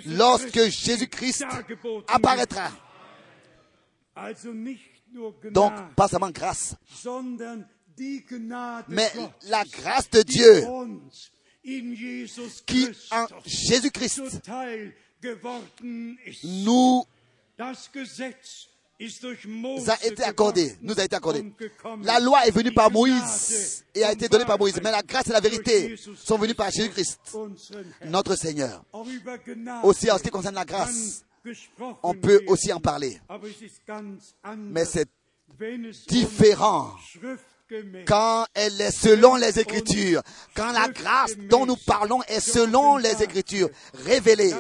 lorsque 0.07 0.69
Jésus-Christ 0.69 1.47
apparaîtra. 2.07 2.71
Donc, 5.51 5.73
pas 5.97 6.09
seulement 6.09 6.31
grâce, 6.31 6.77
mais 8.89 9.11
la 9.49 9.65
grâce 9.65 10.11
de 10.11 10.23
die 10.23 10.39
Dieu 10.39 10.65
qui 12.67 12.89
en 13.11 13.27
Jésus-Christ 13.45 14.23
nous 16.45 17.05
Mose 19.47 19.89
a 19.89 20.07
été 20.07 20.23
accordé, 20.23 20.77
nous 20.81 20.99
a 20.99 21.05
été 21.05 21.17
accordé. 21.17 21.53
La 22.03 22.21
loi 22.21 22.47
est 22.47 22.51
venue 22.51 22.73
par 22.73 22.91
Moïse 22.91 23.85
et 23.95 24.05
a 24.05 24.13
été 24.13 24.29
donnée 24.29 24.45
par 24.45 24.59
Moïse, 24.59 24.81
mais 24.83 24.91
la 24.91 25.03
grâce 25.03 25.27
et 25.29 25.33
la 25.33 25.41
vérité 25.41 25.97
sont 26.17 26.39
venues 26.39 26.55
par 26.55 26.71
Jésus-Christ, 26.71 27.19
notre 28.05 28.37
Seigneur. 28.37 28.85
Aussi 29.83 30.11
en 30.11 30.19
ce 30.19 30.23
qui 30.23 30.31
concerne 30.31 30.55
la 30.55 30.65
grâce, 30.65 31.25
on 32.03 32.15
peut 32.15 32.43
aussi 32.47 32.73
en 32.73 32.81
parler. 32.81 33.21
Mais 34.57 34.85
c'est 34.85 35.09
différent 36.09 36.93
um 36.93 36.99
schriftgemäß 36.99 38.05
quand 38.07 38.47
elle 38.55 38.81
est 38.81 38.91
selon 38.91 39.37
les 39.37 39.59
Écritures, 39.59 40.23
quand 40.55 40.73
la 40.73 40.89
grâce 40.89 41.37
dont 41.51 41.67
nous 41.67 41.77
parlons 41.77 42.23
est 42.25 42.41
selon 42.41 42.97
les 42.97 43.23
Écritures 43.23 43.69
révélées. 43.95 44.55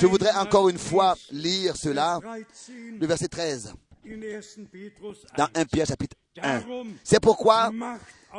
Je 0.00 0.06
voudrais 0.06 0.32
encore 0.32 0.68
une 0.68 0.78
fois 0.78 1.16
lire 1.30 1.76
cela, 1.76 2.18
Vers 2.22 2.46
13 2.48 2.74
le 2.98 3.06
verset 3.06 3.28
13, 3.28 3.74
in 4.06 4.22
1. 4.22 4.64
Petrus 4.64 5.18
dans 5.36 5.48
1. 5.54 5.60
1 5.60 5.64
Pierre 5.66 5.86
chapitre 5.86 6.16
1. 6.40 6.60
Darum 6.60 6.96
C'est 7.04 7.20
pourquoi 7.20 7.70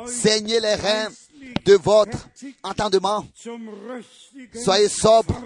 saignez 0.06 0.58
les 0.58 0.74
reins 0.74 1.08
de 1.64 1.74
votre 1.74 2.28
entendement, 2.62 3.24
Soyez 4.54 4.88
sobre 4.88 5.40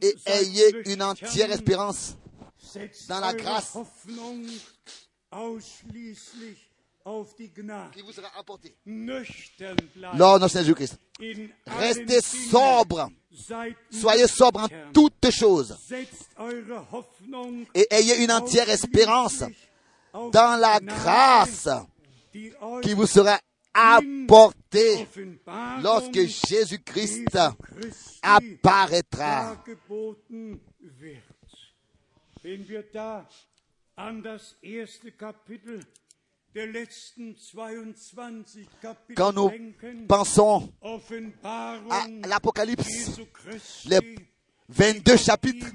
et 0.00 0.14
ayez 0.26 0.92
une 0.92 1.02
entière 1.02 1.50
espérance 1.50 2.16
dans 3.08 3.20
la 3.20 3.34
grâce 3.34 3.76
Qui 7.92 8.00
vous 8.00 8.12
sera 8.12 8.30
bleiben 8.42 8.72
Lors 10.16 10.40
de 10.40 10.48
Jésus-Christ. 10.48 10.98
Restez 11.66 12.22
sobre, 12.22 13.10
soyez 13.90 14.26
sobre 14.26 14.60
en 14.60 14.68
toutes 14.92 15.30
choses. 15.30 15.76
Et 17.74 17.86
ayez 17.90 18.24
une 18.24 18.32
entière 18.32 18.70
espérance 18.70 19.44
dans 20.14 20.58
la 20.58 20.80
grâce 20.80 21.68
qui 22.82 22.94
vous 22.94 23.06
sera 23.06 23.38
apportée 23.74 25.06
lorsque 25.82 26.20
Jésus-Christ 26.24 27.38
apparaîtra. 28.22 29.62
Quand 39.16 39.32
nous 39.32 39.50
pensons 40.08 40.72
à 41.50 42.06
l'Apocalypse, 42.26 43.20
les 43.86 43.98
22 44.68 45.16
chapitres, 45.16 45.66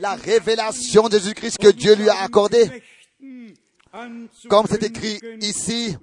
la 0.00 0.14
révélation 0.14 1.08
de 1.08 1.18
Jésus-Christ 1.18 1.58
que 1.58 1.68
Dieu 1.68 1.94
lui 1.94 2.08
a 2.08 2.22
accordée, 2.22 2.82
comme 4.48 4.66
c'est 4.68 4.82
écrit 4.82 5.20
ici, 5.40 5.96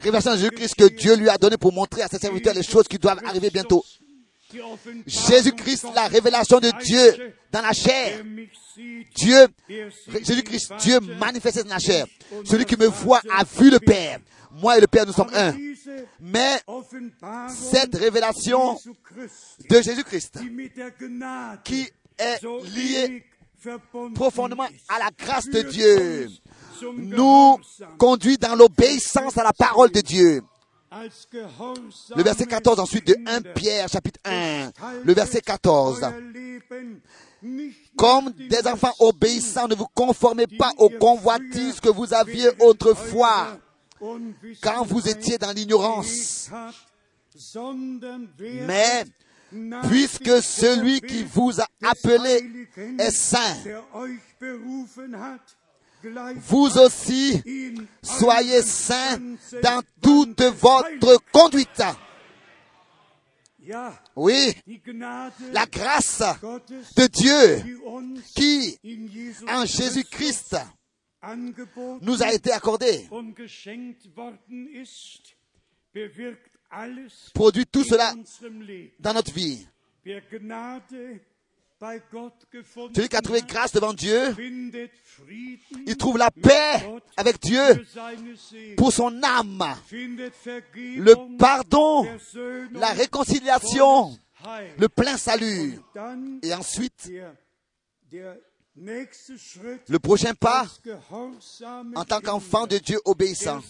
révélation 0.00 0.32
de 0.32 0.36
Jésus-Christ 0.36 0.74
que 0.76 0.88
Dieu 0.88 1.14
lui 1.16 1.28
a 1.28 1.36
donné 1.36 1.58
pour 1.58 1.72
montrer 1.72 2.02
à 2.02 2.08
ses 2.08 2.18
serviteurs 2.18 2.54
les 2.54 2.62
choses 2.62 2.88
qui 2.88 2.98
doivent 2.98 3.20
arriver 3.24 3.50
bientôt. 3.50 3.84
Jésus-Christ, 5.06 5.86
la 5.94 6.08
révélation 6.08 6.58
de 6.60 6.70
Dieu 6.82 7.34
dans 7.50 7.62
la 7.62 7.72
chair. 7.72 8.22
Dieu, 9.14 9.46
Jésus-Christ, 9.68 10.72
Dieu 10.80 11.00
manifesté 11.00 11.62
dans 11.62 11.70
la 11.70 11.78
chair. 11.78 12.06
Celui 12.44 12.64
qui 12.64 12.76
me 12.76 12.86
voit 12.86 13.20
a 13.30 13.44
vu 13.44 13.70
le 13.70 13.78
Père. 13.78 14.18
Moi 14.52 14.78
et 14.78 14.80
le 14.80 14.86
Père, 14.86 15.06
nous 15.06 15.12
sommes 15.12 15.30
un. 15.34 15.54
Mais 16.20 16.60
cette 17.50 17.94
révélation 17.94 18.78
de 19.70 19.82
Jésus-Christ, 19.82 20.38
qui 21.64 21.88
est 22.18 22.42
liée 22.74 23.24
profondément 24.14 24.66
à 24.88 24.98
la 24.98 25.10
grâce 25.16 25.46
de 25.46 25.62
Dieu, 25.62 26.28
nous 26.82 27.58
conduit 27.98 28.36
dans 28.36 28.54
l'obéissance 28.54 29.36
à 29.38 29.44
la 29.44 29.52
parole 29.52 29.90
de 29.90 30.00
Dieu. 30.00 30.42
Le 32.16 32.22
verset 32.22 32.46
14 32.46 32.80
ensuite 32.80 33.06
de 33.06 33.16
1 33.26 33.40
Kinder 33.40 33.52
Pierre 33.54 33.88
chapitre 33.88 34.20
1. 34.24 34.66
gestaltet 34.66 35.04
Le 35.04 35.14
verset 35.14 35.40
14. 35.40 36.02
euer 36.02 36.32
Leben 36.32 37.00
nicht 37.42 37.96
Comme 37.96 38.30
des 38.32 38.66
enfants 38.66 38.94
obéissants, 38.98 39.68
ne 39.68 39.74
vous 39.74 39.88
conformez 39.94 40.46
pas 40.46 40.72
aux 40.78 40.90
convoitises 40.90 41.80
que 41.80 41.88
vous 41.88 42.12
aviez 42.14 42.48
autrefois 42.60 43.58
quand 44.62 44.84
vous 44.84 45.08
étiez 45.08 45.38
dans 45.38 45.52
l'ignorance. 45.52 46.50
Mais 48.66 49.04
puisque 49.88 50.42
celui 50.42 51.00
qui 51.00 51.24
vous 51.24 51.60
a 51.60 51.66
appelé 51.84 52.68
est 52.98 53.10
saint, 53.10 53.56
vous 56.36 56.78
aussi 56.78 57.42
soyez 58.06 58.62
saints 58.62 59.18
dans 59.62 59.82
toute 60.00 60.42
votre 60.42 61.18
conduite. 61.32 61.82
Oui, 64.14 64.54
la 65.52 65.66
grâce 65.66 66.22
de 66.96 67.06
Dieu 67.08 67.78
qui, 68.36 68.78
en 69.48 69.64
Jésus-Christ, 69.64 70.56
nous 72.00 72.22
a 72.22 72.32
été 72.32 72.52
accordée, 72.52 73.08
produit 77.34 77.66
tout 77.66 77.84
cela 77.84 78.14
dans 79.00 79.14
notre 79.14 79.32
vie. 79.32 79.66
Celui 81.78 83.08
qui 83.08 83.16
a 83.16 83.20
trouvé 83.20 83.42
grâce 83.42 83.72
devant 83.72 83.92
Dieu, 83.92 84.34
il 85.86 85.96
trouve 85.98 86.16
la 86.16 86.30
paix 86.30 86.82
avec 87.18 87.38
Dieu 87.40 87.62
pour 88.78 88.92
son 88.92 89.22
âme, 89.22 89.62
le 89.92 91.36
pardon, 91.36 92.06
la 92.72 92.92
réconciliation, 92.92 94.16
le 94.78 94.88
plein 94.88 95.18
salut. 95.18 95.78
Et 96.42 96.54
ensuite, 96.54 97.10
le 98.78 99.98
prochain 99.98 100.34
pas, 100.34 100.66
en 101.94 102.04
tant 102.04 102.20
qu'enfant 102.20 102.66
de 102.66 102.78
Dieu 102.78 102.98
obéissant, 103.04 103.60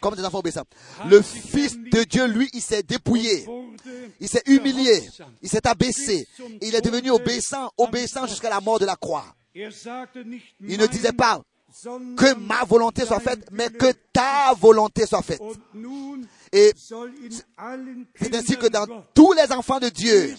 comme 0.00 0.14
des 0.14 0.24
enfants 0.24 0.38
obéissants. 0.38 0.64
Le 1.08 1.20
Fils 1.20 1.76
de 1.76 2.02
Dieu, 2.04 2.26
lui, 2.26 2.48
il 2.52 2.62
s'est 2.62 2.82
dépouillé. 2.82 3.46
Il 4.20 4.28
s'est 4.28 4.42
humilié, 4.46 5.02
il 5.42 5.48
s'est 5.48 5.66
abaissé, 5.66 6.26
il 6.62 6.74
est 6.74 6.80
devenu 6.80 7.10
obéissant, 7.10 7.70
obéissant 7.76 8.26
jusqu'à 8.26 8.50
la 8.50 8.60
mort 8.60 8.78
de 8.78 8.86
la 8.86 8.96
croix. 8.96 9.24
Il 9.54 10.78
ne 10.78 10.86
disait 10.86 11.12
pas 11.12 11.42
que 12.16 12.34
ma 12.34 12.64
volonté 12.64 13.04
soit 13.04 13.20
faite, 13.20 13.48
mais 13.52 13.68
que 13.70 13.92
ta 14.12 14.54
volonté 14.54 15.06
soit 15.06 15.22
faite. 15.22 15.42
Et 16.52 16.72
c'est 16.76 18.34
ainsi 18.34 18.56
que 18.56 18.68
dans 18.68 18.86
tous 19.14 19.32
les 19.32 19.52
enfants 19.52 19.78
de 19.78 19.88
Dieu, 19.90 20.34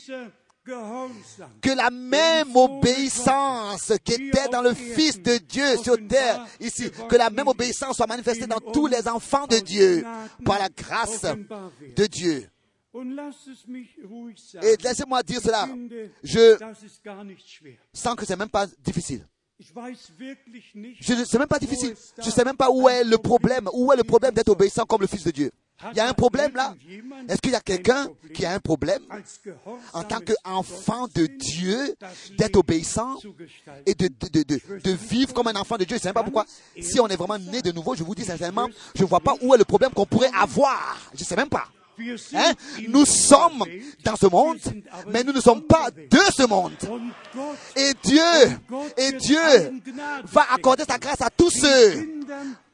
que 1.61 1.69
la 1.75 1.89
même 1.89 2.55
obéissance 2.55 3.93
qui 4.03 4.13
était 4.13 4.49
dans 4.49 4.61
le 4.61 4.73
Fils 4.73 5.21
de 5.21 5.37
Dieu 5.37 5.77
sur 5.77 5.95
terre, 6.07 6.45
ici, 6.59 6.89
que 7.09 7.15
la 7.15 7.29
même 7.29 7.47
obéissance 7.47 7.95
soit 7.95 8.07
manifestée 8.07 8.47
dans 8.47 8.59
tous 8.59 8.87
les 8.87 9.07
enfants 9.07 9.47
de 9.47 9.57
Dieu, 9.57 10.03
par 10.43 10.59
la 10.59 10.69
grâce 10.69 11.21
de 11.23 12.05
Dieu. 12.05 12.49
Et 14.63 14.75
laissez-moi 14.83 15.23
dire 15.23 15.41
cela, 15.41 15.67
je 16.23 16.57
sens 17.93 18.15
que 18.15 18.25
c'est 18.25 18.35
même 18.35 18.49
pas 18.49 18.65
difficile. 18.83 19.25
Je 19.59 19.73
ne 21.13 21.39
même 21.39 21.47
pas 21.47 21.59
difficile. 21.59 21.95
Je 22.23 22.29
sais 22.29 22.43
même 22.43 22.57
pas 22.57 22.69
où 22.69 22.87
est 22.89 23.03
le 23.03 23.17
problème, 23.17 23.69
où 23.73 23.91
est 23.91 23.97
le 23.97 24.03
problème 24.03 24.33
d'être 24.33 24.49
obéissant 24.49 24.85
comme 24.85 25.01
le 25.01 25.07
Fils 25.07 25.23
de 25.23 25.31
Dieu. 25.31 25.51
Il 25.91 25.97
y 25.97 25.99
a 25.99 26.07
un 26.07 26.13
problème 26.13 26.51
là. 26.55 26.75
Est-ce 27.29 27.39
qu'il 27.39 27.51
y 27.51 27.55
a 27.55 27.61
quelqu'un 27.61 28.07
qui 28.33 28.45
a 28.45 28.53
un 28.53 28.59
problème 28.59 29.01
en 29.93 30.03
tant 30.03 30.19
qu'enfant 30.19 31.07
de 31.13 31.27
Dieu 31.27 31.95
d'être 32.37 32.57
obéissant 32.57 33.15
et 33.85 33.93
de, 33.93 34.91
vivre 34.91 35.33
comme 35.33 35.47
un 35.47 35.55
enfant 35.55 35.77
de 35.77 35.83
Dieu? 35.83 35.97
Je 35.97 36.01
ne 36.01 36.07
sais 36.07 36.13
pas 36.13 36.23
pourquoi. 36.23 36.45
Si 36.81 36.99
on 36.99 37.07
est 37.07 37.15
vraiment 37.15 37.37
né 37.37 37.61
de 37.61 37.71
nouveau, 37.71 37.95
je 37.95 38.03
vous 38.03 38.15
dis 38.15 38.25
sincèrement, 38.25 38.67
je 38.95 39.03
ne 39.03 39.07
vois 39.07 39.19
pas 39.19 39.35
où 39.41 39.53
est 39.53 39.57
le 39.57 39.65
problème 39.65 39.91
qu'on 39.91 40.05
pourrait 40.05 40.31
avoir. 40.39 40.97
Je 41.13 41.21
ne 41.21 41.25
sais 41.25 41.35
même 41.35 41.49
pas. 41.49 41.67
Hein? 42.33 42.53
in 42.77 42.89
Nous 42.89 43.05
sommes 43.05 43.63
dans 44.03 44.15
ce 44.15 44.27
monde, 44.27 44.59
mais 45.07 45.23
nous 45.23 45.33
ne 45.33 45.41
sommes 45.41 45.63
pas 45.63 45.89
de 45.91 46.19
ce 46.35 46.47
monde. 46.47 46.73
Et 47.75 47.91
Dieu, 48.03 48.21
et 48.97 49.11
Dieu 49.13 49.81
va 50.23 50.45
accorder 50.53 50.83
sa 50.87 50.97
grâce 50.97 51.21
à 51.21 51.29
tous 51.29 51.49
ceux, 51.49 52.21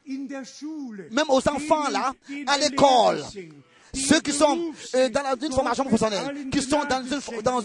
Même 0.06 1.30
aux 1.30 1.48
enfants 1.48 1.88
là, 1.90 2.12
à 2.46 2.58
l'école, 2.58 3.22
ceux 3.94 4.20
qui 4.20 4.32
sont 4.32 4.72
euh, 4.94 5.08
dans 5.08 5.22
une 5.46 5.52
formation 5.52 5.84
professionnelle, 5.84 6.48
qui 6.50 6.60
sont 6.62 6.80
dans 6.88 7.02
une, 7.02 7.42
dans, 7.42 7.60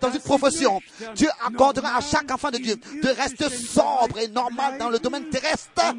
dans- 0.00 0.12
une 0.12 0.20
profession. 0.20 0.80
Dieu 1.14 1.28
accordera 1.44 1.96
à 1.96 2.00
chaque 2.00 2.30
enfant 2.30 2.50
de 2.50 2.58
Dieu 2.58 2.76
de 2.76 3.08
rester 3.08 3.48
sobre 3.50 4.18
et 4.18 4.28
normal 4.28 4.78
dans 4.78 4.88
le 4.90 4.98
domaine 4.98 5.28
terrestre 5.28 5.94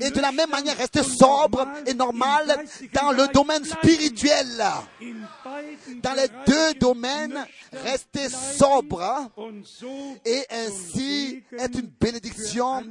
et 0.00 0.10
de 0.10 0.20
la 0.20 0.32
même 0.32 0.50
manière 0.50 0.76
rester 0.76 1.02
sobre 1.02 1.66
et 1.86 1.94
normal 1.94 2.64
dans 2.92 3.12
le 3.12 3.28
domaine 3.32 3.64
spirituel. 3.64 4.46
Dans 6.02 6.14
les 6.14 6.28
deux 6.46 6.74
domaines, 6.78 7.44
rester 7.72 8.28
sobre 8.28 9.30
et 10.24 10.44
ainsi 10.50 11.42
être 11.58 11.78
une 11.78 11.90
bénédiction 12.00 12.82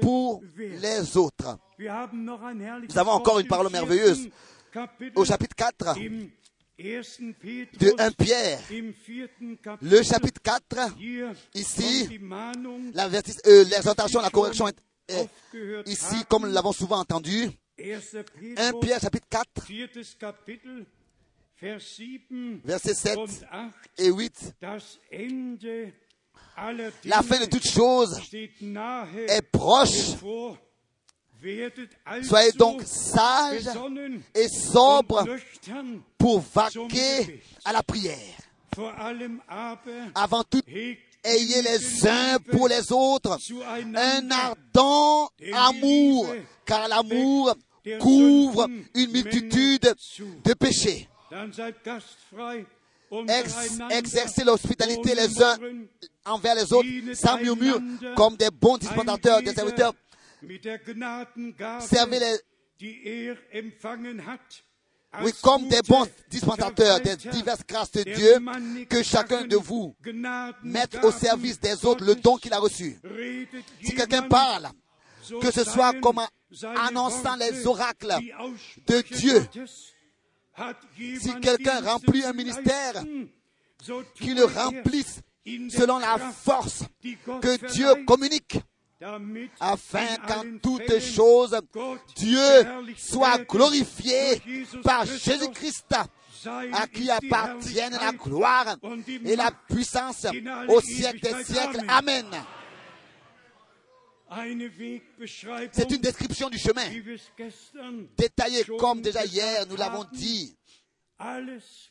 pour 0.00 0.40
les 0.58 1.16
autres. 1.16 1.58
Nous 1.78 2.98
avons 2.98 3.12
encore 3.12 3.38
une 3.40 3.46
parole 3.46 3.70
merveilleuse 3.70 4.28
Au 5.16 5.24
chapitre 5.24 5.56
4 5.56 5.96
im 5.98 6.30
ersten 6.78 7.34
Petrus, 7.34 7.78
de 7.78 7.92
1 7.98 8.12
Pierre, 8.12 8.60
le 9.82 10.02
chapitre 10.02 10.40
4, 10.42 10.96
hier 10.98 11.34
ici, 11.54 12.08
euh, 13.46 13.64
l'exhortation, 13.64 14.20
la 14.20 14.30
correction 14.30 14.68
est, 14.68 14.76
est 15.08 15.28
ici, 15.86 16.24
comme 16.28 16.46
nous 16.46 16.52
l'avons 16.52 16.72
souvent 16.72 16.98
entendu. 16.98 17.50
1. 17.78 17.82
1 17.82 17.98
Petrus, 18.00 18.80
Pierre 18.80 19.00
chapitre 19.00 19.26
4, 19.28 19.66
viertes 19.66 20.18
Kapitel, 20.18 20.86
Vers 21.60 21.82
7 21.82 22.62
versets 22.64 22.94
7 22.94 23.18
und 23.18 23.28
8, 23.28 23.74
et 23.98 24.10
8. 24.10 24.54
das 24.62 24.98
Ende 25.12 25.92
aller 26.56 26.90
La 27.04 27.22
fin 27.22 27.38
de 27.38 27.46
toutes 27.46 27.68
choses 27.68 28.18
est 28.32 29.42
proche. 29.52 30.16
Soyez 32.22 32.52
donc 32.52 32.82
sages 32.84 33.68
et 34.34 34.48
sobres 34.48 35.24
pour 36.18 36.40
vaquer 36.54 37.42
à 37.64 37.72
la 37.72 37.82
prière. 37.82 38.16
Avant 40.14 40.44
tout, 40.44 40.60
ayez 41.24 41.62
les 41.62 42.06
uns 42.06 42.38
pour 42.50 42.68
les 42.68 42.92
autres 42.92 43.38
un 43.96 44.30
ardent 44.30 45.28
amour, 45.52 46.34
car 46.64 46.88
l'amour 46.88 47.54
couvre 47.98 48.68
une 48.94 49.10
multitude 49.10 49.94
de 50.44 50.54
péchés. 50.54 51.08
Ex- 53.28 53.78
exercez 53.90 54.44
l'hospitalité 54.44 55.14
les 55.16 55.42
uns 55.42 55.56
envers 56.26 56.54
les 56.54 56.72
autres, 56.72 56.86
sans 57.14 57.38
murmure, 57.38 57.80
comme 58.14 58.36
des 58.36 58.50
bons 58.50 58.76
dispendateurs, 58.78 59.42
des 59.42 59.52
serviteurs. 59.54 59.94
Servez 61.80 62.18
les, 62.18 62.38
er 62.82 63.36
oui, 65.22 65.32
comme 65.42 65.66
des 65.68 65.80
bons 65.82 66.06
dispendateurs 66.30 67.00
des 67.00 67.16
diverses 67.16 67.66
grâces 67.66 67.90
de 67.90 68.04
Dieu, 68.04 68.86
que 68.88 69.02
chacun 69.02 69.44
de 69.44 69.56
vous 69.56 69.96
mette 70.62 70.98
au 71.02 71.10
service 71.10 71.58
des 71.58 71.84
autres 71.84 72.04
le 72.04 72.14
don 72.14 72.36
qu'il 72.36 72.52
a 72.52 72.58
reçu. 72.58 72.96
Si 73.82 73.94
quelqu'un 73.94 74.22
parle, 74.22 74.68
que 75.40 75.50
ce 75.50 75.64
soit 75.64 75.94
comme 76.00 76.20
seine 76.52 76.76
annonçant 76.76 77.36
les 77.36 77.66
oracles 77.66 78.14
de 78.86 79.00
Dieu. 79.16 79.44
Si 81.20 81.40
quelqu'un 81.40 81.80
remplit 81.80 82.24
un 82.24 82.32
ministère, 82.32 83.02
qu'il 84.14 84.36
le 84.36 84.44
er 84.44 84.58
remplisse 84.58 85.20
selon 85.70 85.98
la 85.98 86.18
force 86.18 86.84
que 87.02 87.72
Dieu 87.72 87.88
communique, 88.06 88.58
afin 89.60 90.06
in 90.06 90.16
qu'en 90.26 90.58
toutes 90.62 91.00
choses, 91.00 91.58
Dieu 92.16 92.38
soit 92.96 93.38
glorifié 93.44 94.40
par. 94.82 95.06
Jésus-Christ, 95.06 95.94
à 96.72 96.86
qui 96.86 97.10
appartiennent 97.10 97.92
la 97.92 98.12
gloire 98.12 98.76
et 99.24 99.36
la 99.36 99.50
puissance 99.50 100.26
au 100.68 100.80
siècle 100.80 101.20
des 101.20 101.44
siècles. 101.44 101.80
Amen. 101.88 102.26
C'est 105.72 105.90
une 105.90 106.00
description 106.00 106.48
du 106.48 106.58
chemin, 106.58 106.88
détaillée 108.16 108.64
comme 108.78 109.00
déjà 109.00 109.24
hier 109.24 109.66
nous 109.68 109.76
l'avons 109.76 110.04
dit. 110.12 110.56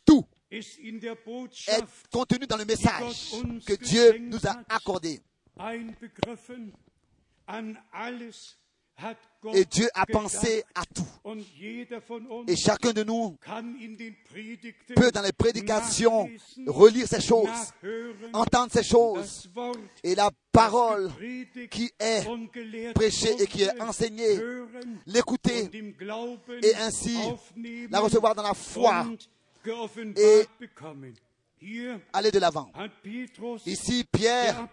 Tout 0.05 0.26
est 0.51 1.84
contenu 2.12 2.47
dans 2.47 2.57
le 2.57 2.66
message 2.66 3.32
que 3.66 3.74
Dieu 3.74 4.18
nous 4.20 4.39
a 4.47 4.64
accordé. 4.70 5.22
Et 9.54 9.66
Dieu 9.66 9.88
a 9.93 10.06
pensé 10.06 10.64
à 10.76 10.84
tout. 10.86 11.06
Et 12.47 12.56
chacun 12.56 12.91
de 12.91 13.04
nous 13.04 13.38
peut 14.95 15.12
dans 15.12 15.22
les 15.22 15.32
prédications 15.32 16.30
relire 16.68 17.08
ces 17.08 17.22
choses, 17.22 17.50
entendre 18.34 18.72
ces 18.72 18.84
choses. 18.84 19.50
Et 20.04 20.16
la 20.16 20.30
parole 20.52 21.10
qui 21.72 21.91
est 22.00 22.26
prêchée 22.93 23.41
et 23.41 23.47
qui 23.47 23.64
est 23.64 23.82
enseignée, 23.82 24.38
l'écouter 25.06 25.70
et 26.62 26.76
ainsi 26.76 27.18
la 27.89 28.00
recevoir 28.02 28.36
dans 28.36 28.43
la 28.43 28.54
foi, 28.54 29.06
et 30.18 30.45
aller 32.14 32.32
de 32.32 32.39
l'avant. 32.39 32.72
Ici, 33.66 34.05
Pierre, 34.12 34.68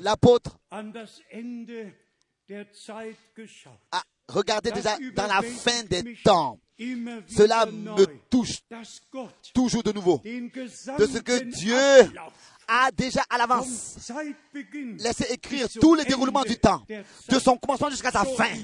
l'apôtre, 0.00 0.58
a 3.92 4.02
regardé 4.28 4.70
Das 4.70 4.76
déjà 4.76 4.98
dans 5.14 5.26
la 5.26 5.42
fin 5.42 5.82
des 5.84 6.16
temps. 6.22 6.58
Cela 6.78 7.66
me 7.66 8.06
touche 8.30 8.60
toujours 9.54 9.82
de 9.82 9.92
nouveau. 9.92 10.20
De 10.24 11.06
ce 11.06 11.18
que 11.18 11.42
Dieu 11.44 11.76
a 12.68 12.90
déjà 12.92 13.24
à 13.30 13.38
l'avance 13.38 13.96
laissé 14.98 15.32
écrire 15.32 15.66
les 15.94 16.04
déroulements 16.04 16.40
Ende 16.40 16.48
du 16.48 16.56
temps, 16.56 16.84
de 17.28 17.38
son 17.38 17.56
commencement 17.56 17.90
jusqu'à 17.90 18.10
sa 18.10 18.24
fin. 18.24 18.54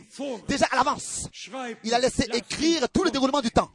Déjà 0.47 0.67
à 0.71 0.77
l'avance. 0.77 1.29
Il 1.83 1.95
a 1.95 1.99
laissé 1.99 2.29
écrire 2.33 2.89
tous 2.91 3.05
les 3.05 3.11
déroulements 3.11 3.41
du 3.41 3.51
temps 3.51 3.71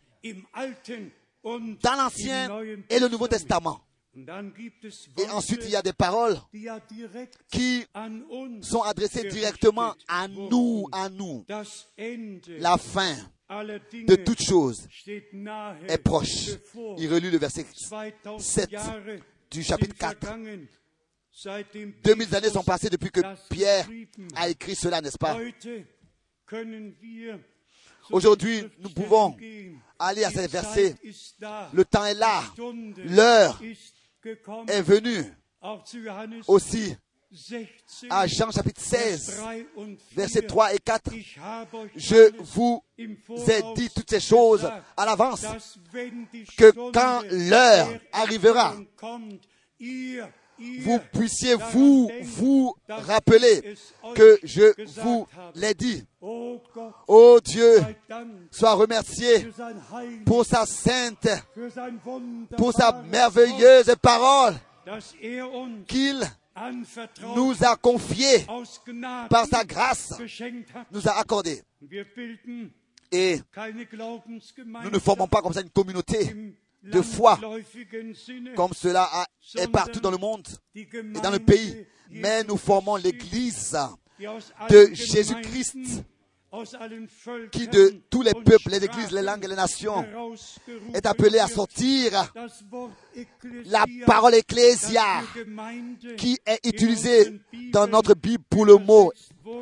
dans 1.44 1.96
l'Ancien 1.96 2.50
et 2.90 3.00
le 3.00 3.08
Nouveau 3.08 3.28
Testament. 3.28 3.82
Et 4.16 5.30
ensuite, 5.30 5.62
il 5.64 5.70
y 5.70 5.76
a 5.76 5.82
des 5.82 5.94
paroles 5.94 6.38
qui 7.52 7.86
sont 8.62 8.82
adressées 8.82 9.30
directement 9.30 9.94
à 10.08 10.28
nous, 10.28 10.88
à 10.92 11.10
nous. 11.10 11.46
La 12.58 12.78
fin 12.78 13.16
de 13.50 14.16
steht 14.82 15.34
nahe 15.34 15.78
est 15.88 15.98
proche. 15.98 16.50
Il 16.98 17.12
relut 17.14 17.32
le 17.32 17.38
verset 17.38 17.66
2000 17.90 18.40
7 18.40 18.70
Jahre 18.70 19.20
du 19.50 19.64
chapitre 19.64 19.96
sind 19.96 20.14
4. 20.14 20.20
vergangen, 20.20 20.68
seitdem 21.32 21.94
2000 22.04 22.36
années 22.36 22.50
sont 22.50 22.64
passées 22.64 22.90
depuis 22.90 23.10
que 23.10 23.22
Pierre 23.50 23.88
a 24.36 24.50
écrit 24.50 24.76
cela, 24.76 25.02
n'est-ce 25.02 25.18
pas? 25.18 25.38
Aujourd'hui, 28.12 28.64
nous 28.80 28.90
pouvons. 28.90 29.36
Aller 30.00 30.24
à 30.24 30.32
ces 30.32 30.48
versets. 30.48 30.96
Le 31.74 31.86
temps 31.86 32.06
est 32.06 32.16
là. 32.16 32.44
L'heure 33.06 33.62
est 34.68 34.82
venue 34.82 35.24
aussi 36.48 36.96
16, 37.32 37.68
à 38.10 38.26
Jean 38.26 38.50
chapitre 38.50 38.82
Vers 38.82 39.20
16, 39.20 39.36
3 39.38 39.54
und 39.76 39.98
4. 39.98 40.16
versets 40.16 40.42
3 40.42 40.74
et 40.74 40.80
4. 40.80 41.14
Ich 41.14 41.38
habe 41.38 41.76
euch 41.76 41.92
Je 41.96 42.32
vous 42.40 42.84
ai 42.98 43.62
dit 43.76 43.90
toutes 43.92 44.10
ces 44.10 44.20
choses 44.20 44.68
à 44.98 45.06
l'avance, 45.06 45.46
que 46.58 46.72
quand 46.92 47.22
l'heure 47.30 47.88
arrivera, 48.12 48.76
Vous 50.82 51.00
puissiez 51.14 51.56
vous, 51.72 52.10
vous 52.22 52.76
rappeler 52.88 53.76
que 54.16 54.40
je 54.44 54.74
vous 55.02 55.28
l'ai 55.56 55.74
dit. 55.74 56.04
Oh 56.22 57.40
Dieu, 57.44 57.80
sois 58.52 58.74
remercié 58.74 59.48
pour 60.26 60.46
sa 60.46 60.66
sainte, 60.66 61.28
pour 62.58 62.74
sa 62.74 62.92
merveilleuse 63.04 63.96
parole 64.02 64.56
qu'il 65.88 66.20
nous 67.36 67.54
a 67.64 67.76
confiée 67.78 68.46
par 69.30 69.46
sa 69.46 69.64
grâce, 69.64 70.14
nous 70.92 71.08
a 71.08 71.12
accordé. 71.20 71.62
Wir 71.82 72.06
bilden 72.14 72.72
Et 73.12 73.42
nous 74.84 74.90
ne 74.92 75.00
formons 75.00 75.28
pas 75.28 75.42
comme 75.42 75.54
ça 75.54 75.62
une 75.62 75.70
communauté 75.70 76.36
de 76.84 77.02
foi, 77.02 77.40
comme 78.56 78.74
cela 78.74 79.10
est 79.56 79.68
partout 79.68 80.00
dans 80.00 80.12
le 80.12 80.18
monde 80.18 80.48
et 80.76 80.88
dans 81.22 81.32
le 81.32 81.40
pays, 81.40 81.86
mais 82.10 82.44
nous 82.44 82.58
formons 82.58 82.96
l'Église 82.96 83.78
de 84.70 84.90
Jésus-Christ 84.94 86.04
qui 87.52 87.68
de 87.68 88.02
tous 88.10 88.24
les 88.24 88.34
peuples, 88.34 88.70
les 88.72 88.84
églises, 88.84 89.12
les 89.12 89.22
langues 89.22 89.46
et 89.46 89.48
les 89.48 89.56
nations 89.56 90.04
est 90.94 91.06
appelé 91.06 91.38
à 91.40 91.48
sortir 91.48 92.34
la 93.66 93.86
parole 94.08 94.34
ecclésia 94.34 95.22
qui 96.18 96.40
est 96.46 96.66
utilisée 96.68 97.40
dans 97.72 97.88
notre 97.88 98.16
Bible 98.16 98.44
pour 98.50 98.66
le 98.66 98.78
mot 98.78 99.12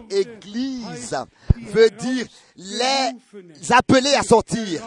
église 0.10 1.16
veut 1.58 1.90
dire 1.90 2.26
les 2.56 3.12
appeler 3.72 4.14
à 4.14 4.24
sortir. 4.24 4.82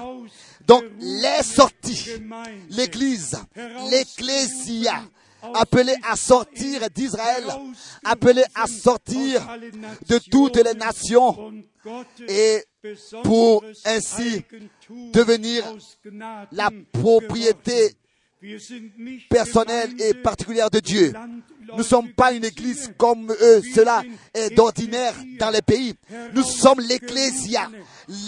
Donc 0.66 0.84
les 0.98 1.42
sorties, 1.42 2.10
l'église, 2.70 3.36
l'ecclésia, 3.90 5.02
appelé 5.54 5.94
à 6.02 6.16
sortir 6.16 6.88
d'Israël, 6.90 7.44
appelé 8.04 8.42
à 8.54 8.66
sortir 8.66 9.46
de 10.08 10.18
toutes 10.30 10.56
les 10.56 10.74
nations 10.74 11.52
et 12.28 12.64
pour 13.22 13.64
ainsi 13.84 14.44
devenir 15.12 15.64
la 16.52 16.70
propriété 16.92 17.94
personnelle 19.28 19.90
et 20.00 20.14
particulière 20.14 20.70
de 20.70 20.80
Dieu. 20.80 21.12
Nous 21.72 21.78
ne 21.78 21.82
sommes 21.82 22.12
pas 22.12 22.32
une 22.32 22.44
église 22.44 22.92
comme 22.96 23.30
eux, 23.30 23.62
cela 23.74 24.02
est 24.34 24.50
d'ordinaire 24.50 25.14
dans 25.38 25.50
les 25.50 25.62
pays. 25.62 25.94
Nous 26.34 26.42
sommes 26.42 26.80
l'ecclésia, 26.80 27.68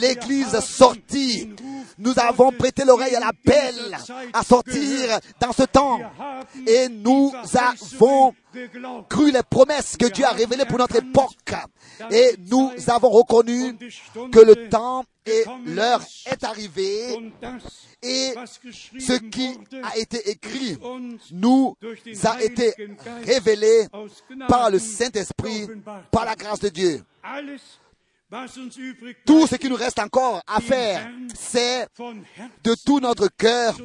l'église 0.00 0.58
sortie. 0.60 1.50
Nous 1.98 2.14
avons 2.16 2.52
prêté 2.52 2.84
l'oreille 2.84 3.14
à 3.16 3.20
l'appel 3.20 3.74
à 4.32 4.42
sortir 4.42 5.18
dans 5.40 5.52
ce 5.52 5.64
temps. 5.64 6.00
Et 6.66 6.88
nous 6.88 7.32
avons 7.54 8.34
cru 9.08 9.30
les 9.30 9.42
promesses 9.42 9.96
que 9.96 10.06
Dieu 10.06 10.24
a 10.24 10.30
révélées 10.32 10.66
pour 10.66 10.78
notre 10.78 10.96
époque. 10.96 11.32
Et 12.10 12.34
nous 12.50 12.70
avons 12.88 13.10
reconnu 13.10 13.76
que 14.30 14.40
le 14.40 14.68
temps 14.68 15.04
et 15.26 15.44
l'heure 15.66 16.02
est 16.26 16.42
arrivé 16.44 17.32
et 18.02 18.34
ce 18.98 19.12
qui 19.12 19.56
a 19.82 19.96
été 19.96 20.30
écrit 20.30 20.76
nous 21.30 21.76
a 22.24 22.42
été 22.42 22.74
révélé 23.24 23.86
par 24.48 24.70
le 24.70 24.78
Saint-Esprit, 24.78 25.68
par 26.10 26.24
la 26.24 26.34
grâce 26.34 26.60
de 26.60 26.68
Dieu. 26.68 27.04
Tout 29.26 29.46
ce 29.46 29.56
qui 29.56 29.68
nous 29.68 29.76
reste 29.76 29.98
encore 29.98 30.42
à 30.46 30.60
faire, 30.60 31.10
c'est 31.34 31.86
de 32.64 32.74
tout 32.84 32.98
notre 32.98 33.28
cœur 33.28 33.76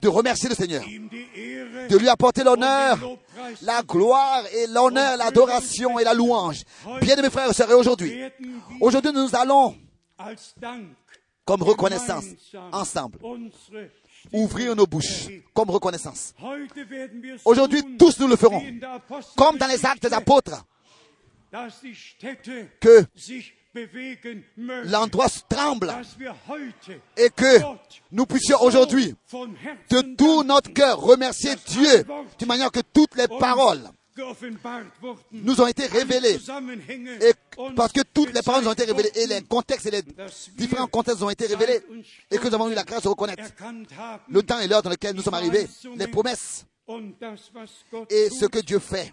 de 0.00 0.08
remercier 0.08 0.48
le 0.48 0.56
Seigneur, 0.56 0.82
de 0.84 1.96
lui 1.96 2.08
apporter 2.08 2.42
l'honneur, 2.42 2.98
la 3.62 3.82
gloire 3.82 4.42
et 4.52 4.66
l'honneur, 4.66 5.16
l'adoration 5.16 6.00
et 6.00 6.04
la 6.04 6.14
louange. 6.14 6.62
Bien 7.00 7.14
mes 7.16 7.30
frères 7.30 7.50
et 7.50 7.54
sœurs, 7.54 7.70
aujourd'hui, 7.78 8.20
aujourd'hui 8.80 9.12
nous 9.12 9.28
allons, 9.36 9.76
comme 11.44 11.62
reconnaissance, 11.62 12.24
ensemble, 12.72 13.18
ouvrir 14.32 14.74
nos 14.74 14.86
bouches 14.86 15.28
comme 15.54 15.70
reconnaissance. 15.70 16.34
Aujourd'hui, 17.44 17.96
tous 17.96 18.18
nous 18.18 18.26
le 18.26 18.36
ferons, 18.36 18.64
comme 19.36 19.58
dans 19.58 19.68
les 19.68 19.86
actes 19.86 20.02
des 20.02 20.12
apôtres, 20.12 20.64
que 22.80 23.04
l'endroit 24.84 25.28
tremble. 25.48 25.92
et 27.16 27.30
que 27.30 27.58
nous 28.10 28.26
puissions 28.26 28.60
aujourd'hui, 28.62 29.14
de 29.90 30.16
tout 30.16 30.42
notre 30.42 30.72
cœur, 30.72 31.00
remercier 31.00 31.54
Dieu, 31.66 32.04
d'une 32.38 32.48
manière 32.48 32.70
que 32.70 32.80
toutes 32.92 33.14
les 33.16 33.28
paroles 33.28 33.82
nous 35.32 35.60
ont 35.60 35.66
été 35.66 35.86
révélées. 35.86 36.38
Et 37.20 37.32
parce 37.74 37.92
que 37.92 38.02
toutes 38.12 38.32
les 38.34 38.42
paroles 38.42 38.66
ont 38.68 38.72
été 38.72 38.84
révélées 38.84 39.12
et 39.14 39.26
les 39.26 39.42
contextes 39.42 39.86
et 39.86 39.90
les 39.90 40.02
différents 40.56 40.86
contextes 40.86 41.22
ont 41.22 41.30
été 41.30 41.46
révélés 41.46 41.80
et 42.30 42.38
que 42.38 42.48
nous 42.48 42.54
avons 42.54 42.68
eu 42.68 42.74
la 42.74 42.84
grâce 42.84 43.02
de 43.02 43.08
reconnaître. 43.08 43.42
le 44.28 44.42
temps 44.42 44.60
et 44.60 44.68
l'heure 44.68 44.82
dans 44.82 44.90
lequel 44.90 45.14
nous 45.16 45.22
sommes 45.22 45.34
arrivés, 45.34 45.66
les 45.96 46.06
promesses 46.08 46.66
et 48.10 48.28
ce 48.30 48.46
que 48.46 48.58
Dieu 48.58 48.78
fait 48.80 49.12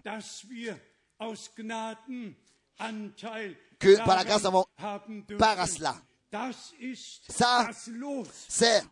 que 3.79 3.97
par 4.05 4.15
la 4.15 4.23
grâce 4.23 4.41
nous 4.41 4.47
avons 4.47 4.65
part 5.37 5.59
à 5.59 5.67
cela. 5.67 5.95
Ça, 7.29 7.69
c'est 8.47 8.83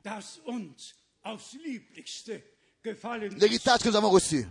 l'héritage 3.39 3.79
que 3.79 3.89
nous 3.89 3.95
avons 3.95 4.09
reçu. 4.09 4.47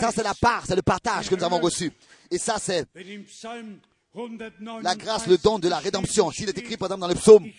Ça, 0.00 0.12
c'est 0.12 0.22
la 0.22 0.34
part, 0.34 0.66
c'est 0.66 0.76
le 0.76 0.82
partage 0.82 1.28
que 1.28 1.34
nous 1.34 1.44
avons 1.44 1.58
reçu. 1.58 1.90
Et 2.30 2.38
ça, 2.38 2.58
c'est 2.58 2.86
la 4.82 4.94
grâce, 4.94 5.26
le 5.26 5.38
don 5.38 5.58
de 5.58 5.68
la 5.68 5.78
rédemption. 5.78 6.30
S'il 6.30 6.48
est 6.48 6.58
écrit, 6.58 6.76
par 6.76 6.86
exemple, 6.86 7.00
dans 7.00 7.08
le 7.08 7.14
psaume 7.14 7.50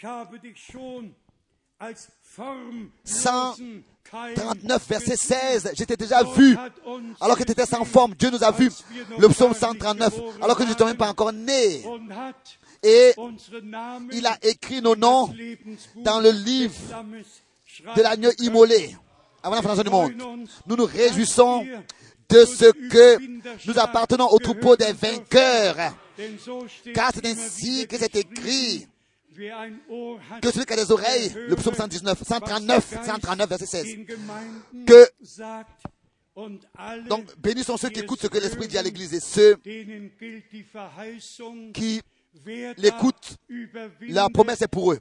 139, 3.04 4.88
verset 4.88 5.16
16, 5.16 5.72
j'étais 5.76 5.96
déjà 5.96 6.24
vu, 6.24 6.58
alors 7.22 7.38
que 7.38 7.44
tu 7.44 7.52
étais 7.52 7.66
sans 7.66 7.86
forme. 7.86 8.16
Dieu 8.16 8.30
nous 8.30 8.44
a 8.44 8.52
vus. 8.52 8.72
Le 9.18 9.28
psaume 9.30 9.54
139, 9.54 10.14
alors 10.42 10.58
que 10.58 10.64
je 10.64 10.70
n'étais 10.70 10.86
même 10.86 10.98
pas 10.98 11.10
encore 11.10 11.32
né. 11.34 11.84
Et 12.84 13.14
il 14.12 14.26
a 14.26 14.38
écrit 14.42 14.82
nos 14.82 14.96
noms 14.96 15.34
dans 15.98 16.20
le 16.20 16.32
livre 16.32 16.76
de 17.96 18.02
l'agneau 18.02 18.32
immolé 18.40 18.96
avant 19.44 19.56
la 19.56 19.62
fondation 19.62 19.84
du 19.84 19.90
monde. 19.90 20.14
Nous 20.66 20.76
nous 20.76 20.86
réjouissons 20.86 21.66
de 22.30 22.46
ce 22.46 22.72
que 22.90 23.20
nous 23.68 23.80
appartenons 23.80 24.28
au 24.28 24.40
troupeau 24.40 24.76
des 24.76 24.94
vainqueurs. 24.94 25.94
Car 26.94 27.12
c'est 27.14 27.26
ainsi 27.26 27.88
que 27.88 27.98
c'est 27.98 28.16
écrit 28.16 28.88
que 30.42 30.52
celui 30.52 30.66
qui 30.66 30.74
a 30.74 30.76
des 30.76 30.92
oreilles, 30.92 31.32
le 31.48 31.56
psaume 31.56 31.76
119, 31.76 32.24
139, 32.24 33.06
139, 33.06 33.50
verset 33.50 33.66
16, 33.66 33.98
que 34.86 35.10
donc 37.08 37.26
bénis 37.38 37.64
sont 37.64 37.78
ceux 37.78 37.90
qui 37.90 38.00
écoutent 38.00 38.22
ce 38.22 38.28
que 38.28 38.38
l'Esprit 38.38 38.68
dit 38.68 38.78
à 38.78 38.82
l'Église 38.82 39.14
et 39.14 39.20
ceux 39.20 39.58
qui 41.74 42.02
l'écoutent, 42.78 43.38
la 44.02 44.30
promesse 44.30 44.62
est 44.62 44.68
pour 44.68 44.94
eux. 44.94 45.00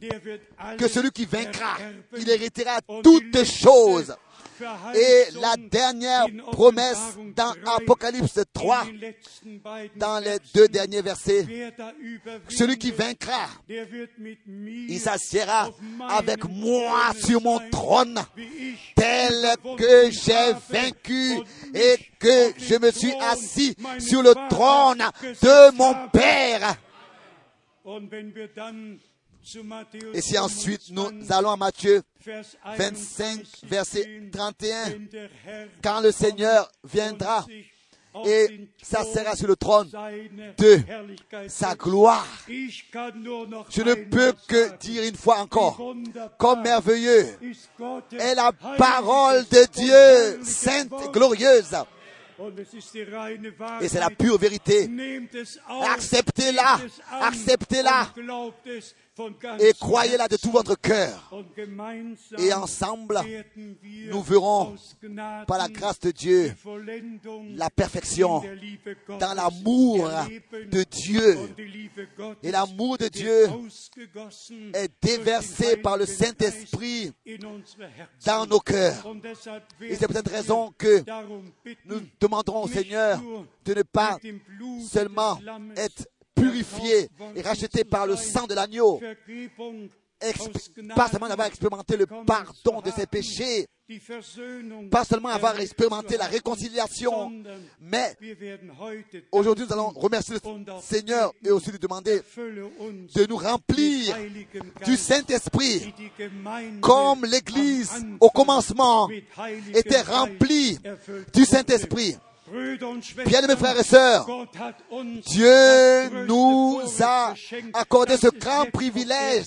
Que 0.79 0.89
celui 0.89 1.11
qui 1.11 1.27
vaincra, 1.27 1.77
il 2.17 2.29
héritera 2.29 2.81
toutes 3.03 3.45
choses. 3.45 4.15
Et 4.95 5.25
la 5.41 5.57
dernière 5.57 6.27
promesse 6.53 7.17
dans 7.35 7.55
Apocalypse 7.77 8.41
3, 8.53 8.87
dans 9.97 10.19
les 10.19 10.39
deux 10.55 10.69
derniers 10.69 11.03
versets, 11.03 11.47
celui 12.49 12.79
qui 12.79 12.91
vaincra, 12.91 13.49
il 13.69 14.99
s'assiera 14.99 15.71
avec 16.09 16.45
moi 16.49 17.13
sur 17.19 17.41
mon 17.41 17.59
trône, 17.71 18.21
tel 18.95 19.55
que 19.77 20.11
j'ai 20.11 20.53
vaincu 20.69 21.39
et 21.75 21.97
que 22.19 22.53
je 22.59 22.79
me 22.79 22.91
suis 22.91 23.15
assis 23.21 23.75
sur 23.99 24.23
le 24.23 24.35
trône 24.49 25.05
de 25.23 25.77
mon 25.77 26.09
Père. 26.09 26.77
Et 30.15 30.21
si 30.21 30.39
ensuite 30.39 30.91
nous 30.91 31.11
allons 31.31 31.51
à 31.51 31.57
Matthieu 31.57 32.03
25, 32.77 33.41
verset 33.65 34.31
31, 34.33 34.93
quand 35.83 36.01
le 36.01 36.13
Seigneur 36.13 36.71
viendra 36.85 37.47
et 38.27 38.69
s'assera 38.83 39.37
sur 39.37 39.49
le 39.49 39.57
trône 39.57 39.91
de 40.59 40.81
sa 41.49 41.75
gloire, 41.75 42.27
je 42.49 43.83
ne 43.83 43.95
peux 43.95 44.35
que 44.49 44.77
dire 44.79 45.05
une 45.05 45.17
fois 45.17 45.39
encore, 45.39 45.81
comme 46.37 46.63
merveilleux 46.63 47.27
est 48.13 48.35
la 48.35 48.53
parole 48.53 49.45
de 49.49 49.67
Dieu, 49.73 50.43
sainte 50.45 50.93
et 51.05 51.11
glorieuse. 51.11 51.75
Et 53.81 53.89
c'est 53.89 53.99
la 53.99 54.11
pure 54.11 54.39
vérité. 54.39 54.89
Acceptez-la, 55.93 56.79
acceptez-la 57.21 58.13
et 59.61 59.73
croyez-la 59.75 60.29
de 60.29 60.37
tout 60.37 60.51
votre 60.51 60.75
cœur. 60.77 61.31
Et 62.39 62.53
ensemble, 62.53 63.21
nous 64.11 64.23
verrons 64.23 64.77
par 65.47 65.59
la 65.59 65.69
grâce 65.69 66.01
de 66.01 66.11
Dieu 66.11 66.55
la 67.55 67.71
perfection 67.71 68.43
dans 69.19 69.35
l'amour 69.35 70.09
de 70.71 70.83
Dieu. 70.85 71.39
Et 72.43 72.51
l'amour 72.51 72.99
de 72.99 73.09
Dieu 73.09 73.49
est 74.75 74.91
déversé 75.03 75.77
par 75.77 75.97
le 75.97 76.07
Saint-Esprit 76.07 77.13
dans 78.25 78.47
nos 78.47 78.61
cœurs. 78.61 79.07
Et 79.81 79.97
c'est 79.97 80.07
pour 80.07 80.17
cette 80.17 80.29
raison 80.29 80.73
que 80.77 81.03
nous 81.85 82.01
demanderons 82.21 82.65
au 82.65 82.69
Seigneur 82.69 83.21
de 83.65 83.75
ne 83.75 83.83
pas 83.83 84.19
seulement 84.89 85.39
être 85.77 86.07
purifié 86.41 87.09
et 87.35 87.43
racheté 87.43 87.85
par 87.85 88.07
le 88.07 88.17
sang 88.17 88.47
de 88.47 88.55
l'agneau 88.55 89.01
pas 90.95 91.09
seulement 91.09 91.29
d'avoir 91.29 91.47
expérimenté 91.49 91.97
le 91.97 92.07
pardon 92.07 92.81
de 92.85 92.91
ses 92.91 93.07
péchés, 93.07 93.67
pas 94.91 95.05
seulement 95.05 95.29
avoir 95.29 95.59
expérimenté 95.61 96.17
la 96.17 96.27
réconciliation, 96.27 97.33
mais 97.81 98.17
aujourd'hui 99.31 99.65
nous 99.67 99.73
allons 99.73 99.91
remercier 99.91 100.35
le 100.35 100.81
Seigneur 100.83 101.33
et 101.45 101.51
aussi 101.51 101.71
lui 101.71 101.79
demander 101.79 102.21
de 102.37 103.27
nous 103.27 103.37
remplir 103.37 104.17
du 104.85 104.97
Saint-Esprit 104.97 105.95
comme 106.81 107.25
l'Église 107.25 108.05
au 108.21 108.31
commencement 108.31 109.09
était 109.75 110.03
remplie 110.03 110.79
du. 111.35 111.45
Saint-Esprit. 111.45 112.17
Bien-aimés 113.27 113.57
frères 113.57 113.79
et 113.79 113.85
sœurs, 113.85 114.27
Dieu 115.27 116.25
nous 116.27 116.81
a 117.01 117.35
accordé 117.75 118.17
ce 118.17 118.29
grand 118.29 118.65
privilège 118.71 119.47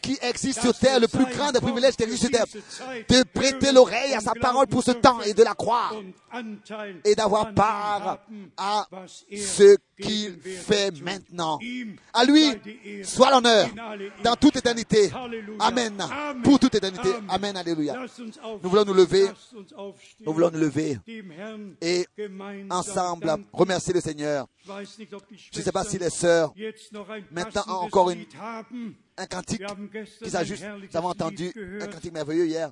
qui 0.00 0.18
existe 0.20 0.60
sur 0.60 0.76
terre, 0.76 0.98
le 0.98 1.06
plus 1.06 1.26
grand 1.26 1.52
des 1.52 1.60
privilèges 1.60 1.94
qui 1.94 2.02
existe 2.02 2.22
sur 2.22 2.30
terre, 2.30 2.46
de 3.08 3.22
prêter 3.32 3.72
l'oreille 3.72 4.14
à 4.14 4.20
sa 4.20 4.32
parole 4.32 4.66
pour 4.66 4.82
ce 4.82 4.90
temps 4.90 5.20
et 5.22 5.32
de 5.34 5.42
la 5.44 5.54
croire 5.54 5.94
et 7.04 7.14
d'avoir 7.14 7.54
part 7.54 8.18
à 8.56 8.86
ce 9.06 9.76
qu'il 10.02 10.38
fait 10.40 10.90
maintenant. 11.00 11.58
À 12.12 12.24
lui, 12.24 12.44
soit 13.04 13.30
l'honneur 13.30 13.68
dans 14.22 14.36
toute 14.36 14.56
éternité. 14.56 15.10
Amen. 15.58 16.02
Pour 16.42 16.58
toute 16.58 16.74
éternité. 16.74 17.10
Amen. 17.28 17.56
Alléluia. 17.56 18.06
Nous 18.62 18.70
voulons 18.70 18.84
nous 18.84 18.94
lever. 18.94 19.26
Nous 20.20 20.32
voulons 20.32 20.50
nous 20.50 20.60
lever 20.60 20.98
et 21.80 22.06
ensemble 22.70 23.32
remercier 23.52 23.94
le 23.94 24.00
Seigneur. 24.00 24.46
Je 24.66 25.58
ne 25.58 25.64
sais 25.64 25.72
pas 25.72 25.84
si 25.84 25.98
les 25.98 26.10
sœurs, 26.10 26.52
maintenant 27.30 27.64
encore 27.66 28.10
une, 28.10 28.24
un 29.16 29.26
cantique 29.26 29.62
qui 30.22 30.30
s'ajuste. 30.30 30.64
Nous 30.64 30.96
avons 30.96 31.08
entendu 31.08 31.52
un 31.80 31.86
cantique 31.86 32.12
merveilleux 32.12 32.46
hier. 32.46 32.70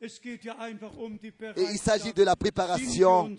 Et 0.00 1.62
il 1.72 1.78
s'agit 1.78 2.12
de 2.12 2.22
la 2.22 2.36
préparation. 2.36 3.34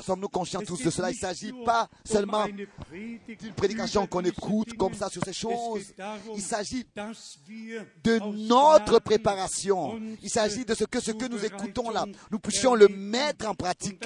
Sommes-nous 0.00 0.28
conscients 0.28 0.62
tous 0.62 0.82
de 0.82 0.90
cela? 0.90 1.10
Il 1.10 1.14
ne 1.14 1.18
s'agit 1.18 1.52
pas 1.64 1.88
seulement 2.04 2.46
d'une 2.46 3.54
prédication 3.56 4.06
qu'on 4.06 4.22
écoute 4.22 4.76
comme 4.76 4.94
ça 4.94 5.08
sur 5.08 5.24
ces 5.24 5.32
choses. 5.32 5.94
Il 6.34 6.42
s'agit 6.42 6.84
de 6.96 8.46
notre 8.48 8.98
préparation. 8.98 10.00
Il 10.22 10.30
s'agit 10.30 10.64
de 10.64 10.74
ce 10.74 10.84
que 10.84 11.00
ce 11.00 11.12
que 11.12 11.26
nous 11.26 11.44
écoutons 11.44 11.90
là, 11.90 12.06
nous 12.30 12.38
puissions 12.38 12.74
le 12.74 12.88
mettre 12.88 13.46
en 13.46 13.54
pratique. 13.54 14.02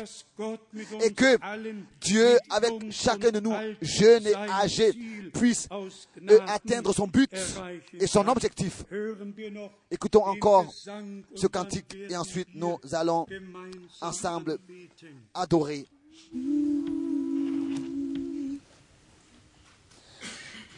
Et 1.03 1.13
que 1.13 1.39
Dieu, 2.01 2.39
avec 2.51 2.91
chacun 2.91 3.31
de 3.31 3.41
nous, 3.41 3.55
jeunes 3.81 4.27
et 4.27 4.35
âgés, 4.35 4.93
puisse 5.33 5.69
euh, 5.73 6.39
atteindre 6.47 6.93
son 6.95 7.07
but 7.07 7.31
et 7.95 8.07
son 8.07 8.27
objectif. 8.29 8.85
Écoutons 9.91 10.25
encore 10.27 10.67
ce 11.35 11.47
cantique 11.47 11.97
et 12.09 12.17
ensuite 12.17 12.49
nous 12.55 12.79
allons 12.93 13.27
ensemble 14.01 14.59
adorer. 15.33 15.85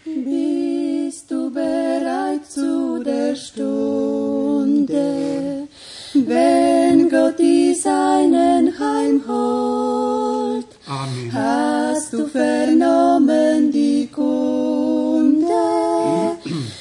Bist 0.04 1.30
du 1.30 1.50
bereit 1.50 2.44
zu 2.46 3.02
der 3.02 3.34
Stunde, 3.36 4.98
wenn 6.14 7.08
Gott 7.08 7.38
die 7.38 7.74
Seinen 7.74 8.78
heimholt? 8.78 10.66
Amen. 10.86 11.32
Hast 11.32 12.12
du 12.12 12.26
vernommen 12.26 13.70
die 13.72 14.08
Kunde, 14.08 15.46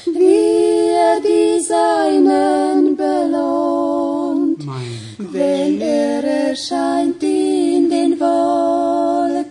wie 0.05 0.89
er 1.07 1.19
die 1.21 1.59
Seinen 1.61 2.97
belohnt? 2.97 4.63
Wenn 5.19 5.81
er 5.81 6.23
erscheint 6.49 7.21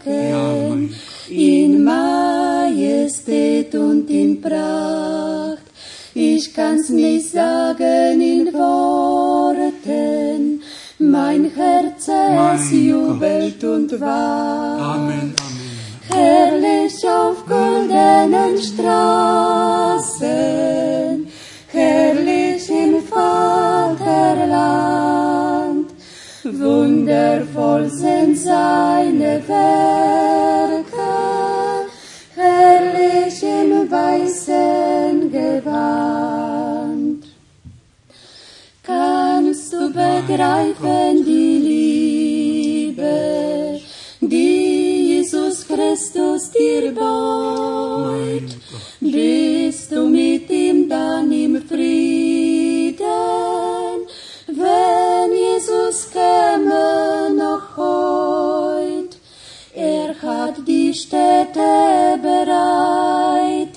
Mein 0.08 0.94
in 1.28 1.84
Majestät 1.84 3.74
und 3.74 4.08
in 4.10 4.40
Pracht. 4.40 5.62
Ich 6.14 6.54
kann's 6.54 6.88
nicht 6.88 7.30
sagen 7.30 8.20
in 8.20 8.52
Worten, 8.52 9.92
mein 10.98 11.50
Herz 11.54 12.08
es 12.08 12.72
jubelt 12.72 13.62
und 13.62 14.00
wacht. 14.00 14.80
Amen, 14.80 15.34
Amen. 15.36 15.68
Herrlich 16.10 17.06
auf 17.06 17.44
goldenen 17.46 18.58
Straßen, 18.58 20.26
wundervoll 26.56 27.88
sind 27.90 28.38
seine 28.38 29.42
Werke, 29.46 31.10
herrlich 32.34 33.42
im 33.42 33.90
weißen 33.90 35.30
Gewand. 35.30 37.24
Kannst 38.82 39.72
du 39.72 39.88
begreifen 39.88 41.24
die 41.26 42.94
Liebe, 42.96 43.80
die 44.20 45.16
Jesus 45.16 45.66
Christus 45.66 46.50
dir 46.50 46.92
beut? 46.92 48.48
Bist 49.00 49.92
du 49.92 50.08
mit 50.08 50.48
ihm 50.50 50.88
dann 50.88 51.30
im 51.30 51.62
Frieden, 51.68 52.27
Jesus 55.88 56.10
käme 56.10 57.30
noch 57.34 57.76
heut? 57.76 59.16
Er 59.74 60.14
hat 60.20 60.56
die 60.66 60.92
Städte 60.92 62.18
bereitet 62.20 63.74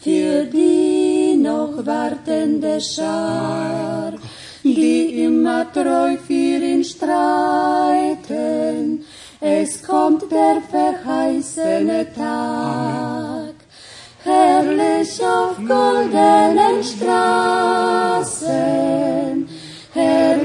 für 0.00 0.44
die 0.44 1.36
noch 1.36 1.84
wartende 1.84 2.80
Schar, 2.80 4.14
die 4.62 5.24
immer 5.24 5.70
treu 5.72 6.16
für 6.26 6.58
ihn 6.72 6.84
streiten. 6.84 7.44
Es 9.40 9.82
kommt 9.82 10.22
der 10.32 10.62
verheißene 10.70 12.06
Tag, 12.14 13.54
herrlich 14.24 15.22
auf 15.22 15.56
goldenen 15.58 16.82
Straßen, 16.82 18.28
herrlich 19.92 20.37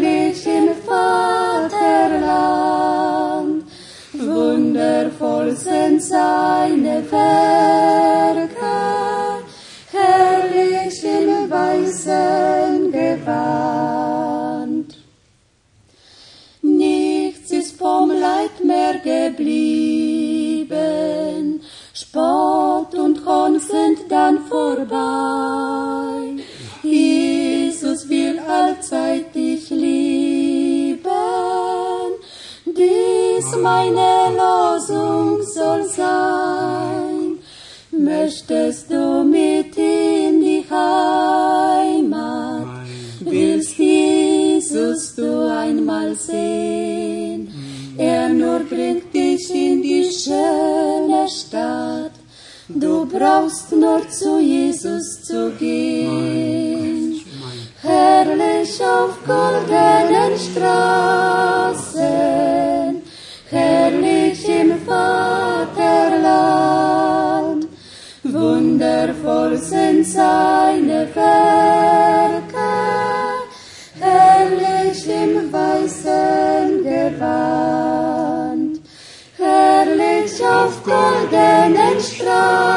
Wundervoll 5.43 5.55
sind 5.55 6.01
seine 6.01 7.03
Werke, 7.11 8.49
herrlich 9.91 11.03
im 11.03 11.49
weißen 11.49 12.89
Gewand. 12.91 14.97
Nichts 16.61 17.51
ist 17.51 17.77
vom 17.77 18.11
Leid 18.11 18.63
mehr 18.63 18.99
geblieben, 19.03 20.69
Spott 21.93 22.95
und 22.95 23.25
Hohn 23.25 23.59
sind 23.59 24.09
dann 24.09 24.45
vorbei. 24.45 26.41
Jesus 26.83 28.07
will 28.09 28.39
allzeit 28.39 29.35
dich 29.35 29.69
lieben, 29.69 31.01
dies 32.65 33.55
meine 33.61 34.22
brauchst 53.13 53.71
nur 53.71 54.09
zu 54.09 54.39
Jesus 54.39 55.21
zu 55.23 55.51
gehen. 55.51 57.21
Herrlich 57.81 58.81
auf 58.83 59.17
goldenen 59.27 60.37
Straßen, 60.45 61.93
herrlich 63.51 64.49
im 64.49 64.79
Vaterland, 64.87 65.27
wundervoll 68.23 69.57
sind 69.57 70.07
seine 70.07 71.07
Werke, 71.13 72.71
herrlich 73.99 75.07
im 75.07 75.51
weißen 75.53 76.83
Gewand, 76.83 78.79
herrlich 79.37 80.41
auf 80.43 80.83
goldenen 80.83 81.99
Straßen, 81.99 82.72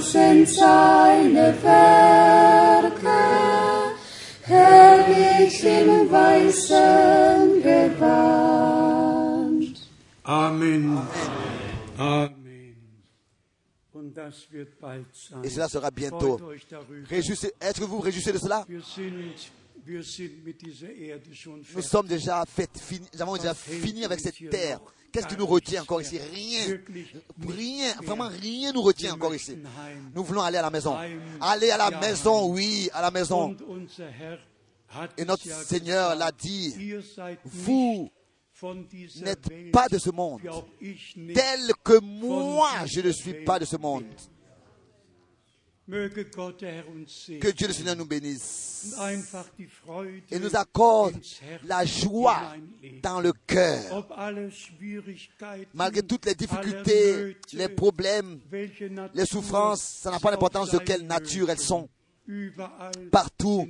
sind 0.00 0.48
seine 0.48 1.54
Werke, 1.62 3.08
herrlich 4.42 5.64
im 5.64 6.10
weißen 6.10 7.62
Gewand. 7.62 9.10
Amen. 10.24 10.98
Amen. 11.98 12.36
Und 13.92 14.14
das 14.16 14.50
wird 14.50 14.78
bald 14.80 15.06
sein. 15.14 15.44
Et 15.44 15.50
cela 15.50 15.68
sera 15.68 15.90
bientôt. 15.90 16.40
Est-ce 17.10 17.80
que 17.80 17.84
vous 17.84 17.96
vous 17.96 18.02
réjouissez 18.02 18.32
de 18.32 18.38
cela? 18.38 18.64
Wir 18.68 18.80
sind, 18.82 19.34
wir 19.84 20.02
sind 20.02 20.44
mit 20.44 20.60
dieser 20.62 20.90
Erde 20.90 21.34
schon 21.34 21.58
Nous 21.58 21.64
fertig. 21.64 21.88
sommes 21.90 22.08
déjà 22.08 22.44
fait, 22.46 22.70
nous 23.14 23.20
avons 23.22 23.36
déjà 23.36 23.54
fini 23.54 24.04
avec 24.04 24.20
cette 24.20 24.38
terre. 24.50 24.80
Qu'est-ce 25.12 25.26
qui 25.26 25.36
nous 25.36 25.46
retient 25.46 25.82
encore 25.82 26.00
ici? 26.00 26.18
Rien. 26.18 26.78
Rien, 27.48 27.94
vraiment 28.02 28.28
rien 28.28 28.72
nous 28.72 28.82
retient 28.82 29.14
encore 29.14 29.34
ici. 29.34 29.58
Nous 30.14 30.24
voulons 30.24 30.42
aller 30.42 30.58
à 30.58 30.62
la 30.62 30.70
maison. 30.70 30.96
Aller 31.40 31.70
à 31.70 31.76
la 31.76 31.90
maison, 31.90 32.48
oui, 32.48 32.88
à 32.92 33.02
la 33.02 33.10
maison. 33.10 33.56
Et 35.16 35.24
notre 35.24 35.44
Seigneur 35.64 36.14
l'a 36.14 36.30
dit. 36.32 36.94
Vous 37.44 38.10
n'êtes 39.22 39.70
pas 39.72 39.88
de 39.88 39.98
ce 39.98 40.10
monde. 40.10 40.40
Tel 41.34 41.72
que 41.82 42.00
moi, 42.00 42.70
je 42.86 43.00
ne 43.00 43.10
suis 43.12 43.44
pas 43.44 43.58
de 43.58 43.64
ce 43.64 43.76
monde. 43.76 44.04
Möge 44.04 44.08
Gott, 44.08 44.08
der 44.08 44.14
Herr, 44.14 45.79
uns 45.79 45.79
segnen 45.79 45.79
Que 45.90 47.50
Dieu 47.50 47.66
le 47.66 47.72
Seigneur 47.72 47.96
nous 47.96 48.06
bénisse 48.06 48.96
et 50.30 50.38
nous 50.38 50.56
accorde 50.56 51.14
la 51.64 51.84
joie 51.84 52.54
dans 53.02 53.20
le 53.20 53.32
cœur. 53.46 54.08
Malgré 55.74 56.02
toutes 56.02 56.26
les 56.26 56.34
difficultés, 56.34 57.36
les 57.52 57.68
problèmes, 57.68 58.40
les 59.14 59.26
souffrances, 59.26 59.82
ça 59.82 60.10
n'a 60.10 60.20
pas 60.20 60.30
d'importance 60.30 60.70
de 60.70 60.78
quelle 60.78 61.06
nature 61.06 61.50
elles 61.50 61.58
sont. 61.58 61.88
Partout, 63.10 63.68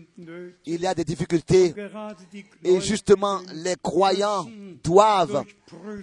il 0.67 0.81
y 0.81 0.87
a 0.87 0.95
des 0.95 1.05
difficultés. 1.05 1.75
Et 2.63 2.81
justement, 2.81 3.41
les 3.55 3.77
croyants 3.83 4.47
doivent 4.85 5.45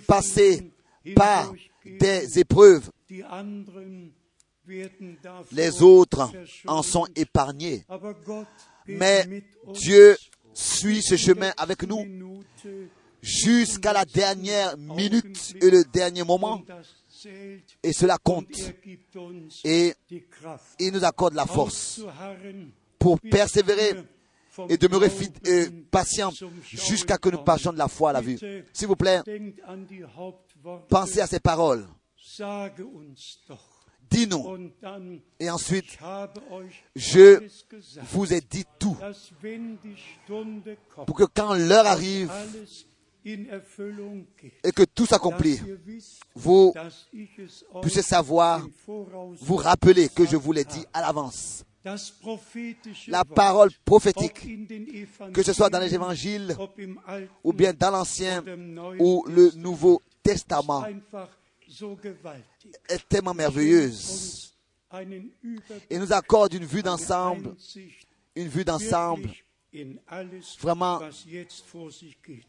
passer 0.07 0.71
par 1.15 1.53
des 1.85 2.39
épreuves. 2.39 2.89
Les 5.51 5.81
autres 5.81 6.31
en 6.65 6.83
sont 6.83 7.07
épargnés. 7.15 7.85
Mais 8.87 9.43
Dieu 9.73 10.17
suit 10.53 11.01
ce 11.01 11.15
chemin 11.15 11.51
avec 11.57 11.83
nous 11.83 12.05
jusqu'à 13.21 13.93
la 13.93 14.05
dernière 14.05 14.77
minute 14.77 15.55
et 15.61 15.69
le 15.69 15.83
dernier 15.83 16.23
moment. 16.23 16.61
Et 17.83 17.93
cela 17.93 18.17
compte. 18.17 18.73
Et 19.63 19.93
il 20.79 20.93
nous 20.93 21.03
accorde 21.03 21.33
la 21.33 21.45
force 21.45 22.01
pour 22.99 23.19
persévérer 23.19 23.93
et 24.69 24.77
demeurer 24.77 25.11
euh, 25.47 25.69
patient 25.91 26.31
jusqu'à 26.63 27.17
que 27.17 27.29
nous 27.29 27.43
passions 27.43 27.71
de 27.71 27.77
la 27.77 27.87
foi 27.87 28.09
à 28.09 28.13
la 28.13 28.21
vue. 28.21 28.39
S'il 28.73 28.87
vous 28.87 28.95
plaît, 28.95 29.21
pensez 30.89 31.21
à 31.21 31.27
ces 31.27 31.39
paroles. 31.39 31.87
Dis-nous. 34.09 34.71
Et 35.39 35.49
ensuite, 35.49 35.97
je 36.95 37.39
vous 38.11 38.33
ai 38.33 38.41
dit 38.41 38.65
tout. 38.79 38.97
Pour 41.05 41.15
que 41.15 41.23
quand 41.25 41.53
l'heure 41.55 41.85
arrive 41.85 42.31
et 43.25 44.71
que 44.71 44.83
tout 44.83 45.05
s'accomplit, 45.05 45.59
vous 46.35 46.73
puissiez 47.81 48.01
savoir, 48.01 48.65
vous 48.87 49.55
rappeler 49.55 50.09
que 50.09 50.25
je 50.25 50.37
vous 50.37 50.51
l'ai 50.53 50.63
dit 50.63 50.85
à 50.93 51.01
l'avance. 51.01 51.63
La 53.07 53.23
parole 53.23 53.69
prophétique, 53.85 54.47
que 55.33 55.43
ce 55.43 55.53
soit 55.53 55.69
dans 55.69 55.79
les 55.79 55.93
évangiles 55.93 56.55
ou 57.43 57.53
bien 57.53 57.73
dans 57.73 57.91
l'Ancien 57.91 58.43
ou 58.99 59.23
le 59.27 59.51
Nouveau 59.55 60.01
Testament. 60.21 60.85
Est 62.89 63.09
tellement 63.09 63.33
merveilleuse. 63.33 64.53
Et 65.89 65.99
nous 65.99 66.13
accorde 66.13 66.53
une 66.53 66.65
vue 66.65 66.81
d'ensemble, 66.81 67.55
une 68.35 68.47
vue 68.47 68.63
d'ensemble. 68.63 69.29
Vraiment, 70.61 71.01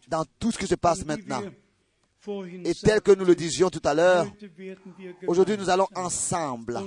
dans 0.09 0.25
tout 0.39 0.53
ce 0.53 0.59
qui 0.59 0.67
se 0.67 0.77
passe 0.77 1.05
maintenant. 1.05 1.43
Et 2.65 2.75
tel 2.75 3.01
que 3.01 3.13
nous 3.13 3.25
le 3.25 3.35
disions 3.35 3.71
tout 3.71 3.83
à 3.85 3.95
l'heure, 3.95 4.27
aujourd'hui 5.27 5.57
nous 5.57 5.69
allons 5.69 5.89
ensemble 5.95 6.79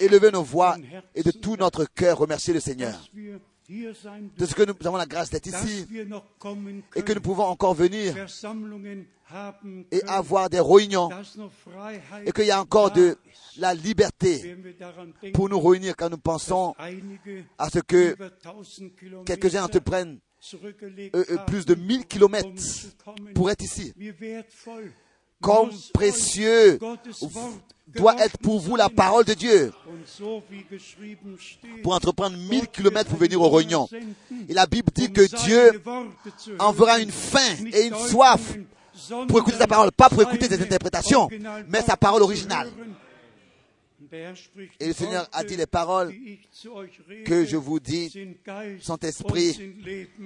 élever 0.00 0.30
nos 0.30 0.42
voix 0.42 0.76
et 1.14 1.22
de 1.22 1.30
tout 1.30 1.56
notre 1.56 1.84
cœur 1.84 2.18
remercier 2.18 2.54
le 2.54 2.60
Seigneur. 2.60 2.98
De 3.68 4.46
ce 4.46 4.54
que 4.54 4.64
nous 4.64 4.74
avons 4.86 4.96
la 4.96 5.06
grâce 5.06 5.30
d'être 5.30 5.46
ici 5.46 5.86
et 6.94 7.02
que 7.02 7.12
nous 7.12 7.20
pouvons 7.20 7.44
encore 7.44 7.74
venir 7.74 8.14
et 9.90 10.02
avoir 10.06 10.50
des 10.50 10.60
réunions 10.60 11.10
et 12.24 12.32
qu'il 12.32 12.46
y 12.46 12.50
a 12.50 12.60
encore 12.60 12.90
de 12.90 13.16
la 13.58 13.74
liberté 13.74 14.56
pour 15.34 15.48
nous 15.48 15.60
réunir 15.60 15.94
quand 15.96 16.10
nous 16.10 16.18
pensons 16.18 16.74
à 17.58 17.70
ce 17.70 17.78
que 17.80 18.12
über 18.14 18.30
1000 18.80 18.92
Kilometer 18.94 19.24
quelques-uns 19.24 19.64
entreprennent 19.64 20.18
euh, 20.54 21.08
euh, 21.14 21.36
plus 21.46 21.64
de 21.64 21.74
1000 21.74 22.06
kilomètres 22.06 22.48
um 23.06 23.32
pour 23.32 23.50
être 23.50 23.62
ici. 23.62 23.94
Comme 25.40 25.70
précieux 25.94 26.78
doit 27.88 28.16
être 28.18 28.38
pour 28.38 28.58
vous 28.60 28.76
la 28.76 28.88
parole 28.88 29.24
de 29.24 29.34
Dieu. 29.34 29.72
Pour 31.82 31.94
entreprendre 31.94 32.36
1000 32.36 32.60
Gott 32.60 32.72
kilomètres 32.72 33.10
pour 33.10 33.18
venir 33.18 33.40
aux 33.40 33.50
réunions. 33.50 33.88
Et 34.48 34.54
la 34.54 34.66
Bible 34.66 34.90
dit 34.92 35.06
um 35.06 35.12
que 35.12 35.44
Dieu 35.44 35.82
enverra 36.58 36.98
une 36.98 37.12
faim 37.12 37.64
et 37.72 37.86
une 37.86 37.96
soif 37.96 38.56
pour 39.28 39.38
écouter 39.38 39.58
sa 39.58 39.66
parole, 39.66 39.92
pas 39.92 40.08
pour 40.08 40.22
écouter 40.22 40.48
des 40.48 40.60
interprétations, 40.62 41.28
mais 41.68 41.82
sa 41.82 41.96
parole 41.96 42.22
originale. 42.22 42.70
Et 44.78 44.88
le 44.88 44.92
Seigneur 44.92 45.26
a 45.32 45.42
dit 45.42 45.56
les 45.56 45.66
paroles 45.66 46.14
que 47.24 47.44
je 47.46 47.56
vous 47.56 47.80
dis 47.80 48.12
sont 48.80 48.98
esprit 48.98 49.74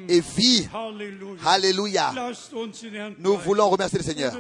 et 0.09 0.21
vie. 0.21 0.69
Alléluia. 1.45 2.13
Nous 3.19 3.37
voulons 3.37 3.69
remercier 3.69 3.99
le 3.99 4.05
Seigneur. 4.05 4.33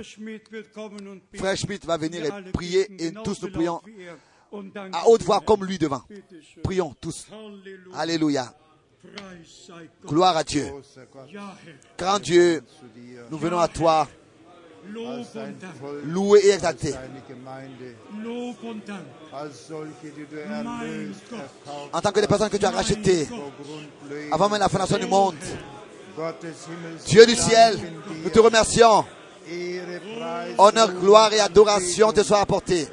Frère 1.34 1.56
Schmidt 1.56 1.86
va 1.86 1.96
venir 1.96 2.24
et 2.24 2.50
prier 2.50 2.90
et 2.98 3.12
tous 3.12 3.40
nous 3.42 3.50
prions 3.50 3.80
à 4.92 5.08
haute 5.08 5.22
voix 5.22 5.40
comme 5.40 5.64
lui 5.64 5.78
devant. 5.78 6.02
Prions 6.64 6.94
tous. 7.00 7.26
Alléluia. 7.94 8.52
Gloire 10.06 10.36
à 10.36 10.44
Dieu. 10.44 10.72
Grand 11.98 12.18
Dieu, 12.18 12.62
nous 13.30 13.38
venons 13.38 13.58
à 13.58 13.68
toi, 13.68 14.06
louer 16.04 16.40
et 16.44 16.48
erkauft 16.50 16.96
En 21.92 22.00
tant 22.00 22.12
que 22.12 22.20
des 22.20 22.26
personnes 22.26 22.50
que 22.50 22.56
tu 22.56 22.64
as 22.66 22.70
rachetées 22.70 23.28
avant 24.30 24.48
même 24.48 24.60
la 24.60 24.68
fondation 24.68 24.98
du 24.98 25.06
monde, 25.06 25.34
Dieu 27.06 27.26
du 27.26 27.34
ciel, 27.34 27.78
nous 28.24 28.30
te 28.30 28.38
remercions. 28.40 29.04
Honneur, 30.58 30.92
gloire 30.92 31.32
et 31.32 31.40
adoration 31.40 32.12
te 32.12 32.22
soient 32.22 32.40
apportés. 32.40 32.88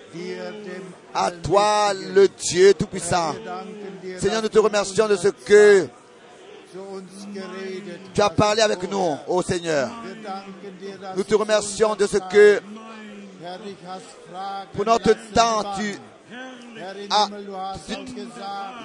À 1.14 1.32
toi, 1.32 1.94
le 1.94 2.28
Dieu 2.28 2.74
Tout-Puissant. 2.74 3.36
Seigneur, 4.20 4.42
nous 4.42 4.50
te 4.50 4.60
remercions 4.60 5.08
de 5.08 5.16
ce 5.16 5.30
que 5.30 5.88
tu 8.14 8.22
as 8.22 8.30
parlé 8.30 8.62
avec 8.62 8.90
nous, 8.90 9.18
ô 9.28 9.42
Seigneur. 9.42 9.90
Nous 11.16 11.24
te 11.24 11.36
remercions 11.36 11.96
de 11.96 12.08
ce 12.08 12.18
que 12.18 12.62
pour 14.74 14.86
notre 14.86 15.14
temps, 15.34 15.64
tu, 15.78 15.96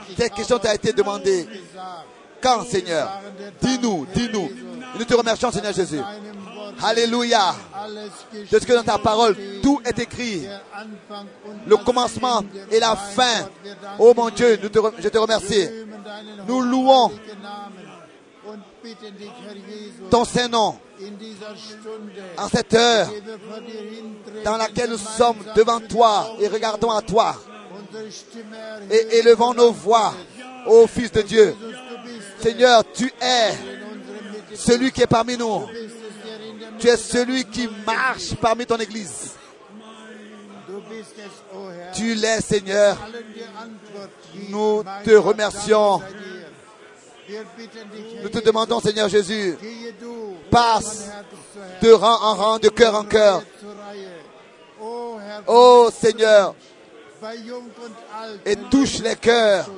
ich 0.09 0.17
tes 0.17 0.31
questions 0.31 0.59
t'a 0.59 0.75
été 0.75 0.91
euch 0.91 0.95
demandée. 0.95 1.45
gesagt, 1.45 2.07
quand, 2.41 2.65
Seigneur? 2.65 3.21
Dis-nous, 3.61 4.07
dis-nous. 4.15 4.51
Nous 4.99 5.05
te 5.05 5.15
remercions, 5.15 5.51
Seigneur 5.51 5.73
Jésus. 5.73 6.01
Alléluia. 6.83 7.55
De 8.51 8.59
ce 8.59 8.65
que 8.65 8.73
dans 8.73 8.83
ta 8.83 8.99
parole, 8.99 9.37
tout 9.63 9.81
est 9.85 9.99
écrit. 9.99 10.47
Le 11.67 11.77
commencement 11.77 12.43
et 12.71 12.79
la 12.79 12.95
fin. 12.97 13.49
Oh 13.99 14.13
mon. 14.17 14.31
Dieu, 14.31 14.59
je 14.63 14.69
te 15.09 15.19
remercie. 15.19 15.69
Nous 16.47 16.61
louons 16.61 17.13
in 21.01 21.17
dieser 21.19 21.55
Stunde, 21.57 22.23
en 22.37 22.49
cette 22.49 22.75
heure 22.75 23.09
dans 24.45 24.57
laquelle 24.57 24.91
nous 24.91 24.99
sommes 24.99 25.37
devant 25.55 25.81
toi 25.81 26.37
et 26.41 26.49
regardons 26.49 26.91
à 26.91 27.03
toi 27.03 27.37
et 28.91 29.19
élevons 29.19 29.55
nos 29.55 29.73
voix 29.73 30.15
ô 30.67 30.87
Fils 30.87 31.13
de 31.13 31.23
Dieu. 31.23 31.57
Seigneur, 32.41 32.85
tu 32.93 33.13
es 33.21 33.55
celui 34.55 34.93
qui 34.93 35.03
est 35.03 35.07
parmi 35.07 35.37
nous. 35.37 35.67
Tu 36.79 36.89
es 36.89 36.97
celui 36.97 37.45
qui 37.45 37.69
marche 37.87 38.35
parmi 38.41 38.65
ton 38.67 38.77
Église. 38.77 39.33
Tu 41.95 42.15
l'es, 42.15 42.41
Seigneur. 42.41 42.97
Nous 44.49 44.85
te 45.05 45.11
remercions. 45.17 46.01
Nous 48.23 48.29
te 48.29 48.39
demandons, 48.39 48.81
Seigneur 48.81 49.09
Jésus, 49.09 49.57
passe 50.51 51.11
de 51.83 51.91
rang 51.91 52.19
en 52.23 52.35
rang, 52.35 52.59
de 52.59 52.69
cœur 52.69 52.95
en 52.95 53.05
cœur. 53.05 53.43
Oh 55.47 55.91
Seigneur, 55.93 56.55
et 58.45 58.57
touche 58.71 58.99
les 59.01 59.17
cœurs, 59.17 59.69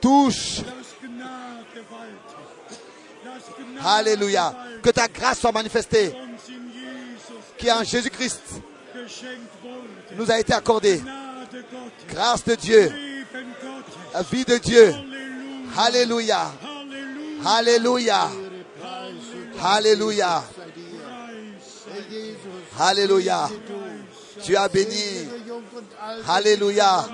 touche, 0.00 0.62
Alléluia, 3.84 4.54
que 4.82 4.90
ta 4.90 5.06
grâce 5.08 5.40
soit 5.40 5.52
manifestée, 5.52 6.12
qui 7.56 7.70
en 7.70 7.84
Jésus-Christ 7.84 8.42
nous 10.16 10.30
a 10.30 10.38
été 10.38 10.52
accordée. 10.52 11.00
Grâce 12.08 12.44
de 12.44 12.54
Dieu, 12.54 12.92
la 14.12 14.22
vie 14.22 14.44
de 14.44 14.56
Dieu. 14.58 14.94
Alléluia. 15.76 16.52
Alléluia, 17.44 18.30
Alléluia, 19.62 20.42
Alléluia. 22.78 23.48
Tu 24.44 24.56
as 24.56 24.68
béni. 24.68 25.28
Alléluia. 26.26 27.04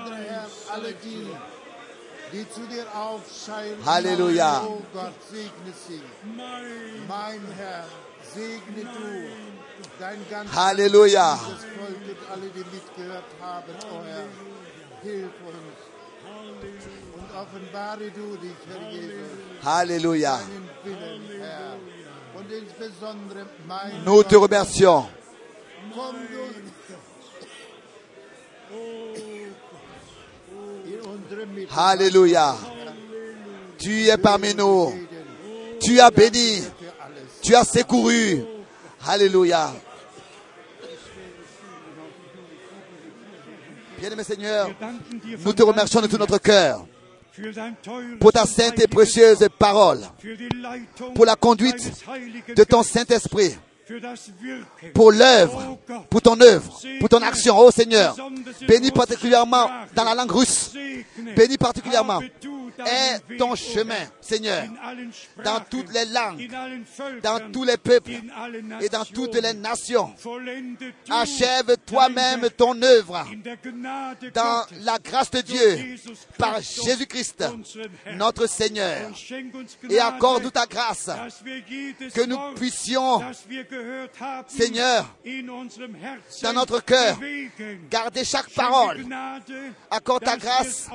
Dein 9.99 10.17
ganzes 10.29 10.57
Alléluia. 10.57 11.37
Offenbare 17.35 18.09
du 18.11 18.37
dich, 18.37 18.55
Herr 18.69 18.91
Jesus, 18.91 19.45
Alléluia. 19.63 20.39
Nous 24.05 24.23
te 24.23 24.35
remercions. 24.35 25.05
Alléluia. 31.75 32.55
Tu 33.77 34.07
es 34.09 34.17
parmi 34.17 34.53
nous. 34.53 34.93
Tu 35.79 35.99
as 35.99 36.11
béni. 36.11 36.63
Tu 37.41 37.55
as 37.55 37.63
secouru. 37.63 38.43
Alléluia. 39.07 39.73
Bien-aimé 43.97 44.23
Seigneur, 44.23 44.69
nous 45.43 45.53
te 45.53 45.63
remercions 45.63 46.01
de 46.01 46.07
tout 46.07 46.17
notre 46.17 46.37
cœur 46.37 46.85
pour 48.19 48.31
ta 48.31 48.45
sainte 48.45 48.79
et 48.79 48.87
précieuse 48.87 49.47
parole, 49.57 49.99
pour 51.13 51.25
la 51.25 51.35
conduite 51.35 51.91
de 52.55 52.63
ton 52.63 52.83
Saint-Esprit, 52.83 53.55
pour 54.93 55.11
l'œuvre, 55.11 55.77
pour 56.09 56.21
ton 56.21 56.39
œuvre, 56.41 56.79
pour 56.99 57.09
ton 57.09 57.21
action, 57.21 57.57
ô 57.57 57.71
Seigneur. 57.71 58.15
Bénis 58.67 58.91
particulièrement 58.91 59.69
dans 59.95 60.03
la 60.03 60.15
langue 60.15 60.31
russe. 60.31 60.71
Bénis 61.35 61.57
particulièrement. 61.57 62.19
Weg, 62.77 63.37
ton 63.37 63.55
chemin, 63.55 64.05
Seigneur, 64.21 64.65
dans 65.43 65.59
toutes 65.69 65.93
les 65.93 66.05
langues, 66.05 66.49
dans 67.21 67.51
tous 67.51 67.63
les 67.63 67.77
peuples 67.77 68.11
et 68.81 68.89
dans 68.89 69.05
toutes 69.05 69.35
les 69.35 69.53
nations. 69.53 70.13
Achève 71.09 71.77
toi-même 71.85 72.49
ton 72.57 72.81
œuvre 72.81 73.25
dans 74.33 74.65
la 74.81 74.97
grâce 74.99 75.31
de 75.31 75.41
Dieu 75.41 75.97
par 76.37 76.59
Jésus-Christ, 76.61 77.43
notre 78.15 78.47
Seigneur. 78.47 79.11
Et 79.89 79.95
Gnade, 79.95 80.15
accorde 80.15 80.51
ta 80.51 80.65
grâce 80.65 81.09
que 82.13 82.25
nous 82.25 82.39
puissions, 82.55 83.21
Seigneur, 84.47 85.05
dans 86.41 86.53
notre 86.53 86.79
cœur, 86.81 87.17
garder 87.89 88.23
chaque 88.23 88.49
parole. 88.51 89.05
Accorde 89.89 90.23
ta 90.23 90.37
grâce 90.37 90.87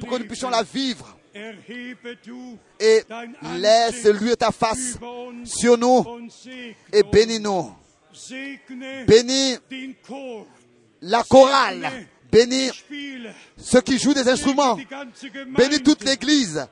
pour 0.00 0.08
que 0.08 0.16
nous 0.16 0.26
puissions 0.26 0.50
la 0.50 0.62
vivre. 0.62 1.16
Et 2.80 3.02
laisse 3.56 4.04
lui 4.04 4.36
ta 4.36 4.50
face 4.50 4.98
sur 5.44 5.78
nous 5.78 6.04
et 6.92 7.02
bénis-nous. 7.02 7.72
Bénis 9.06 9.56
la 11.02 11.22
chorale. 11.22 12.06
Bénis 12.30 12.70
ceux 13.56 13.80
qui 13.80 13.98
jouent 13.98 14.14
des 14.14 14.28
instruments. 14.28 14.76
Bénis 15.56 15.82
toute 15.82 16.04
l'église. 16.04 16.66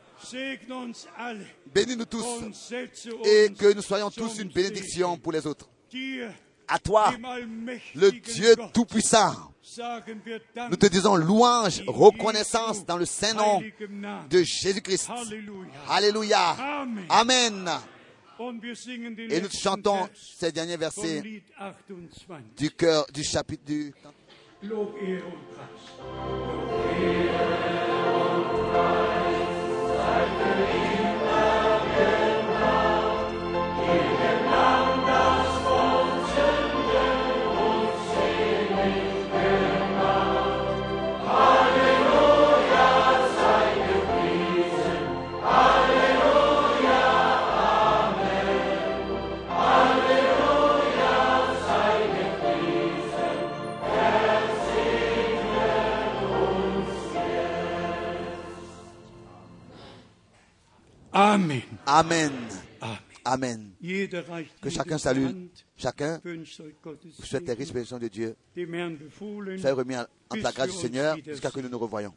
Bénis-nous 1.74 2.04
tous. 2.04 2.26
Et 3.24 3.52
que 3.58 3.72
nous 3.72 3.82
soyons 3.82 4.10
tous 4.10 4.38
une 4.38 4.48
bénédiction 4.48 5.16
pour 5.16 5.32
les 5.32 5.46
autres. 5.46 5.68
À 6.68 6.78
toi, 6.78 7.12
le 7.94 8.10
Dieu 8.10 8.54
Tout-Puissant, 8.72 9.52
nous 10.70 10.76
te 10.76 10.86
disons 10.86 11.16
louange, 11.16 11.82
reconnaissance 11.86 12.84
dans 12.84 12.96
le 12.96 13.04
saint 13.04 13.34
nom 13.34 13.62
de 14.30 14.42
Jésus-Christ. 14.42 15.10
Alléluia. 15.88 16.56
Amen. 17.08 17.70
Et 19.30 19.40
nous 19.40 19.50
chantons 19.50 20.08
ces 20.14 20.52
derniers 20.52 20.76
versets 20.76 21.22
Lied 21.22 21.42
28. 21.58 22.56
du 22.56 22.70
cœur 22.70 23.06
du 23.12 23.24
chapitre 23.24 23.64
du 23.64 23.94
Lob, 24.62 24.94
Amen. 61.16 61.62
Amen. 61.86 62.32
Amen. 63.24 63.72
Que 64.60 64.68
chacun 64.68 64.98
salue, 64.98 65.26
chacun 65.74 66.20
souhaite 67.18 67.46
les 67.46 67.54
riches 67.54 67.72
bénédictions 67.72 67.98
de 67.98 68.08
Dieu. 68.08 68.36
Soyez 68.54 69.72
remis 69.72 69.96
entre 69.96 70.10
la 70.30 70.50
bis 70.50 70.54
grâce 70.54 70.70
du 70.70 70.76
Seigneur 70.76 71.16
jusqu'à 71.24 71.48
ce 71.48 71.54
que 71.54 71.60
nous 71.60 71.70
nous 71.70 71.78
revoyons. 71.78 72.12